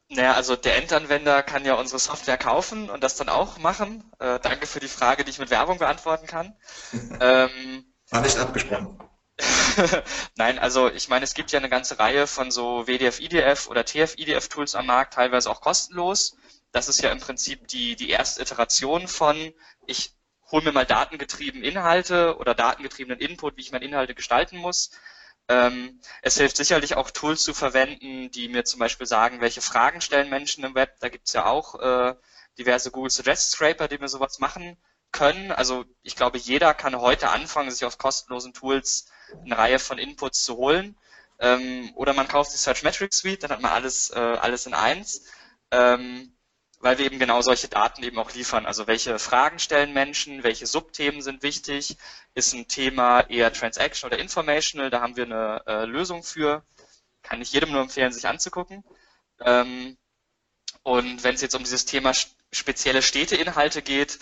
Naja, 0.09 0.33
also 0.33 0.55
der 0.55 0.77
Endanwender 0.77 1.43
kann 1.43 1.65
ja 1.65 1.75
unsere 1.75 1.99
Software 1.99 2.37
kaufen 2.37 2.89
und 2.89 3.03
das 3.03 3.15
dann 3.15 3.29
auch 3.29 3.59
machen. 3.59 4.03
Äh, 4.17 4.39
danke 4.39 4.65
für 4.65 4.79
die 4.79 4.87
Frage, 4.87 5.23
die 5.23 5.29
ich 5.29 5.39
mit 5.39 5.51
Werbung 5.51 5.77
beantworten 5.77 6.25
kann. 6.25 6.55
ähm, 7.21 7.85
War 8.09 8.21
nicht 8.21 8.37
abgesprochen. 8.37 8.99
Nein, 10.35 10.59
also 10.59 10.89
ich 10.89 11.09
meine, 11.09 11.23
es 11.23 11.33
gibt 11.33 11.51
ja 11.51 11.59
eine 11.59 11.69
ganze 11.69 11.99
Reihe 11.99 12.27
von 12.27 12.51
so 12.51 12.87
WDF-IDF 12.87 13.67
oder 13.67 13.85
TF-IDF-Tools 13.85 14.75
am 14.75 14.87
Markt, 14.87 15.13
teilweise 15.13 15.49
auch 15.49 15.61
kostenlos. 15.61 16.35
Das 16.71 16.87
ist 16.87 17.01
ja 17.01 17.11
im 17.11 17.19
Prinzip 17.19 17.67
die, 17.67 17.95
die 17.95 18.09
erste 18.09 18.41
Iteration 18.41 19.07
von, 19.07 19.53
ich 19.87 20.15
hole 20.51 20.63
mir 20.63 20.71
mal 20.71 20.85
datengetrieben 20.85 21.63
Inhalte 21.63 22.37
oder 22.37 22.55
datengetriebenen 22.55 23.19
Input, 23.19 23.57
wie 23.57 23.61
ich 23.61 23.71
meine 23.71 23.85
Inhalte 23.85 24.15
gestalten 24.15 24.57
muss. 24.57 24.91
Ähm, 25.47 25.99
es 26.21 26.37
hilft 26.37 26.57
sicherlich 26.57 26.95
auch 26.95 27.09
Tools 27.09 27.43
zu 27.43 27.53
verwenden, 27.53 28.29
die 28.31 28.49
mir 28.49 28.65
zum 28.65 28.79
Beispiel 28.79 29.07
sagen, 29.07 29.41
welche 29.41 29.61
Fragen 29.61 30.01
stellen 30.01 30.29
Menschen 30.29 30.63
im 30.63 30.75
Web. 30.75 30.95
Da 30.99 31.09
gibt's 31.09 31.33
ja 31.33 31.45
auch 31.45 31.75
äh, 31.79 32.15
diverse 32.57 32.91
Google 32.91 33.09
Suggest 33.09 33.51
Scraper, 33.51 33.87
die 33.87 33.97
mir 33.97 34.09
sowas 34.09 34.39
machen 34.39 34.77
können. 35.11 35.51
Also 35.51 35.85
ich 36.03 36.15
glaube, 36.15 36.37
jeder 36.37 36.73
kann 36.75 36.99
heute 36.99 37.29
anfangen, 37.29 37.71
sich 37.71 37.85
aus 37.85 37.97
kostenlosen 37.97 38.53
Tools 38.53 39.07
eine 39.43 39.57
Reihe 39.57 39.79
von 39.79 39.97
Inputs 39.97 40.43
zu 40.43 40.55
holen. 40.57 40.97
Ähm, 41.39 41.91
oder 41.95 42.13
man 42.13 42.27
kauft 42.27 42.53
die 42.53 42.57
Search 42.57 42.83
Metrics 42.83 43.19
Suite, 43.19 43.43
dann 43.43 43.51
hat 43.51 43.61
man 43.61 43.71
alles, 43.71 44.11
äh, 44.11 44.19
alles 44.19 44.65
in 44.65 44.73
eins. 44.73 45.25
Ähm, 45.71 46.35
weil 46.79 46.97
wir 46.97 47.05
eben 47.05 47.19
genau 47.19 47.41
solche 47.41 47.67
Daten 47.67 48.03
eben 48.03 48.17
auch 48.19 48.33
liefern. 48.33 48.65
Also 48.65 48.87
welche 48.87 49.19
Fragen 49.19 49.59
stellen 49.59 49.93
Menschen, 49.93 50.43
welche 50.43 50.65
Subthemen 50.65 51.21
sind 51.21 51.43
wichtig, 51.43 51.97
ist 52.35 52.53
ein 52.53 52.67
Thema 52.67 53.21
eher 53.21 53.51
Transaction 53.53 54.07
oder 54.09 54.19
Informational, 54.19 54.89
da 54.89 55.01
haben 55.01 55.17
wir 55.17 55.25
eine 55.25 55.63
äh, 55.67 55.85
Lösung 55.85 56.23
für. 56.23 56.63
Kann 57.21 57.41
ich 57.41 57.51
jedem 57.51 57.71
nur 57.71 57.81
empfehlen, 57.81 58.13
sich 58.13 58.27
anzugucken. 58.27 58.83
Ähm, 59.41 59.97
und 60.83 61.23
wenn 61.23 61.35
es 61.35 61.41
jetzt 61.41 61.55
um 61.55 61.63
dieses 61.63 61.85
Thema 61.85 62.13
spezielle 62.51 63.01
Städteinhalte 63.01 63.81
geht, 63.81 64.19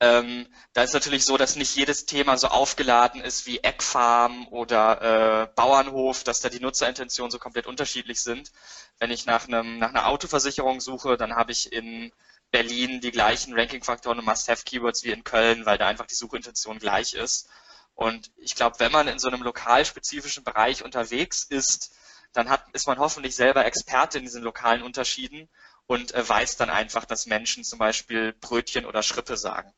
ähm, 0.00 0.46
da 0.72 0.82
ist 0.82 0.94
natürlich 0.94 1.26
so, 1.26 1.36
dass 1.36 1.56
nicht 1.56 1.76
jedes 1.76 2.06
Thema 2.06 2.38
so 2.38 2.48
aufgeladen 2.48 3.20
ist 3.20 3.46
wie 3.46 3.58
Eckfarm 3.58 4.48
oder 4.48 5.02
äh, 5.42 5.46
Bauernhof, 5.54 6.24
dass 6.24 6.40
da 6.40 6.48
die 6.48 6.60
Nutzerintentionen 6.60 7.30
so 7.30 7.38
komplett 7.38 7.66
unterschiedlich 7.66 8.22
sind. 8.22 8.50
Wenn 8.98 9.10
ich 9.10 9.26
nach, 9.26 9.46
einem, 9.46 9.78
nach 9.78 9.90
einer 9.90 10.06
Autoversicherung 10.08 10.80
suche, 10.80 11.18
dann 11.18 11.36
habe 11.36 11.52
ich 11.52 11.70
in 11.72 12.12
Berlin 12.50 13.00
die 13.02 13.10
gleichen 13.10 13.54
Ranking-Faktoren 13.54 14.18
und 14.18 14.24
Must-Have-Keywords 14.24 15.04
wie 15.04 15.10
in 15.10 15.22
Köln, 15.22 15.66
weil 15.66 15.76
da 15.76 15.86
einfach 15.86 16.06
die 16.06 16.14
Suchintention 16.14 16.78
gleich 16.78 17.12
ist. 17.12 17.48
Und 17.94 18.32
ich 18.38 18.54
glaube, 18.54 18.80
wenn 18.80 18.92
man 18.92 19.06
in 19.06 19.18
so 19.18 19.28
einem 19.28 19.42
lokalspezifischen 19.42 20.44
Bereich 20.44 20.82
unterwegs 20.82 21.44
ist, 21.44 21.94
dann 22.32 22.48
hat, 22.48 22.64
ist 22.72 22.86
man 22.86 22.98
hoffentlich 22.98 23.36
selber 23.36 23.66
Experte 23.66 24.16
in 24.18 24.24
diesen 24.24 24.42
lokalen 24.42 24.82
Unterschieden 24.82 25.50
und 25.86 26.14
äh, 26.14 26.26
weiß 26.26 26.56
dann 26.56 26.70
einfach, 26.70 27.04
dass 27.04 27.26
Menschen 27.26 27.64
zum 27.64 27.78
Beispiel 27.78 28.32
Brötchen 28.32 28.86
oder 28.86 29.02
Schrippe 29.02 29.36
sagen. 29.36 29.74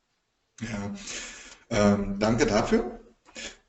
Ja, 0.61 0.93
ähm, 1.69 2.19
danke 2.19 2.45
dafür. 2.45 2.99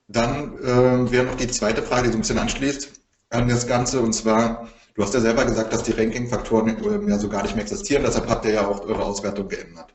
Dann 0.09 0.59
äh, 0.59 1.11
wäre 1.11 1.25
noch 1.25 1.37
die 1.37 1.49
zweite 1.49 1.83
Frage, 1.83 2.05
die 2.05 2.11
so 2.11 2.19
ein 2.19 2.21
bisschen 2.21 2.39
anschließt 2.39 2.91
an 3.31 3.49
das 3.49 3.67
Ganze, 3.67 4.01
und 4.01 4.13
zwar, 4.13 4.69
du 4.95 5.03
hast 5.03 5.15
ja 5.15 5.21
selber 5.21 5.45
gesagt, 5.45 5.73
dass 5.73 5.83
die 5.83 5.93
Ranking-Faktoren 5.93 7.09
ja 7.09 7.19
so 7.19 7.29
gar 7.29 7.43
nicht 7.43 7.55
mehr 7.57 7.63
existieren, 7.65 8.05
deshalb 8.05 8.29
habt 8.29 8.45
ihr 8.45 8.53
ja 8.53 8.67
auch 8.67 8.83
eure 8.83 9.05
Auswertung 9.05 9.49
geändert. 9.49 9.95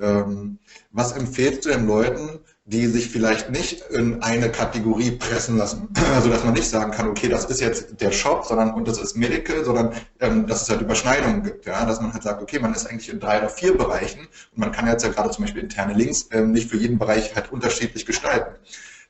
Ähm, 0.00 0.58
was 0.90 1.12
empfehlst 1.12 1.64
du 1.64 1.68
den 1.68 1.86
Leuten, 1.86 2.40
die 2.68 2.88
sich 2.88 3.10
vielleicht 3.10 3.50
nicht 3.50 3.80
in 3.90 4.24
eine 4.24 4.50
Kategorie 4.50 5.12
pressen 5.12 5.56
lassen. 5.56 5.88
Also 6.16 6.30
dass 6.30 6.44
man 6.44 6.54
nicht 6.54 6.68
sagen 6.68 6.92
kann, 6.92 7.08
okay, 7.08 7.28
das 7.28 7.44
ist 7.44 7.60
jetzt 7.60 8.00
der 8.00 8.10
Shop, 8.10 8.44
sondern 8.44 8.74
und 8.74 8.88
das 8.88 8.98
ist 8.98 9.16
Medical, 9.16 9.64
sondern 9.64 9.92
ähm, 10.18 10.46
dass 10.46 10.62
es 10.62 10.70
halt 10.70 10.80
Überschneidungen 10.80 11.42
gibt, 11.42 11.66
ja, 11.66 11.84
dass 11.84 12.00
man 12.00 12.12
halt 12.12 12.22
sagt, 12.22 12.42
okay, 12.42 12.58
man 12.58 12.74
ist 12.74 12.86
eigentlich 12.86 13.10
in 13.10 13.20
drei 13.20 13.38
oder 13.38 13.50
vier 13.50 13.76
Bereichen 13.76 14.20
und 14.20 14.58
man 14.58 14.72
kann 14.72 14.86
jetzt 14.88 15.04
ja 15.04 15.10
gerade 15.10 15.30
zum 15.30 15.44
Beispiel 15.44 15.62
interne 15.62 15.92
Links 15.92 16.28
ähm, 16.32 16.52
nicht 16.52 16.70
für 16.70 16.76
jeden 16.76 16.98
Bereich 16.98 17.36
halt 17.36 17.52
unterschiedlich 17.52 18.06
gestalten. 18.06 18.56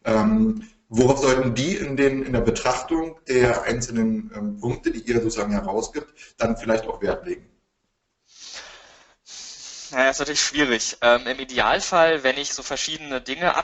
Ähm, 0.05 0.63
worauf 0.89 1.21
sollten 1.21 1.55
die 1.55 1.77
in, 1.77 1.97
den, 1.97 2.25
in 2.25 2.33
der 2.33 2.41
Betrachtung 2.41 3.17
der 3.29 3.63
einzelnen 3.63 4.31
ähm, 4.37 4.61
Punkte, 4.61 4.91
die 4.91 5.01
ihr 5.01 5.23
sozusagen 5.23 5.53
herausgibt, 5.53 6.13
dann 6.39 6.57
vielleicht 6.57 6.87
auch 6.87 7.01
Wert 7.01 7.25
legen? 7.27 7.47
Naja, 9.91 10.11
ist 10.11 10.19
natürlich 10.19 10.43
schwierig. 10.43 10.97
Ähm, 11.01 11.27
Im 11.27 11.39
Idealfall, 11.39 12.23
wenn 12.23 12.39
ich 12.39 12.53
so 12.53 12.63
verschiedene 12.63 13.21
Dinge 13.21 13.55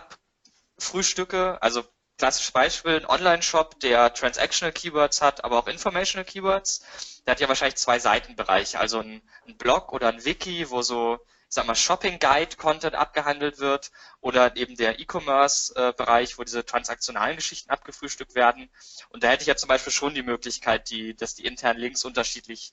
abfrühstücke, 0.78 1.60
also 1.60 1.84
klassisches 2.18 2.52
Beispiel, 2.52 2.96
ein 2.96 3.06
Online-Shop, 3.06 3.80
der 3.80 4.14
Transactional 4.14 4.72
Keywords 4.72 5.20
hat, 5.20 5.44
aber 5.44 5.58
auch 5.58 5.66
Informational 5.66 6.24
Keywords, 6.24 6.84
der 7.26 7.32
hat 7.32 7.40
ja 7.40 7.48
wahrscheinlich 7.48 7.76
zwei 7.76 7.98
Seitenbereiche, 7.98 8.78
also 8.78 9.00
ein, 9.00 9.22
ein 9.46 9.56
Blog 9.56 9.92
oder 9.92 10.08
ein 10.08 10.24
Wiki, 10.24 10.70
wo 10.70 10.82
so, 10.82 11.18
ich 11.48 11.54
sag 11.54 11.66
mal, 11.66 11.74
Shopping 11.74 12.18
Guide 12.20 12.56
Content 12.56 12.94
abgehandelt 12.94 13.58
wird 13.58 13.90
oder 14.20 14.56
eben 14.56 14.76
der 14.76 15.00
E-Commerce-Bereich, 15.00 16.38
wo 16.38 16.44
diese 16.44 16.64
transaktionalen 16.64 17.36
Geschichten 17.36 17.70
abgefrühstückt 17.70 18.34
werden. 18.36 18.70
Und 19.08 19.24
da 19.24 19.28
hätte 19.28 19.42
ich 19.42 19.48
ja 19.48 19.56
zum 19.56 19.68
Beispiel 19.68 19.92
schon 19.92 20.14
die 20.14 20.22
Möglichkeit, 20.22 20.90
die, 20.90 21.16
dass 21.16 21.34
die 21.34 21.44
internen 21.44 21.80
Links 21.80 22.04
unterschiedlich 22.04 22.72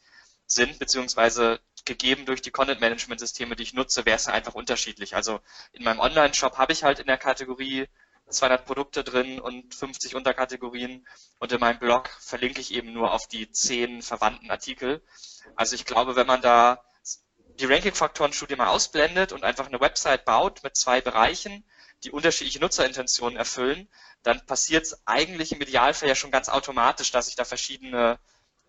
sind, 0.51 0.79
beziehungsweise 0.79 1.59
gegeben 1.85 2.25
durch 2.25 2.41
die 2.41 2.51
Content-Management-Systeme, 2.51 3.55
die 3.55 3.63
ich 3.63 3.73
nutze, 3.73 4.05
wäre 4.05 4.17
es 4.17 4.27
einfach 4.27 4.55
unterschiedlich. 4.55 5.15
Also 5.15 5.39
in 5.71 5.83
meinem 5.83 5.99
Online-Shop 5.99 6.57
habe 6.57 6.73
ich 6.73 6.83
halt 6.83 6.99
in 6.99 7.07
der 7.07 7.17
Kategorie 7.17 7.87
200 8.29 8.65
Produkte 8.65 9.03
drin 9.03 9.39
und 9.39 9.73
50 9.73 10.15
Unterkategorien 10.15 11.07
und 11.39 11.51
in 11.51 11.59
meinem 11.59 11.79
Blog 11.79 12.09
verlinke 12.19 12.61
ich 12.61 12.73
eben 12.73 12.93
nur 12.93 13.11
auf 13.13 13.27
die 13.27 13.51
10 13.51 14.01
verwandten 14.01 14.51
Artikel. 14.51 15.03
Also 15.55 15.75
ich 15.75 15.85
glaube, 15.85 16.15
wenn 16.15 16.27
man 16.27 16.41
da 16.41 16.83
die 17.59 17.65
Ranking-Faktoren-Studie 17.65 18.55
mal 18.55 18.67
ausblendet 18.67 19.31
und 19.31 19.43
einfach 19.43 19.67
eine 19.67 19.81
Website 19.81 20.25
baut 20.25 20.63
mit 20.63 20.75
zwei 20.75 21.01
Bereichen, 21.01 21.65
die 22.03 22.11
unterschiedliche 22.11 22.59
Nutzerintentionen 22.59 23.37
erfüllen, 23.37 23.89
dann 24.23 24.45
passiert 24.45 24.85
es 24.85 25.01
eigentlich 25.05 25.51
im 25.51 25.61
Idealfall 25.61 26.07
ja 26.07 26.15
schon 26.15 26.31
ganz 26.31 26.49
automatisch, 26.49 27.11
dass 27.11 27.27
ich 27.27 27.35
da 27.35 27.43
verschiedene 27.43 28.19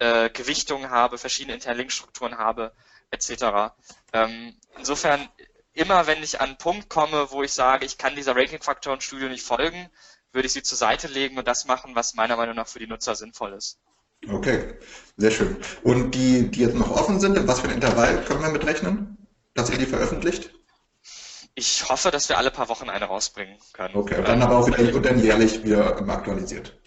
äh, 0.01 0.30
Gewichtungen 0.30 0.90
habe, 0.90 1.18
verschiedene 1.18 1.55
interne 1.55 1.78
Linkstrukturen 1.78 2.36
habe, 2.38 2.72
etc. 3.11 3.72
Ähm, 4.12 4.57
insofern, 4.78 5.28
immer 5.72 6.07
wenn 6.07 6.22
ich 6.22 6.40
an 6.40 6.48
einen 6.48 6.59
Punkt 6.59 6.88
komme, 6.88 7.30
wo 7.30 7.42
ich 7.42 7.53
sage, 7.53 7.86
ich 7.86 7.98
kann 7.98 8.16
dieser 8.16 8.34
Ranking-Faktoren-Studie 8.34 9.28
nicht 9.28 9.44
folgen, 9.44 9.88
würde 10.32 10.46
ich 10.46 10.53
sie 10.53 10.62
zur 10.62 10.78
Seite 10.78 11.07
legen 11.09 11.38
und 11.38 11.46
das 11.46 11.66
machen, 11.66 11.94
was 11.94 12.14
meiner 12.14 12.36
Meinung 12.36 12.57
nach 12.57 12.68
für 12.68 12.78
die 12.78 12.86
Nutzer 12.86 13.14
sinnvoll 13.14 13.53
ist. 13.53 13.78
Okay, 14.28 14.74
sehr 15.16 15.30
schön. 15.30 15.57
Und 15.82 16.14
die, 16.14 16.51
die 16.51 16.61
jetzt 16.61 16.74
noch 16.74 16.90
offen 16.90 17.20
sind, 17.20 17.36
in 17.36 17.48
was 17.48 17.61
für 17.61 17.68
ein 17.68 17.74
Intervall 17.74 18.22
können 18.24 18.42
wir 18.42 18.51
mitrechnen, 18.51 19.16
dass 19.55 19.70
ihr 19.70 19.78
die 19.78 19.86
veröffentlicht? 19.86 20.51
Ich 21.55 21.88
hoffe, 21.88 22.11
dass 22.11 22.28
wir 22.28 22.38
alle 22.38 22.51
paar 22.51 22.68
Wochen 22.68 22.88
eine 22.88 23.07
rausbringen 23.07 23.59
können. 23.72 23.96
Okay, 23.96 24.18
und 24.18 24.28
dann 24.28 24.42
aber 24.42 24.59
auch 24.59 24.66
wieder 24.66 24.94
und 24.94 25.05
dann 25.05 25.22
jährlich 25.22 25.64
wieder 25.64 25.96
aktualisiert. 26.09 26.80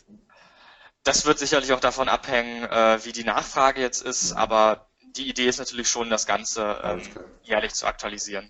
Das 1.04 1.26
wird 1.26 1.38
sicherlich 1.40 1.74
auch 1.74 1.80
davon 1.80 2.08
abhängen, 2.08 2.64
äh, 2.64 3.00
wie 3.04 3.12
die 3.12 3.26
Nachfrage 3.26 3.82
jetzt 3.82 4.02
ist, 4.02 4.34
aber 4.34 4.88
die 5.18 5.30
Idee 5.30 5.48
ist 5.48 5.60
natürlich 5.60 5.90
schon, 5.90 6.10
das 6.10 6.26
Ganze 6.26 6.78
ähm, 6.84 7.02
jährlich 7.44 7.74
zu 7.74 7.86
aktualisieren. 7.86 8.50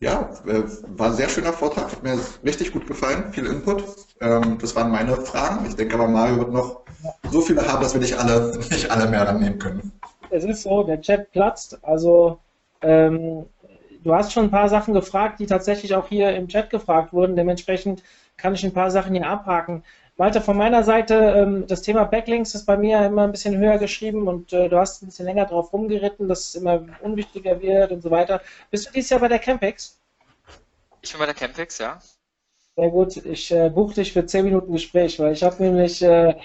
Ja, 0.00 0.28
äh, 0.46 0.64
war 0.98 1.10
ein 1.10 1.14
sehr 1.14 1.28
schöner 1.28 1.52
Vortrag, 1.52 1.92
hat 1.92 2.02
mir 2.02 2.18
richtig 2.44 2.72
gut 2.72 2.88
gefallen, 2.88 3.32
viel 3.32 3.46
Input. 3.46 3.84
Ähm, 4.20 4.58
das 4.60 4.74
waren 4.74 4.90
meine 4.90 5.16
Fragen. 5.16 5.64
Ich 5.66 5.76
denke 5.76 5.94
aber, 5.94 6.08
Mario 6.08 6.38
wird 6.38 6.52
noch 6.52 6.82
so 7.30 7.40
viele 7.40 7.66
haben, 7.66 7.80
dass 7.80 7.94
wir 7.94 8.00
nicht 8.00 8.18
alle, 8.18 8.58
nicht 8.70 8.90
alle 8.90 9.08
mehr 9.08 9.26
rannehmen 9.26 9.60
können. 9.60 9.92
Es 10.30 10.42
ist 10.42 10.62
so, 10.62 10.82
der 10.82 11.00
Chat 11.00 11.30
platzt. 11.30 11.78
Also, 11.82 12.40
ähm, 12.80 13.46
du 14.02 14.12
hast 14.12 14.32
schon 14.32 14.46
ein 14.46 14.50
paar 14.50 14.68
Sachen 14.68 14.92
gefragt, 14.92 15.38
die 15.38 15.46
tatsächlich 15.46 15.94
auch 15.94 16.08
hier 16.08 16.34
im 16.34 16.48
Chat 16.48 16.70
gefragt 16.70 17.12
wurden. 17.12 17.36
Dementsprechend 17.36 18.02
kann 18.36 18.54
ich 18.54 18.64
ein 18.64 18.72
paar 18.72 18.90
Sachen 18.90 19.14
hier 19.14 19.28
abhaken. 19.28 19.84
Walter, 20.16 20.42
von 20.42 20.56
meiner 20.56 20.84
Seite, 20.84 21.14
ähm, 21.14 21.66
das 21.66 21.82
Thema 21.82 22.04
Backlinks 22.04 22.54
ist 22.54 22.66
bei 22.66 22.76
mir 22.76 23.04
immer 23.06 23.24
ein 23.24 23.32
bisschen 23.32 23.56
höher 23.56 23.78
geschrieben 23.78 24.28
und 24.28 24.52
äh, 24.52 24.68
du 24.68 24.78
hast 24.78 25.02
ein 25.02 25.06
bisschen 25.06 25.24
länger 25.26 25.46
drauf 25.46 25.72
rumgeritten, 25.72 26.28
dass 26.28 26.48
es 26.48 26.54
immer 26.54 26.84
unwichtiger 27.00 27.60
wird 27.60 27.92
und 27.92 28.02
so 28.02 28.10
weiter. 28.10 28.42
Bist 28.70 28.86
du 28.86 28.92
dieses 28.92 29.10
Jahr 29.10 29.20
bei 29.20 29.28
der 29.28 29.38
Campix? 29.38 29.98
Ich 31.00 31.10
bin 31.10 31.18
bei 31.18 31.26
der 31.26 31.34
Campix, 31.34 31.78
ja. 31.78 31.98
Sehr 32.76 32.90
gut, 32.90 33.16
ich 33.16 33.50
äh, 33.50 33.70
buche 33.70 33.94
dich 33.94 34.12
für 34.12 34.24
10 34.24 34.44
Minuten 34.44 34.72
Gespräch, 34.72 35.18
weil 35.18 35.32
ich 35.32 35.42
habe 35.42 35.62
nämlich 35.62 36.02
äh, 36.02 36.36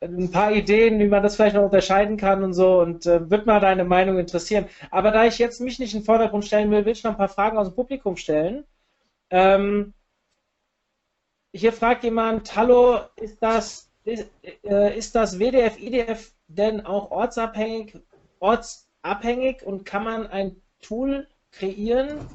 ein 0.00 0.30
paar 0.30 0.52
Ideen, 0.52 0.98
wie 0.98 1.06
man 1.06 1.22
das 1.22 1.36
vielleicht 1.36 1.56
noch 1.56 1.64
unterscheiden 1.64 2.16
kann 2.16 2.44
und 2.44 2.52
so 2.52 2.80
und 2.80 3.06
äh, 3.06 3.30
wird 3.30 3.46
mal 3.46 3.60
deine 3.60 3.84
Meinung 3.84 4.18
interessieren. 4.18 4.66
Aber 4.90 5.10
da 5.10 5.24
ich 5.24 5.38
jetzt 5.38 5.60
mich 5.60 5.78
nicht 5.78 5.94
in 5.94 6.00
den 6.00 6.06
Vordergrund 6.06 6.44
stellen 6.44 6.70
will, 6.70 6.84
will 6.84 6.92
ich 6.92 7.04
noch 7.04 7.12
ein 7.12 7.16
paar 7.16 7.28
Fragen 7.28 7.58
aus 7.58 7.68
dem 7.68 7.76
Publikum 7.76 8.16
stellen. 8.16 8.64
Ähm, 9.30 9.94
hier 11.54 11.72
fragt 11.72 12.02
jemand, 12.02 12.54
hallo, 12.56 13.00
ist 13.16 13.38
das, 13.40 13.88
ist, 14.04 14.26
äh, 14.64 14.98
ist 14.98 15.14
das 15.14 15.38
WDF, 15.38 15.78
IDF 15.78 16.32
denn 16.48 16.84
auch 16.84 17.10
ortsabhängig, 17.12 17.96
ortsabhängig 18.40 19.62
und 19.62 19.84
kann 19.84 20.04
man 20.04 20.26
ein 20.26 20.60
Tool 20.82 21.28
kreieren? 21.52 22.28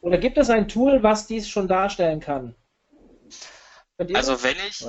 Oder 0.00 0.18
gibt 0.18 0.36
es 0.36 0.50
ein 0.50 0.68
Tool, 0.68 1.02
was 1.02 1.26
dies 1.28 1.48
schon 1.48 1.68
darstellen 1.68 2.20
kann? 2.20 2.56
Also 4.12 4.42
wenn 4.42 4.56
ich, 4.68 4.84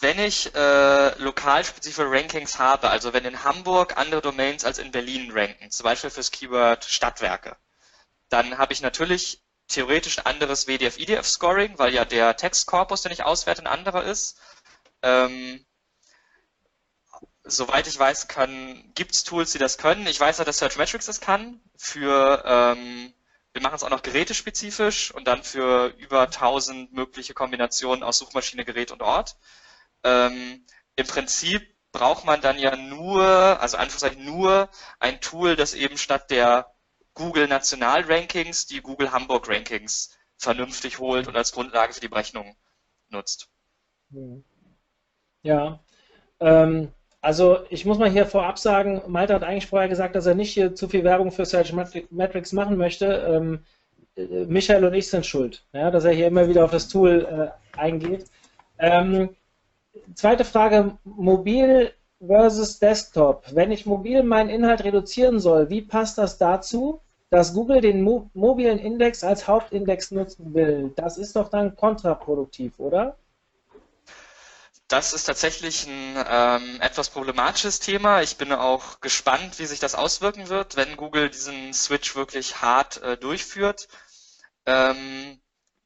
wenn 0.00 0.18
ich 0.18 0.54
äh, 0.54 1.22
lokalspezifische 1.22 2.10
Rankings 2.10 2.58
habe, 2.58 2.88
also 2.88 3.12
wenn 3.12 3.24
in 3.26 3.44
Hamburg 3.44 3.96
andere 3.96 4.22
Domains 4.22 4.64
als 4.64 4.78
in 4.78 4.90
Berlin 4.90 5.30
ranken, 5.30 5.70
zum 5.70 5.84
Beispiel 5.84 6.10
fürs 6.10 6.30
Keyword 6.30 6.84
Stadtwerke, 6.84 7.56
dann 8.30 8.58
habe 8.58 8.72
ich 8.72 8.80
natürlich 8.80 9.43
theoretisch 9.74 10.18
ein 10.18 10.26
anderes 10.26 10.66
WDF-IDF-Scoring, 10.66 11.78
weil 11.78 11.92
ja 11.94 12.04
der 12.04 12.36
Textkorpus, 12.36 13.02
den 13.02 13.12
ich 13.12 13.24
auswerte, 13.24 13.62
ein 13.62 13.66
anderer 13.66 14.04
ist. 14.04 14.38
Ähm, 15.02 15.64
soweit 17.44 17.86
ich 17.86 17.98
weiß, 17.98 18.28
gibt 18.94 19.12
es 19.12 19.24
Tools, 19.24 19.52
die 19.52 19.58
das 19.58 19.78
können. 19.78 20.06
Ich 20.06 20.18
weiß 20.18 20.38
ja, 20.38 20.44
dass 20.44 20.58
Searchmetrics 20.58 21.06
das 21.06 21.20
kann. 21.20 21.60
Für, 21.76 22.42
ähm, 22.46 23.12
wir 23.52 23.62
machen 23.62 23.74
es 23.76 23.82
auch 23.82 23.90
noch 23.90 24.02
gerätespezifisch 24.02 25.12
und 25.12 25.26
dann 25.26 25.42
für 25.42 25.88
über 25.98 26.22
1000 26.22 26.92
mögliche 26.92 27.34
Kombinationen 27.34 28.02
aus 28.02 28.18
Suchmaschine, 28.18 28.64
Gerät 28.64 28.92
und 28.92 29.02
Ort. 29.02 29.36
Ähm, 30.04 30.66
Im 30.96 31.06
Prinzip 31.06 31.74
braucht 31.92 32.24
man 32.24 32.40
dann 32.40 32.58
ja 32.58 32.76
nur, 32.76 33.22
also 33.60 33.76
Anführungszeichen 33.76 34.24
nur 34.24 34.68
ein 34.98 35.20
Tool, 35.20 35.56
das 35.56 35.74
eben 35.74 35.98
statt 35.98 36.30
der 36.30 36.73
Google 37.14 37.48
National-Rankings 37.48 38.66
die 38.66 38.80
Google 38.80 39.12
Hamburg-Rankings 39.12 40.16
vernünftig 40.36 40.98
holt 40.98 41.28
und 41.28 41.36
als 41.36 41.52
Grundlage 41.52 41.92
für 41.92 42.00
die 42.00 42.08
Berechnung 42.08 42.56
nutzt. 43.08 43.48
Ja, 45.42 45.80
ähm, 46.40 46.92
also 47.20 47.64
ich 47.70 47.84
muss 47.86 47.98
mal 47.98 48.10
hier 48.10 48.26
vorab 48.26 48.58
sagen, 48.58 49.02
Malte 49.06 49.34
hat 49.34 49.44
eigentlich 49.44 49.66
vorher 49.66 49.88
gesagt, 49.88 50.14
dass 50.14 50.26
er 50.26 50.34
nicht 50.34 50.52
hier 50.52 50.74
zu 50.74 50.88
viel 50.88 51.04
Werbung 51.04 51.32
für 51.32 51.46
Search 51.46 51.72
Metrics 52.10 52.52
machen 52.52 52.76
möchte. 52.76 53.06
Ähm, 53.06 53.64
äh, 54.16 54.44
Michael 54.46 54.84
und 54.84 54.94
ich 54.94 55.08
sind 55.08 55.24
schuld, 55.24 55.64
ja, 55.72 55.90
dass 55.90 56.04
er 56.04 56.12
hier 56.12 56.26
immer 56.26 56.48
wieder 56.48 56.64
auf 56.64 56.70
das 56.70 56.88
Tool 56.88 57.52
äh, 57.74 57.78
eingeht. 57.78 58.26
Ähm, 58.78 59.34
zweite 60.14 60.44
Frage, 60.44 60.98
mobil 61.04 61.92
versus 62.26 62.78
Desktop. 62.78 63.44
Wenn 63.52 63.70
ich 63.72 63.86
mobil 63.86 64.22
meinen 64.22 64.50
Inhalt 64.50 64.84
reduzieren 64.84 65.40
soll, 65.40 65.70
wie 65.70 65.82
passt 65.82 66.18
das 66.18 66.38
dazu? 66.38 67.00
dass 67.34 67.52
Google 67.52 67.80
den 67.80 68.02
Mo 68.02 68.30
mobilen 68.32 68.78
Index 68.78 69.24
als 69.24 69.48
Hauptindex 69.48 70.12
nutzen 70.12 70.54
will. 70.54 70.92
Das 70.94 71.18
ist 71.18 71.34
doch 71.34 71.48
dann 71.48 71.74
kontraproduktiv, 71.74 72.78
oder? 72.78 73.18
Das 74.86 75.12
ist 75.12 75.24
tatsächlich 75.24 75.88
ein 75.88 76.24
ähm, 76.28 76.80
etwas 76.80 77.10
problematisches 77.10 77.80
Thema. 77.80 78.22
Ich 78.22 78.36
bin 78.36 78.52
auch 78.52 79.00
gespannt, 79.00 79.58
wie 79.58 79.66
sich 79.66 79.80
das 79.80 79.96
auswirken 79.96 80.48
wird, 80.48 80.76
wenn 80.76 80.96
Google 80.96 81.28
diesen 81.28 81.72
Switch 81.72 82.14
wirklich 82.14 82.62
hart 82.62 83.02
äh, 83.02 83.16
durchführt. 83.16 83.88
Ähm, 84.64 85.40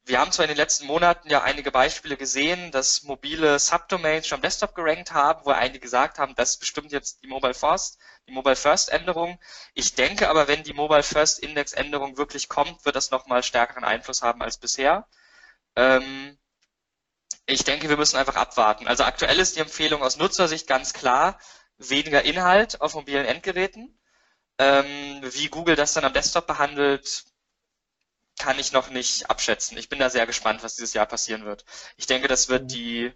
wir 0.09 0.19
haben 0.19 0.31
zwar 0.31 0.45
in 0.45 0.49
den 0.49 0.57
letzten 0.57 0.87
Monaten 0.87 1.29
ja 1.29 1.43
einige 1.43 1.71
Beispiele 1.71 2.17
gesehen, 2.17 2.71
dass 2.71 3.03
mobile 3.03 3.59
Subdomains 3.59 4.27
schon 4.27 4.37
am 4.37 4.41
Desktop 4.41 4.75
gerankt 4.75 5.13
haben, 5.13 5.45
wo 5.45 5.51
einige 5.51 5.79
gesagt 5.79 6.19
haben, 6.19 6.35
das 6.35 6.57
bestimmt 6.57 6.91
jetzt 6.91 7.23
die 7.23 7.27
Mobile 7.27 7.53
First 7.53 7.99
die 8.29 8.33
Mobile 8.33 8.55
First 8.55 8.89
Änderung. 8.89 9.39
Ich 9.73 9.95
denke 9.95 10.29
aber, 10.29 10.47
wenn 10.47 10.63
die 10.63 10.73
Mobile 10.73 11.03
First 11.03 11.39
Index 11.39 11.73
Änderung 11.73 12.17
wirklich 12.17 12.47
kommt, 12.47 12.85
wird 12.85 12.95
das 12.95 13.11
nochmal 13.11 13.43
stärkeren 13.43 13.83
Einfluss 13.83 14.21
haben 14.21 14.41
als 14.41 14.57
bisher. 14.57 15.07
Ähm, 15.75 16.37
ich 17.45 17.63
denke, 17.63 17.89
wir 17.89 17.97
müssen 17.97 18.17
einfach 18.17 18.35
abwarten. 18.35 18.87
Also 18.87 19.03
aktuell 19.03 19.39
ist 19.39 19.55
die 19.55 19.61
Empfehlung 19.61 20.03
aus 20.03 20.17
Nutzersicht 20.17 20.67
ganz 20.67 20.93
klar, 20.93 21.39
weniger 21.77 22.23
Inhalt 22.23 22.81
auf 22.81 22.93
mobilen 22.93 23.25
Endgeräten. 23.25 23.99
Ähm, 24.59 25.21
wie 25.23 25.47
Google 25.49 25.75
das 25.75 25.93
dann 25.93 26.05
am 26.05 26.13
Desktop 26.13 26.47
behandelt, 26.47 27.25
kann 28.39 28.57
ich 28.57 28.71
noch 28.71 28.89
nicht 28.89 29.29
abschätzen. 29.29 29.77
Ich 29.77 29.89
bin 29.89 29.99
da 29.99 30.09
sehr 30.09 30.25
gespannt, 30.25 30.63
was 30.63 30.75
dieses 30.75 30.93
Jahr 30.93 31.05
passieren 31.05 31.45
wird. 31.45 31.65
Ich 31.97 32.07
denke, 32.07 32.27
das 32.27 32.49
wird 32.49 32.63
mhm. 32.63 32.67
die 32.69 33.11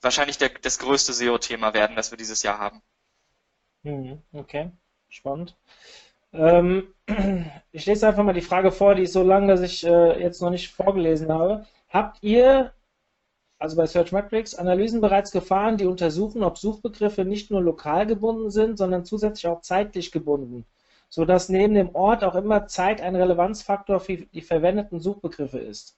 wahrscheinlich 0.00 0.38
der, 0.38 0.48
das 0.48 0.78
größte 0.78 1.12
SEO-Thema 1.12 1.74
werden, 1.74 1.94
das 1.94 2.10
wir 2.10 2.18
dieses 2.18 2.42
Jahr 2.42 2.58
haben. 2.58 2.82
Mhm, 3.82 4.22
okay, 4.32 4.72
spannend. 5.08 5.56
Ähm, 6.32 6.94
ich 7.72 7.86
lese 7.86 8.08
einfach 8.08 8.24
mal 8.24 8.32
die 8.32 8.40
Frage 8.40 8.72
vor, 8.72 8.94
die 8.94 9.04
ist 9.04 9.12
so 9.12 9.22
lang, 9.22 9.46
dass 9.46 9.60
ich 9.60 9.86
äh, 9.86 10.20
jetzt 10.20 10.42
noch 10.42 10.50
nicht 10.50 10.72
vorgelesen 10.72 11.32
habe. 11.32 11.66
Habt 11.88 12.22
ihr, 12.22 12.72
also 13.58 13.76
bei 13.76 13.86
Searchmetrics, 13.86 14.54
Analysen 14.54 15.00
bereits 15.00 15.30
gefahren, 15.30 15.76
die 15.76 15.86
untersuchen, 15.86 16.42
ob 16.42 16.58
Suchbegriffe 16.58 17.24
nicht 17.24 17.50
nur 17.50 17.62
lokal 17.62 18.06
gebunden 18.06 18.50
sind, 18.50 18.76
sondern 18.76 19.04
zusätzlich 19.04 19.46
auch 19.46 19.60
zeitlich 19.60 20.12
gebunden, 20.12 20.66
sodass 21.16 21.48
neben 21.48 21.72
dem 21.72 21.94
Ort 21.94 22.22
auch 22.24 22.34
immer 22.34 22.66
Zeit 22.66 23.00
ein 23.00 23.16
Relevanzfaktor 23.16 24.00
für 24.00 24.18
die 24.18 24.42
verwendeten 24.42 25.00
Suchbegriffe 25.00 25.58
ist? 25.58 25.96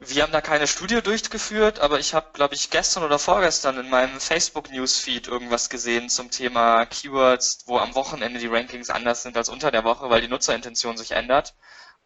Wir 0.00 0.22
haben 0.22 0.32
da 0.32 0.42
keine 0.42 0.66
Studie 0.66 1.00
durchgeführt, 1.00 1.80
aber 1.80 1.98
ich 1.98 2.12
habe, 2.12 2.26
glaube 2.34 2.54
ich, 2.54 2.68
gestern 2.68 3.04
oder 3.04 3.18
vorgestern 3.18 3.78
in 3.78 3.88
meinem 3.88 4.20
Facebook-Newsfeed 4.20 5.28
irgendwas 5.28 5.70
gesehen 5.70 6.10
zum 6.10 6.30
Thema 6.30 6.84
Keywords, 6.84 7.64
wo 7.64 7.78
am 7.78 7.94
Wochenende 7.94 8.38
die 8.38 8.48
Rankings 8.48 8.90
anders 8.90 9.22
sind 9.22 9.34
als 9.34 9.48
unter 9.48 9.70
der 9.70 9.82
Woche, 9.82 10.10
weil 10.10 10.20
die 10.20 10.28
Nutzerintention 10.28 10.98
sich 10.98 11.12
ändert. 11.12 11.56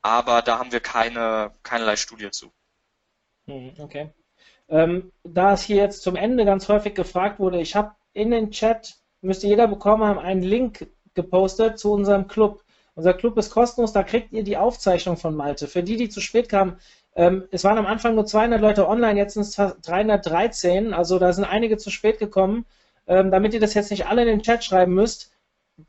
Aber 0.00 0.42
da 0.42 0.60
haben 0.60 0.70
wir 0.70 0.80
keine, 0.80 1.50
keinerlei 1.64 1.96
Studie 1.96 2.30
zu. 2.30 2.52
Hm, 3.48 3.74
okay. 3.80 4.14
Ähm, 4.68 5.10
da 5.24 5.54
es 5.54 5.62
hier 5.64 5.78
jetzt 5.78 6.02
zum 6.02 6.14
Ende 6.14 6.44
ganz 6.44 6.68
häufig 6.68 6.94
gefragt 6.94 7.40
wurde, 7.40 7.60
ich 7.60 7.74
habe 7.74 7.96
in 8.12 8.30
den 8.30 8.52
Chat, 8.52 8.94
müsste 9.22 9.48
jeder 9.48 9.66
bekommen 9.66 10.04
haben, 10.04 10.20
einen 10.20 10.42
Link 10.42 10.86
gepostet 11.14 11.78
zu 11.78 11.92
unserem 11.92 12.28
Club. 12.28 12.62
Unser 12.94 13.14
Club 13.14 13.38
ist 13.38 13.50
kostenlos, 13.50 13.92
da 13.92 14.02
kriegt 14.02 14.32
ihr 14.32 14.44
die 14.44 14.56
Aufzeichnung 14.56 15.16
von 15.16 15.34
Malte. 15.34 15.66
Für 15.66 15.82
die, 15.82 15.96
die 15.96 16.08
zu 16.08 16.20
spät 16.20 16.48
kamen, 16.48 16.78
ähm, 17.14 17.44
es 17.50 17.64
waren 17.64 17.78
am 17.78 17.86
Anfang 17.86 18.14
nur 18.14 18.26
200 18.26 18.60
Leute 18.60 18.88
online, 18.88 19.18
jetzt 19.18 19.34
sind 19.34 19.42
es 19.42 19.54
313, 19.54 20.94
also 20.94 21.18
da 21.18 21.32
sind 21.32 21.44
einige 21.44 21.76
zu 21.78 21.90
spät 21.90 22.18
gekommen. 22.18 22.66
Ähm, 23.06 23.30
damit 23.30 23.52
ihr 23.54 23.60
das 23.60 23.74
jetzt 23.74 23.90
nicht 23.90 24.06
alle 24.06 24.22
in 24.22 24.28
den 24.28 24.42
Chat 24.42 24.62
schreiben 24.64 24.94
müsst, 24.94 25.32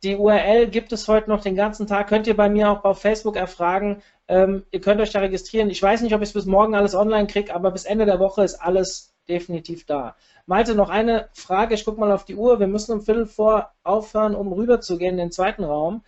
die 0.02 0.16
URL 0.16 0.68
gibt 0.68 0.92
es 0.94 1.08
heute 1.08 1.30
noch 1.30 1.42
den 1.42 1.56
ganzen 1.56 1.88
Tag, 1.88 2.08
könnt 2.08 2.28
ihr 2.28 2.36
bei 2.36 2.50
mir 2.50 2.70
auch 2.70 2.84
auf 2.84 3.02
Facebook 3.02 3.36
erfragen. 3.36 4.02
Ähm, 4.28 4.66
ihr 4.72 4.82
könnt 4.82 5.02
euch 5.02 5.12
da 5.12 5.20
registrieren. 5.20 5.70
Ich 5.70 5.82
weiß 5.82 6.02
nicht, 6.02 6.16
ob 6.16 6.22
ich 6.22 6.30
es 6.30 6.34
bis 6.34 6.46
morgen 6.46 6.76
alles 6.76 6.96
online 6.96 7.28
kriege, 7.28 7.54
aber 7.54 7.72
bis 7.72 7.86
Ende 7.86 8.06
der 8.06 8.20
Woche 8.20 8.44
ist 8.44 8.56
alles 8.56 9.13
definitiv 9.28 9.86
da. 9.86 10.16
Malte, 10.46 10.76
noch 10.76 10.90
eine 10.90 11.30
Frage. 11.34 11.76
Ich 11.76 11.86
gucke 11.86 12.00
mal 12.00 12.12
auf 12.12 12.26
die 12.26 12.36
Uhr. 12.36 12.60
Wir 12.60 12.68
müssen 12.68 12.92
um 12.92 13.02
Viertel 13.02 13.26
vor 13.26 13.74
aufhören, 13.84 14.36
um 14.36 14.52
rüber 14.52 14.82
zu 14.82 14.98
gehen 14.98 15.12
in 15.12 15.18
den 15.18 15.32
zweiten 15.32 15.64
Raum. 15.64 16.04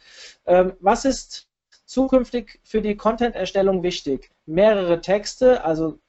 Ähm, 0.46 0.74
was 0.80 1.06
ist 1.06 1.48
zukünftig 1.86 2.60
für 2.64 2.82
die 2.82 2.98
Content-Erstellung 2.98 3.84
wichtig? 3.84 4.32
Mehrere 4.46 5.02
Texte, 5.02 5.64
also 5.64 6.00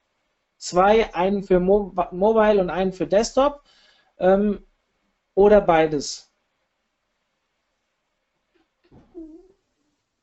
zwei, 0.59 1.15
einen 1.15 1.43
für 1.43 1.61
Mo 1.61 1.93
Mobile 2.11 2.61
und 2.61 2.71
einen 2.71 2.93
für 2.93 3.07
Desktop 3.07 3.63
ähm, 4.19 4.65
oder 5.35 5.61
beides? 5.61 6.31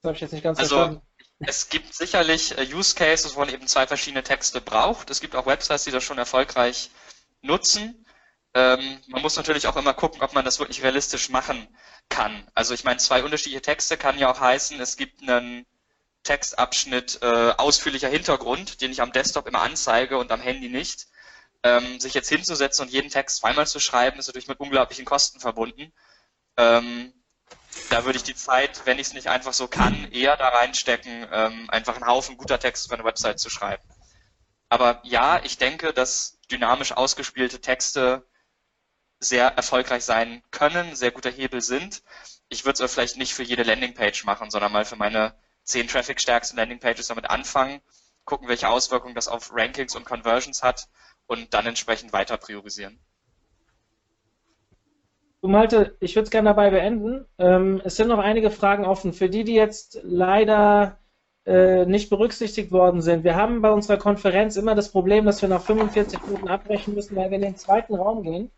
Das 0.01 0.09
habe 0.09 0.15
ich 0.15 0.21
jetzt 0.21 0.33
nicht 0.33 0.43
ganz 0.43 0.59
also, 0.59 0.75
verstanden. 0.75 1.01
Es 1.45 1.69
gibt 1.69 1.93
sicherlich 1.93 2.57
äh, 2.57 2.73
Use 2.73 2.95
Cases, 2.95 3.35
wo 3.35 3.39
man 3.39 3.49
eben 3.49 3.67
zwei 3.67 3.87
verschiedene 3.87 4.23
Texte 4.23 4.61
braucht. 4.61 5.09
Es 5.09 5.19
gibt 5.19 5.35
auch 5.35 5.45
Websites, 5.45 5.83
die 5.83 5.91
das 5.91 6.03
schon 6.03 6.17
erfolgreich 6.17 6.89
nutzen. 7.41 8.05
Ähm, 8.53 9.01
man 9.07 9.21
muss 9.21 9.35
natürlich 9.35 9.67
auch 9.67 9.75
immer 9.75 9.93
gucken, 9.93 10.21
ob 10.21 10.33
man 10.33 10.45
das 10.45 10.59
wirklich 10.59 10.83
realistisch 10.83 11.29
machen 11.29 11.67
kann. 12.09 12.47
Also 12.53 12.73
ich 12.73 12.83
meine, 12.83 12.97
zwei 12.99 13.23
unterschiedliche 13.23 13.61
Texte 13.61 13.97
kann 13.97 14.19
ja 14.19 14.31
auch 14.31 14.39
heißen, 14.39 14.79
es 14.79 14.95
gibt 14.95 15.21
einen 15.21 15.65
Textabschnitt 16.23 17.19
äh, 17.21 17.53
ausführlicher 17.57 18.09
Hintergrund, 18.09 18.81
den 18.81 18.91
ich 18.91 19.01
am 19.01 19.11
Desktop 19.11 19.47
immer 19.47 19.61
anzeige 19.61 20.17
und 20.17 20.31
am 20.31 20.41
Handy 20.41 20.69
nicht. 20.69 21.07
Ähm, 21.63 21.99
sich 21.99 22.13
jetzt 22.13 22.29
hinzusetzen 22.29 22.85
und 22.85 22.91
jeden 22.91 23.09
Text 23.09 23.37
zweimal 23.37 23.67
zu 23.67 23.79
schreiben, 23.79 24.19
ist 24.19 24.27
natürlich 24.27 24.47
mit 24.49 24.59
unglaublichen 24.59 25.05
Kosten 25.05 25.39
verbunden. 25.39 25.93
Ähm, 26.57 27.13
da 27.89 28.05
würde 28.05 28.17
ich 28.17 28.23
die 28.23 28.35
Zeit, 28.35 28.85
wenn 28.85 28.99
ich 28.99 29.07
es 29.07 29.13
nicht 29.13 29.27
einfach 29.27 29.53
so 29.53 29.67
kann, 29.67 30.11
eher 30.11 30.37
da 30.37 30.49
reinstecken, 30.49 31.27
ähm, 31.31 31.69
einfach 31.69 31.95
einen 31.95 32.07
Haufen 32.07 32.37
guter 32.37 32.59
Texte 32.59 32.89
für 32.89 32.95
eine 32.95 33.03
Website 33.03 33.39
zu 33.39 33.49
schreiben. 33.49 33.83
Aber 34.69 34.99
ja, 35.03 35.39
ich 35.43 35.57
denke, 35.57 35.93
dass 35.93 36.39
dynamisch 36.51 36.91
ausgespielte 36.91 37.61
Texte 37.61 38.27
sehr 39.19 39.47
erfolgreich 39.49 40.03
sein 40.03 40.43
können, 40.51 40.95
sehr 40.95 41.11
guter 41.11 41.29
Hebel 41.29 41.61
sind. 41.61 42.03
Ich 42.49 42.65
würde 42.65 42.83
es 42.83 42.93
vielleicht 42.93 43.17
nicht 43.17 43.33
für 43.33 43.43
jede 43.43 43.63
Landingpage 43.63 44.25
machen, 44.25 44.49
sondern 44.49 44.71
mal 44.71 44.85
für 44.85 44.95
meine 44.95 45.35
zehn 45.63 45.87
traffic-stärksten 45.87 46.57
Landingpages 46.57 47.07
damit 47.07 47.29
anfangen, 47.29 47.81
gucken, 48.25 48.47
welche 48.47 48.69
Auswirkungen 48.69 49.15
das 49.15 49.27
auf 49.27 49.51
Rankings 49.53 49.95
und 49.95 50.05
Conversions 50.05 50.63
hat 50.63 50.87
und 51.25 51.53
dann 51.53 51.65
entsprechend 51.65 52.11
weiter 52.11 52.37
priorisieren. 52.37 52.99
Du 55.43 55.49
Malte, 55.49 55.95
ich 55.99 56.15
würde 56.15 56.23
es 56.23 56.31
gerne 56.31 56.47
dabei 56.47 56.69
beenden. 56.69 57.25
Ähm, 57.37 57.81
es 57.83 57.97
sind 57.97 58.07
noch 58.07 58.19
einige 58.19 58.49
Fragen 58.49 58.85
offen. 58.85 59.11
Für 59.11 59.27
die, 59.27 59.43
die 59.43 59.55
jetzt 59.55 59.99
leider 60.01 60.97
äh, 61.45 61.85
nicht 61.85 62.09
berücksichtigt 62.09 62.71
worden 62.71 63.01
sind. 63.01 63.25
Wir 63.25 63.35
haben 63.35 63.61
bei 63.61 63.69
unserer 63.69 63.97
Konferenz 63.97 64.55
immer 64.55 64.73
das 64.73 64.89
Problem, 64.89 65.25
dass 65.25 65.41
wir 65.41 65.49
nach 65.49 65.61
45 65.61 66.21
Minuten 66.27 66.47
abbrechen 66.47 66.93
müssen, 66.93 67.17
weil 67.17 67.29
wir 67.29 67.35
in 67.35 67.41
den 67.41 67.57
zweiten 67.57 67.93
Raum 67.93 68.23
gehen. 68.23 68.51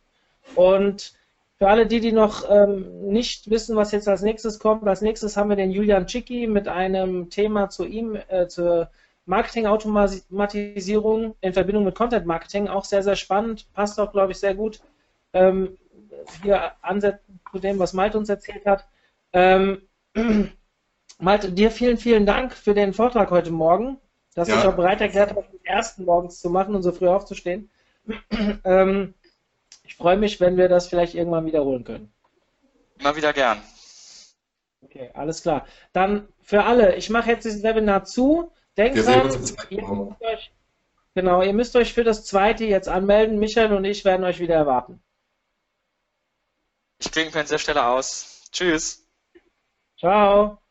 Und 0.53 1.15
für 1.57 1.69
alle 1.69 1.87
die, 1.87 2.01
die 2.01 2.11
noch 2.11 2.47
ähm, 2.47 3.07
nicht 3.07 3.49
wissen, 3.49 3.75
was 3.75 3.91
jetzt 3.91 4.07
als 4.07 4.21
nächstes 4.21 4.59
kommt, 4.59 4.87
als 4.87 5.01
nächstes 5.01 5.37
haben 5.37 5.49
wir 5.49 5.55
den 5.55 5.71
Julian 5.71 6.07
Cicki 6.07 6.45
mit 6.45 6.67
einem 6.67 7.31
Thema 7.31 7.69
zu 7.69 7.85
ihm, 7.85 8.15
äh, 8.27 8.47
zur 8.47 8.91
Marketing-Automatisierung 9.25 11.33
in 11.41 11.53
Verbindung 11.53 11.83
mit 11.83 11.95
Content 11.95 12.27
Marketing. 12.27 12.67
Auch 12.67 12.85
sehr, 12.85 13.01
sehr 13.01 13.15
spannend, 13.15 13.65
passt 13.73 13.99
auch, 13.99 14.11
glaube 14.11 14.33
ich, 14.33 14.37
sehr 14.37 14.53
gut 14.53 14.81
ähm, 15.33 15.79
hier 16.41 16.71
ansetzen 16.81 17.39
zu 17.51 17.59
dem, 17.59 17.79
was 17.79 17.93
Malte 17.93 18.17
uns 18.17 18.29
erzählt 18.29 18.65
hat. 18.65 18.87
Ähm, 19.33 19.81
Malte, 21.19 21.51
dir 21.51 21.71
vielen, 21.71 21.97
vielen 21.97 22.25
Dank 22.25 22.53
für 22.53 22.73
den 22.73 22.93
Vortrag 22.93 23.31
heute 23.31 23.51
Morgen, 23.51 23.97
dass 24.33 24.47
ja. 24.47 24.55
du 24.55 24.61
dich 24.61 24.69
auch 24.69 24.75
bereit 24.75 25.01
erklärt 25.01 25.35
hast, 25.35 25.51
den 25.51 25.65
ersten 25.65 26.05
morgens 26.05 26.39
zu 26.39 26.49
machen 26.49 26.75
und 26.75 26.83
so 26.83 26.91
früh 26.91 27.07
aufzustehen. 27.07 27.69
ähm, 28.63 29.13
ich 29.83 29.95
freue 29.95 30.17
mich, 30.17 30.39
wenn 30.39 30.57
wir 30.57 30.67
das 30.67 30.87
vielleicht 30.87 31.15
irgendwann 31.15 31.45
wiederholen 31.45 31.83
können. 31.83 32.11
Immer 32.99 33.15
wieder 33.15 33.33
gern. 33.33 33.61
Okay, 34.81 35.09
alles 35.13 35.41
klar. 35.41 35.65
Dann 35.93 36.27
für 36.41 36.63
alle, 36.63 36.95
ich 36.95 37.09
mache 37.09 37.31
jetzt 37.31 37.45
dieses 37.45 37.63
Webinar 37.63 38.05
zu. 38.05 38.51
Denkt 38.77 39.05
dran, 39.05 39.29
ihr 39.69 39.83
euch, 40.21 40.51
genau, 41.13 41.41
ihr 41.41 41.53
müsst 41.53 41.75
euch 41.75 41.93
für 41.93 42.03
das 42.03 42.25
zweite 42.25 42.65
jetzt 42.65 42.89
anmelden. 42.89 43.39
Michael 43.39 43.73
und 43.73 43.85
ich 43.85 44.05
werden 44.05 44.25
euch 44.25 44.39
wieder 44.39 44.55
erwarten. 44.55 45.01
Ich 46.99 47.11
klinge 47.11 47.31
mir 47.31 47.39
an 47.39 47.45
dieser 47.45 47.59
Stelle 47.59 47.85
aus. 47.85 48.43
Tschüss. 48.51 49.07
Ciao. 49.97 50.64